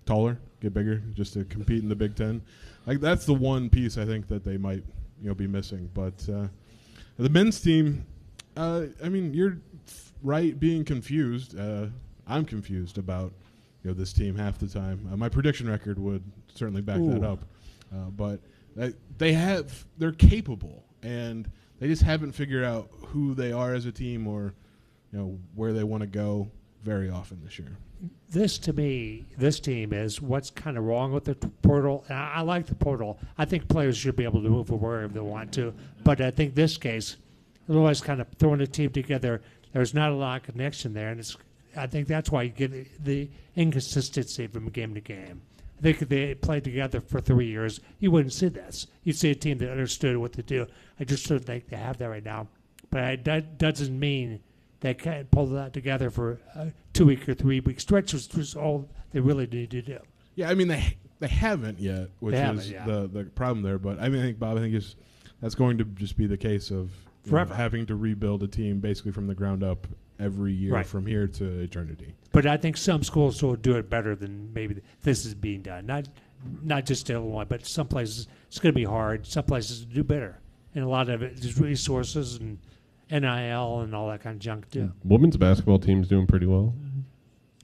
taller, 0.05 0.38
get 0.61 0.74
bigger, 0.74 1.03
just 1.14 1.32
to 1.34 1.44
compete 1.44 1.82
in 1.82 1.88
the 1.88 1.94
Big 1.97 2.14
Ten. 2.14 2.42
Like 2.86 3.01
that's 3.01 3.24
the 3.26 3.34
one 3.34 3.68
piece 3.70 3.97
I 3.99 4.05
think 4.05 4.28
that 4.28 4.44
they 4.44 4.57
might, 4.59 4.84
you 5.21 5.29
know, 5.29 5.35
be 5.35 5.47
missing. 5.47 5.91
But 5.95 6.29
uh, 6.29 6.49
the 7.19 7.29
men's 7.29 7.61
team, 7.61 8.07
uh, 8.57 8.85
I 9.03 9.09
mean, 9.09 9.35
you're 9.35 9.59
right 10.23 10.59
being 10.59 10.85
confused. 10.85 11.59
Uh, 11.59 11.87
I'm 12.27 12.45
confused 12.45 12.99
about 12.99 13.33
you 13.83 13.91
know 13.91 13.95
this 13.95 14.12
team 14.12 14.37
half 14.37 14.59
the 14.59 14.67
time. 14.67 15.09
Uh, 15.12 15.17
my 15.17 15.29
prediction 15.29 15.69
record 15.69 15.99
would 15.99 16.23
certainly 16.55 16.83
back 16.83 17.01
that 17.01 17.23
up, 17.23 17.45
uh, 17.95 18.11
but 18.11 18.41
uh, 18.81 18.91
they 19.19 19.33
have 19.33 19.85
they're 19.99 20.12
capable 20.12 20.85
and 21.03 21.51
they 21.79 21.89
just 21.89 22.03
haven't 22.03 22.33
figured 22.33 22.64
out 22.64 22.89
who 23.07 23.35
they 23.35 23.53
are 23.53 23.75
as 23.75 23.87
a 23.87 23.93
team 23.93 24.27
or 24.27 24.55
you 25.12 25.19
know 25.19 25.39
where 25.55 25.73
they 25.73 25.85
want 25.85 26.01
to 26.01 26.07
go 26.07 26.51
very 26.87 27.11
often 27.11 27.41
this 27.43 27.59
year. 27.59 27.76
this 28.30 28.59
to 28.59 28.72
me, 28.72 29.26
this 29.37 29.59
team 29.59 29.93
is 29.93 30.22
what's 30.22 30.51
kind 30.51 30.78
of 30.78 30.84
wrong 30.84 31.12
with 31.12 31.24
the 31.24 31.34
portal. 31.34 32.05
I, 32.09 32.34
I 32.37 32.41
like 32.43 32.66
the 32.66 32.76
portal. 32.76 33.18
I 33.37 33.45
think 33.45 33.68
players 33.68 33.97
should 33.97 34.14
be 34.14 34.22
able 34.22 34.41
to 34.41 34.49
move 34.49 34.70
wherever 34.70 35.12
they 35.12 35.18
want 35.20 35.53
to. 35.55 35.74
But 36.05 36.20
I 36.20 36.30
think 36.30 36.55
this 36.55 36.76
case, 36.76 37.16
otherwise, 37.68 38.01
kind 38.01 38.20
of 38.20 38.28
throwing 38.39 38.61
a 38.61 38.68
team 38.68 38.91
together, 38.91 39.43
there's 39.72 39.95
not 39.95 40.12
a 40.12 40.14
lot 40.14 40.41
of 40.41 40.55
connection 40.55 40.95
there, 40.95 41.09
and 41.09 41.18
it's. 41.18 41.37
I 41.76 41.87
think 41.89 42.07
that's 42.09 42.30
why 42.30 42.45
you 42.45 42.51
get 42.51 43.05
the 43.05 43.28
inconsistency 43.57 44.47
from 44.47 44.70
game 44.70 44.95
to 44.95 45.01
game. 45.01 45.43
I 45.78 45.82
think 45.82 46.01
if 46.01 46.09
they 46.09 46.34
played 46.34 46.64
together 46.64 47.01
for 47.01 47.20
three 47.20 47.49
years, 47.49 47.80
you 47.99 48.11
wouldn't 48.11 48.32
see 48.32 48.49
this. 48.49 48.87
You'd 49.03 49.16
see 49.16 49.32
a 49.32 49.34
team 49.34 49.59
that 49.59 49.70
understood 49.70 50.16
what 50.16 50.32
to 50.34 50.43
do. 50.43 50.66
I 50.99 51.05
just 51.05 51.28
don't 51.28 51.45
think 51.45 51.68
they 51.68 51.76
have 51.76 51.99
that 51.99 52.09
right 52.09 52.24
now. 52.24 52.47
But 52.91 53.03
I, 53.03 53.16
that 53.16 53.59
doesn't 53.59 53.99
mean 53.99 54.41
they 54.81 54.95
can't 54.95 55.31
pull 55.31 55.47
that 55.47 55.72
together 55.72 56.11
for 56.11 56.39
a 56.55 56.72
two 56.93 57.07
week 57.07 57.29
or 57.29 57.35
three 57.35 57.61
week 57.61 57.81
stretch, 57.81 58.12
which 58.12 58.35
was 58.35 58.55
all 58.55 58.89
they 59.12 59.20
really 59.20 59.47
need 59.47 59.70
to 59.70 59.83
do. 59.83 59.99
Yeah, 60.35 60.51
I 60.51 60.55
mean 60.55 60.68
they 60.68 60.97
they 61.18 61.29
haven't 61.29 61.79
yet, 61.81 62.11
which 62.20 62.33
They 62.33 62.39
is 62.43 62.45
haven't, 62.45 62.66
yeah. 62.68 62.85
the 62.87 63.07
the 63.09 63.24
problem 63.24 63.62
there. 63.62 63.79
But 63.79 63.99
I 64.01 64.09
mean, 64.09 64.20
I 64.20 64.24
think 64.24 64.39
Bob, 64.39 64.57
I 64.59 64.61
think 64.61 64.74
is 64.74 64.97
that's 65.41 65.55
going 65.55 65.79
to 65.79 65.85
just 65.85 66.16
be 66.16 66.27
the 66.27 66.37
case 66.37 66.70
of 66.70 66.77
you 66.77 66.81
know, 67.27 67.31
Forever. 67.31 67.55
having 67.55 67.87
to 67.87 67.97
rebuild 67.97 68.43
a 68.43 68.49
team 68.49 68.81
basically 68.81 69.12
from 69.12 69.27
the 69.27 69.35
ground 69.35 69.62
up 69.64 69.87
every 70.18 70.53
year 70.53 70.72
Right. 70.72 70.87
from 70.87 71.07
here 71.07 71.27
to 71.27 71.61
eternity. 71.61 72.14
But 72.33 72.47
I 72.47 72.57
think 72.57 72.77
some 72.79 73.03
schools 73.03 73.43
will 73.43 73.57
do 73.57 73.77
it 73.77 73.91
better 73.91 74.14
than 74.16 74.53
maybe 74.55 74.81
this 75.03 75.24
is 75.27 75.35
being 75.35 75.62
done. 75.62 75.87
Not 75.87 76.09
not 76.62 76.85
just 76.87 77.09
Illinois, 77.11 77.45
but 77.49 77.66
some 77.66 77.89
places 77.89 78.29
it's 78.49 78.59
going 78.59 78.72
to 78.72 78.77
be 78.79 78.85
hard. 78.85 79.27
Some 79.27 79.45
places 79.45 79.85
do 79.87 80.05
better, 80.05 80.39
and 80.74 80.85
a 80.85 80.89
lot 80.89 81.09
of 81.09 81.22
it 81.22 81.39
is 81.45 81.59
resources 81.59 82.37
and 82.37 82.59
NIL 83.11 83.81
and 83.81 83.95
all 83.95 84.09
that 84.09 84.21
kind 84.23 84.35
of 84.35 84.41
junk 84.41 84.71
too. 84.71 84.93
Women's 85.05 85.37
basketball 85.37 85.79
team's 85.79 86.09
doing 86.09 86.27
pretty 86.27 86.47
well. 86.47 86.75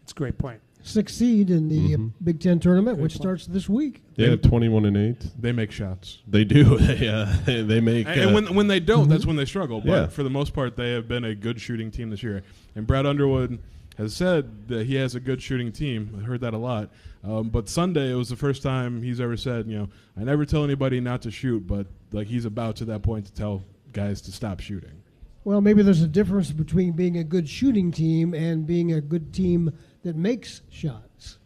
It's 0.03 0.13
a 0.13 0.15
great 0.15 0.39
point. 0.39 0.61
Succeed 0.85 1.49
in 1.51 1.69
the 1.69 1.95
uh, 1.95 1.99
Mhm. 1.99 2.13
Big 2.25 2.41
Ten 2.41 2.59
tournament, 2.59 2.97
Good 2.97 3.03
which 3.05 3.13
point. 3.13 3.23
starts 3.23 3.47
this 3.47 3.69
week. 3.69 4.03
Yeah, 4.17 4.35
twenty-one 4.35 4.85
and 4.85 4.97
eight. 4.97 5.31
They 5.41 5.53
make 5.53 5.71
shots. 5.71 6.19
They 6.27 6.43
do. 6.45 6.77
They 6.79 7.09
uh, 7.09 7.33
they 7.47 7.81
make. 7.81 8.09
And, 8.09 8.21
and 8.21 8.31
uh, 8.31 8.35
when 8.35 8.55
when 8.57 8.67
they 8.67 8.81
don't, 8.81 9.09
that's 9.09 9.25
when 9.25 9.37
they 9.37 9.45
struggle. 9.45 9.81
But 9.81 9.89
Yeah. 9.91 10.07
for 10.09 10.25
the 10.25 10.31
most 10.31 10.53
part, 10.55 10.77
they 10.77 10.93
have 10.93 11.07
been 11.07 11.25
a 11.25 11.37
good 11.37 11.61
shooting 11.61 11.93
team 11.93 12.11
this 12.11 12.23
year. 12.25 12.43
And 12.75 12.85
Brad 12.87 13.07
Underwood 13.07 13.61
has 13.97 14.13
said 14.17 14.67
that 14.69 14.87
he 14.89 14.97
has 14.97 15.15
a 15.15 15.21
good 15.21 15.41
shooting 15.41 15.71
team. 15.71 16.19
I 16.21 16.25
heard 16.25 16.41
that 16.41 16.55
a 16.55 16.59
lot. 16.59 16.91
Um, 17.23 17.51
but 17.51 17.69
Sunday, 17.69 18.11
it 18.11 18.15
was 18.17 18.31
the 18.31 18.37
first 18.37 18.63
time 18.65 19.03
he's 19.03 19.21
ever 19.21 19.37
said, 19.37 19.69
you 19.69 19.79
know, 19.79 19.89
I 20.17 20.25
never 20.25 20.45
tell 20.45 20.65
anybody 20.65 20.99
not 20.99 21.23
to 21.23 21.31
shoot, 21.31 21.65
but 21.67 21.87
like 22.11 22.27
he's 22.27 22.45
about 22.45 22.75
to 22.77 22.85
that 22.87 23.03
point 23.03 23.27
to 23.27 23.33
tell 23.33 23.63
guys 23.93 24.21
to 24.23 24.33
stop 24.33 24.59
shooting. 24.59 25.02
Well, 25.45 25.61
maybe 25.61 25.83
there's 25.83 26.03
a 26.03 26.09
difference 26.09 26.53
between 26.53 26.93
being 26.93 27.19
a 27.19 27.25
good 27.25 27.49
shooting 27.49 27.91
team 27.91 28.33
and 28.33 28.67
being 28.67 28.93
a 28.93 29.01
good 29.01 29.33
team 29.33 29.73
that 30.05 30.15
makes 30.15 30.63
shots. 30.71 31.39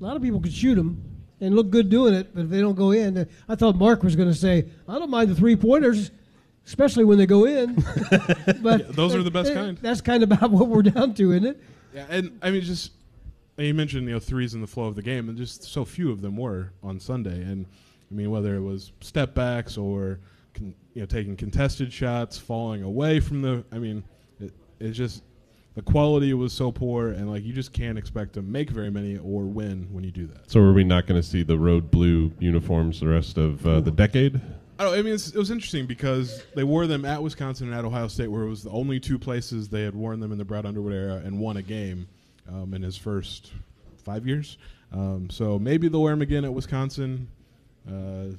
A 0.00 0.04
lot 0.04 0.16
of 0.16 0.22
people 0.22 0.40
can 0.40 0.50
shoot 0.50 0.74
them 0.74 1.02
and 1.40 1.54
look 1.54 1.70
good 1.70 1.90
doing 1.90 2.14
it, 2.14 2.34
but 2.34 2.44
if 2.44 2.50
they 2.50 2.60
don't 2.60 2.74
go 2.74 2.90
in, 2.90 3.18
uh, 3.18 3.24
I 3.48 3.54
thought 3.54 3.76
Mark 3.76 4.02
was 4.02 4.16
going 4.16 4.28
to 4.28 4.34
say, 4.34 4.68
"I 4.88 4.98
don't 4.98 5.10
mind 5.10 5.30
the 5.30 5.34
three 5.36 5.54
pointers, 5.54 6.10
especially 6.66 7.04
when 7.04 7.18
they 7.18 7.26
go 7.26 7.44
in." 7.46 7.74
but 8.62 8.80
Yeah, 8.80 8.86
those 8.90 9.14
are 9.14 9.22
the 9.22 9.30
best 9.30 9.52
uh, 9.52 9.54
kind. 9.54 9.78
That's 9.78 10.00
kind 10.00 10.22
of 10.22 10.32
about 10.32 10.50
what 10.52 10.68
we're 10.68 10.82
down 10.82 11.14
to, 11.14 11.32
isn't 11.32 11.46
it? 11.46 11.62
Yeah, 11.94 12.06
and 12.08 12.38
I 12.42 12.50
mean, 12.50 12.62
just 12.62 12.92
you 13.56 13.74
mentioned 13.74 14.08
you 14.08 14.14
know 14.14 14.20
threes 14.20 14.54
in 14.54 14.60
the 14.60 14.66
flow 14.66 14.86
of 14.86 14.96
the 14.96 15.02
game, 15.02 15.28
and 15.28 15.38
just 15.38 15.64
so 15.64 15.84
few 15.84 16.10
of 16.10 16.20
them 16.20 16.36
were 16.36 16.72
on 16.82 16.98
Sunday. 16.98 17.42
And 17.42 17.66
I 18.10 18.14
mean, 18.14 18.30
whether 18.30 18.56
it 18.56 18.62
was 18.62 18.92
step 19.00 19.34
backs 19.34 19.76
or 19.76 20.18
con, 20.58 20.74
you 20.94 21.02
know 21.02 21.06
taking 21.06 21.36
contested 21.36 21.92
shots, 21.92 22.38
falling 22.38 22.82
away 22.82 23.20
from 23.20 23.42
the, 23.42 23.64
I 23.72 23.78
mean, 23.78 24.04
it, 24.40 24.52
it's 24.80 24.96
just 24.96 25.22
the 25.74 25.82
quality 25.82 26.34
was 26.34 26.52
so 26.52 26.72
poor, 26.72 27.08
and 27.08 27.30
like 27.30 27.44
you 27.44 27.52
just 27.52 27.72
can't 27.72 27.96
expect 27.96 28.32
to 28.34 28.42
make 28.42 28.70
very 28.70 28.90
many 28.90 29.16
or 29.16 29.44
win 29.44 29.88
when 29.92 30.04
you 30.04 30.10
do 30.10 30.26
that. 30.26 30.50
so 30.50 30.60
are 30.60 30.72
we 30.72 30.84
not 30.84 31.06
going 31.06 31.20
to 31.20 31.26
see 31.26 31.42
the 31.42 31.58
road 31.58 31.90
blue 31.90 32.32
uniforms 32.40 33.00
the 33.00 33.06
rest 33.06 33.38
of 33.38 33.64
uh, 33.66 33.80
the 33.80 33.90
decade? 33.90 34.40
I 34.78 34.84
don't. 34.84 34.94
I 34.94 35.02
mean, 35.02 35.14
it's, 35.14 35.30
it 35.30 35.38
was 35.38 35.50
interesting 35.50 35.86
because 35.86 36.44
they 36.54 36.64
wore 36.64 36.86
them 36.86 37.04
at 37.04 37.22
Wisconsin 37.22 37.68
and 37.68 37.76
at 37.76 37.84
Ohio 37.84 38.08
State, 38.08 38.28
where 38.28 38.42
it 38.42 38.48
was 38.48 38.62
the 38.62 38.70
only 38.70 39.00
two 39.00 39.18
places 39.18 39.68
they 39.68 39.82
had 39.82 39.94
worn 39.94 40.20
them 40.20 40.32
in 40.32 40.38
the 40.38 40.44
Brad 40.44 40.66
Underwood 40.66 40.92
era 40.92 41.22
and 41.24 41.38
won 41.38 41.56
a 41.56 41.62
game 41.62 42.08
um, 42.48 42.74
in 42.74 42.82
his 42.82 42.96
first 42.96 43.52
five 44.04 44.26
years. 44.26 44.58
Um, 44.92 45.28
so 45.30 45.58
maybe 45.58 45.88
they'll 45.88 46.02
wear 46.02 46.12
them 46.12 46.22
again 46.22 46.44
at 46.44 46.52
Wisconsin. 46.52 47.28
Uh, 47.88 48.34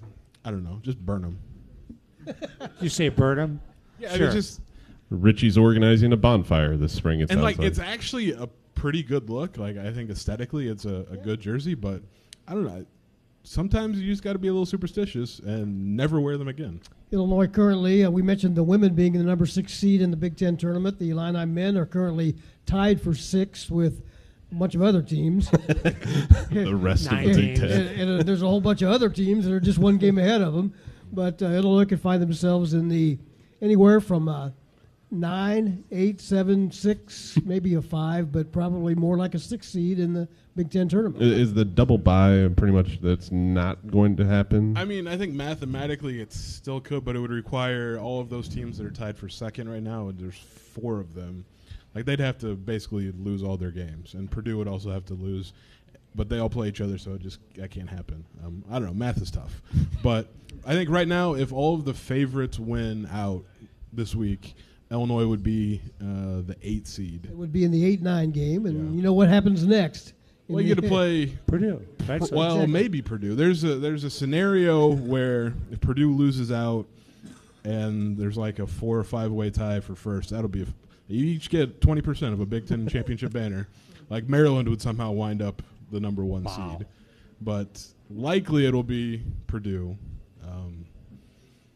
I 0.45 0.51
don't 0.51 0.63
know. 0.63 0.79
Just 0.81 0.97
burn 1.05 1.21
them. 1.21 1.39
You 2.81 2.89
say 2.89 3.09
Burnham? 3.09 3.59
Yeah, 3.99 4.13
I 4.13 4.17
sure. 4.17 4.27
mean, 4.27 4.35
just 4.35 4.61
Richey's 5.09 5.57
organizing 5.57 6.13
a 6.13 6.17
bonfire 6.17 6.77
this 6.77 6.93
spring. 6.93 7.19
It 7.19 7.31
and 7.31 7.41
like 7.41 7.57
like 7.57 7.67
it's 7.67 7.79
actually 7.79 8.31
a 8.31 8.47
pretty 8.75 9.03
good 9.03 9.29
look. 9.29 9.57
Like 9.57 9.77
I 9.77 9.91
think 9.91 10.09
aesthetically, 10.09 10.67
it's 10.67 10.85
a, 10.85 11.05
a 11.11 11.17
good 11.17 11.41
jersey, 11.41 11.75
but 11.75 12.01
I 12.47 12.53
don't 12.53 12.65
know. 12.65 12.85
Sometimes 13.43 13.99
you 13.99 14.09
just 14.09 14.23
got 14.23 14.33
to 14.33 14.39
be 14.39 14.47
a 14.47 14.51
little 14.51 14.65
superstitious 14.65 15.39
and 15.39 15.95
never 15.95 16.19
wear 16.19 16.37
them 16.37 16.47
again. 16.47 16.81
Illinois 17.11 17.47
currently, 17.47 18.03
uh, 18.03 18.11
we 18.11 18.21
mentioned 18.21 18.55
the 18.55 18.63
women 18.63 18.93
being 18.93 19.15
in 19.15 19.21
the 19.21 19.27
number 19.27 19.45
six 19.45 19.73
seed 19.73 20.01
in 20.01 20.11
the 20.11 20.17
Big 20.17 20.37
Ten 20.37 20.57
tournament. 20.57 20.99
The 20.99 21.09
Illini 21.09 21.45
men 21.45 21.77
are 21.77 21.85
currently 21.85 22.35
tied 22.65 23.01
for 23.01 23.13
sixth 23.13 23.71
with 23.71 24.03
a 24.51 24.55
bunch 24.55 24.75
of 24.75 24.81
other 24.81 25.01
teams. 25.01 25.49
the 25.51 26.75
rest 26.75 27.11
of 27.11 27.17
the 27.17 27.25
Big 27.25 27.35
teams. 27.35 27.59
Ten. 27.59 27.71
and, 27.71 28.01
and, 28.01 28.19
uh, 28.19 28.23
there's 28.23 28.41
a 28.41 28.47
whole 28.47 28.61
bunch 28.61 28.81
of 28.81 28.91
other 28.91 29.09
teams 29.09 29.45
that 29.45 29.53
are 29.53 29.59
just 29.59 29.79
one 29.79 29.97
game 29.97 30.17
ahead 30.17 30.41
of 30.41 30.53
them. 30.53 30.73
But 31.11 31.41
uh, 31.41 31.45
Illinois 31.47 31.85
could 31.85 32.01
find 32.01 32.21
themselves 32.21 32.73
in 32.73 32.87
the 32.87 33.17
anywhere 33.61 33.99
from 33.99 34.27
uh, 34.29 34.51
nine, 35.11 35.83
eight, 35.91 36.21
seven, 36.21 36.71
six, 36.71 37.37
maybe 37.43 37.73
a 37.73 37.81
five, 37.81 38.31
but 38.31 38.51
probably 38.51 38.95
more 38.95 39.17
like 39.17 39.33
a 39.35 39.39
six 39.39 39.67
seed 39.69 39.99
in 39.99 40.13
the 40.13 40.27
Big 40.55 40.69
Ten 40.71 40.87
tournament. 40.87 41.21
I- 41.23 41.25
Is 41.27 41.53
the 41.53 41.65
double 41.65 41.97
buy 41.97 42.47
pretty 42.55 42.73
much 42.73 43.01
that's 43.01 43.31
not 43.31 43.87
going 43.87 44.15
to 44.17 44.25
happen? 44.25 44.77
I 44.77 44.85
mean, 44.85 45.07
I 45.07 45.17
think 45.17 45.33
mathematically 45.33 46.21
it 46.21 46.31
still 46.31 46.79
could, 46.79 47.03
but 47.05 47.15
it 47.15 47.19
would 47.19 47.31
require 47.31 47.97
all 47.97 48.19
of 48.19 48.29
those 48.29 48.47
teams 48.47 48.77
that 48.77 48.85
are 48.85 48.91
tied 48.91 49.17
for 49.17 49.29
second 49.29 49.69
right 49.69 49.83
now, 49.83 50.09
and 50.09 50.19
there's 50.19 50.37
four 50.37 50.99
of 50.99 51.15
them. 51.15 51.45
Like 51.95 52.05
they'd 52.05 52.19
have 52.19 52.37
to 52.39 52.55
basically 52.55 53.11
lose 53.13 53.41
all 53.41 53.57
their 53.57 53.71
games, 53.71 54.13
and 54.13 54.29
Purdue 54.29 54.57
would 54.57 54.67
also 54.67 54.91
have 54.91 55.05
to 55.05 55.15
lose. 55.15 55.53
But 56.15 56.27
they 56.29 56.39
all 56.39 56.49
play 56.49 56.67
each 56.67 56.81
other, 56.81 56.97
so 56.97 57.13
it 57.13 57.21
just 57.21 57.39
that 57.55 57.69
can't 57.71 57.89
happen. 57.89 58.25
Um, 58.43 58.63
I 58.69 58.73
don't 58.79 58.87
know. 58.87 58.93
Math 58.93 59.21
is 59.21 59.29
tough, 59.31 59.61
but 60.03 60.27
I 60.65 60.73
think 60.73 60.89
right 60.89 61.07
now, 61.07 61.35
if 61.35 61.53
all 61.53 61.75
of 61.75 61.85
the 61.85 61.93
favorites 61.93 62.57
win 62.59 63.07
out 63.11 63.43
this 63.93 64.15
week, 64.15 64.55
Illinois 64.91 65.27
would 65.27 65.43
be 65.43 65.81
uh, 66.01 66.41
the 66.45 66.55
eight 66.63 66.87
seed. 66.87 67.25
It 67.25 67.35
would 67.35 67.53
be 67.53 67.63
in 67.63 67.71
the 67.71 67.85
eight 67.85 68.01
nine 68.01 68.31
game, 68.31 68.65
and 68.65 68.95
you 68.95 69.03
know 69.03 69.13
what 69.13 69.29
happens 69.29 69.65
next. 69.65 70.13
Well, 70.47 70.61
you 70.61 70.73
the- 70.73 70.81
get 70.81 70.87
to 70.87 70.93
play 70.93 71.25
Purdue. 71.45 71.85
Right? 72.07 72.19
Pr- 72.19 72.35
Well, 72.35 72.53
Exactly. 72.55 72.73
maybe 72.73 73.01
Purdue. 73.03 73.35
There's 73.35 73.63
a 73.63 73.75
there's 73.75 74.03
a 74.03 74.09
scenario 74.09 74.87
where 74.87 75.53
if 75.71 75.79
Purdue 75.79 76.11
loses 76.11 76.51
out, 76.51 76.87
and 77.63 78.17
there's 78.17 78.35
like 78.37 78.57
a 78.59 78.65
four 78.67 78.97
or 78.97 79.03
five 79.03 79.31
way 79.31 79.49
tie 79.51 79.79
for 79.79 79.95
first, 79.95 80.31
that'll 80.31 80.47
be. 80.49 80.63
A, 80.63 80.65
you 81.07 81.25
each 81.25 81.49
get 81.51 81.81
twenty 81.81 82.01
percent 82.01 82.33
of 82.33 82.39
a 82.39 82.45
Big 82.47 82.67
Ten 82.67 82.87
championship 82.87 83.31
banner. 83.31 83.67
Like 84.09 84.27
Maryland 84.27 84.67
would 84.69 84.81
somehow 84.81 85.11
wind 85.11 85.41
up 85.43 85.61
the 85.91 85.99
number 85.99 86.23
one 86.23 86.43
Wow. 86.43 86.77
seed, 86.77 86.87
but 87.41 87.85
likely 88.09 88.65
it'll 88.65 88.83
be 88.83 89.23
Purdue. 89.47 89.97
Um, 90.43 90.85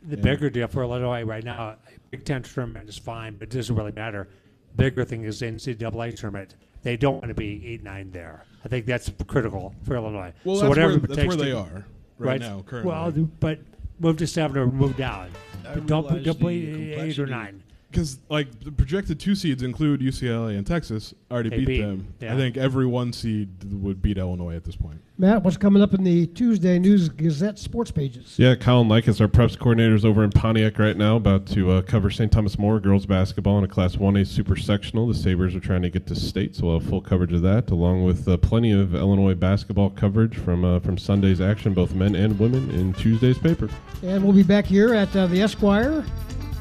The 0.08 0.18
bigger 0.18 0.50
deal 0.50 0.68
for 0.68 0.84
Illinois 0.84 1.24
right 1.24 1.44
now, 1.44 1.78
Big 2.12 2.26
Ten 2.26 2.44
tournament 2.44 2.90
is 2.90 2.98
fine, 2.98 3.36
but 3.36 3.44
it 3.44 3.56
doesn't 3.56 3.76
really 3.76 3.92
matter. 3.94 4.28
Bigger 4.76 5.06
thing 5.06 5.24
is 5.24 5.40
the 5.40 5.48
NCAA 5.48 6.12
tournament. 6.12 6.56
They 6.82 6.98
don't 6.98 7.14
want 7.16 7.30
to 7.30 7.34
be 7.34 7.66
eight 7.66 7.84
nine 7.84 8.12
there. 8.12 8.44
I 8.66 8.68
think 8.68 8.86
that's 8.86 9.10
critical 9.28 9.74
for 9.84 9.96
Illinois. 9.96 10.34
Well, 10.44 10.56
so 10.58 10.62
that's 10.64 10.70
whatever 10.70 10.94
where- 10.94 10.98
it 11.06 11.08
that's 11.10 11.28
where 11.28 11.38
they 11.38 11.52
to- 11.52 11.58
are 11.60 11.86
right 12.18 12.40
now, 12.42 12.62
currently. 12.66 12.92
Well, 12.92 13.12
but 13.40 13.60
move 14.00 14.18
to 14.18 14.28
seven 14.28 14.58
or 14.58 14.68
move 14.68 14.98
down. 14.98 15.30
But 15.64 15.86
don't 15.88 16.04
realize 16.06 16.26
don't 16.26 16.40
play 16.40 16.56
eight 16.58 17.18
or 17.20 17.26
complexity. 17.26 17.32
nine. 17.32 17.64
Because 17.94 18.18
like 18.30 18.48
the 18.64 18.72
projected 18.72 19.20
two 19.20 19.36
seeds 19.36 19.62
include 19.62 20.02
UCLA 20.02 20.58
and 20.58 20.66
Texas 20.66 21.14
already 21.32 21.50
They 21.50 21.58
beat, 21.60 21.66
beat, 21.68 21.82
them. 21.82 22.14
yeah. 22.20 22.34
I 22.34 22.38
think 22.38 22.58
every 22.58 22.88
one 22.88 23.14
seed 23.14 23.50
would 23.72 24.02
beat 24.02 24.18
Illinois 24.18 24.56
at 24.56 24.64
this 24.64 24.76
point. 24.76 25.00
Matt, 25.16 25.44
what's 25.44 25.58
coming 25.58 25.84
up 25.84 25.94
in 25.94 26.04
the 26.04 26.26
Tuesday 26.26 26.80
News 26.80 27.08
Gazette 27.08 27.60
sports 27.60 27.92
pages? 27.92 28.34
Yeah, 28.40 28.56
Colin 28.56 28.88
Likas, 28.90 29.22
our 29.22 29.28
preps 29.28 29.56
coordinators 29.56 30.04
over 30.04 30.24
in 30.24 30.32
Pontiac 30.32 30.80
right 30.80 30.98
now, 30.98 31.18
about 31.18 31.46
to 31.48 31.70
uh, 31.72 31.82
cover 31.84 32.10
St. 32.10 32.32
Thomas 32.32 32.58
More 32.58 32.80
girls 32.80 33.06
basketball 33.06 33.60
in 33.60 33.64
a 33.64 33.68
Class 33.68 33.96
1A 33.96 34.26
super 34.26 34.56
sectional. 34.56 35.08
The 35.08 35.14
Sabres 35.14 35.56
are 35.56 35.60
trying 35.60 35.84
to 35.84 35.92
get 35.92 36.08
to 36.08 36.16
state, 36.16 36.56
so 36.56 36.66
we'll 36.66 36.80
have 36.80 36.90
full 36.90 37.00
coverage 37.00 37.32
of 37.32 37.44
that, 37.44 37.70
along 37.70 38.04
with 38.04 38.28
uh, 38.28 38.38
plenty 38.38 38.72
of 38.72 38.96
Illinois 38.96 39.36
basketball 39.36 39.92
coverage 39.92 40.36
from 40.36 40.66
uh, 40.66 40.80
from 40.80 40.98
Sunday's 40.98 41.40
action, 41.40 41.76
both 41.76 41.94
men 41.94 42.16
and 42.16 42.40
women, 42.40 42.72
in 42.72 42.94
Tuesday's 42.94 43.38
paper. 43.38 43.70
And 44.02 44.24
we'll 44.24 44.34
be 44.34 44.42
back 44.44 44.66
here 44.66 44.96
at 44.96 45.16
uh, 45.16 45.28
the 45.28 45.42
Esquire 45.44 46.04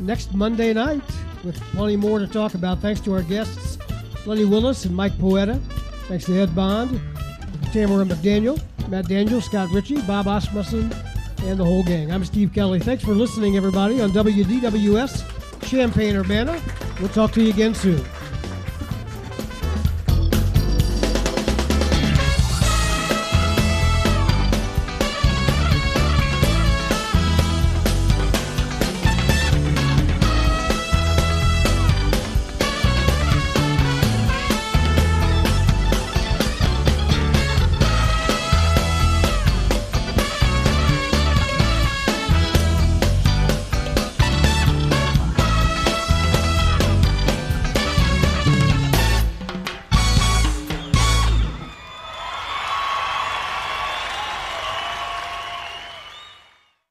next 0.03 0.35
Monday 0.35 0.73
night 0.73 1.03
with 1.45 1.61
plenty 1.73 1.97
more 1.97 2.19
to 2.19 2.27
talk 2.27 2.55
about. 2.55 2.81
Thanks 2.81 3.01
to 3.03 3.15
our 3.15 3.23
guests, 3.23 3.79
Lenny 4.27 4.45
Willis 4.45 4.85
and 4.85 4.95
Mike 4.95 5.19
Poeta. 5.19 5.61
Thanks 6.09 6.27
to 6.27 6.39
Edmond, 6.39 7.01
Tamara 7.73 8.05
McDaniel, 8.05 8.61
Matt 8.89 9.09
Daniel, 9.09 9.41
Scott 9.41 9.71
Richey, 9.71 10.01
Bob 10.03 10.27
Asmussen, 10.27 10.93
and 11.45 11.59
the 11.59 11.65
whole 11.65 11.83
gang. 11.83 12.13
I'm 12.13 12.25
Steve 12.25 12.53
Kelly. 12.53 12.81
Thanks 12.81 13.05
for 13.05 13.13
listening, 13.13 13.57
everybody, 13.57 14.01
on 14.01 14.11
WDWS 14.11 15.63
Champaign 15.63 16.17
Urbana. 16.17 16.61
We'll 17.01 17.09
talk 17.09 17.33
to 17.33 17.43
you 17.43 17.51
again 17.51 17.75
soon. 17.75 18.05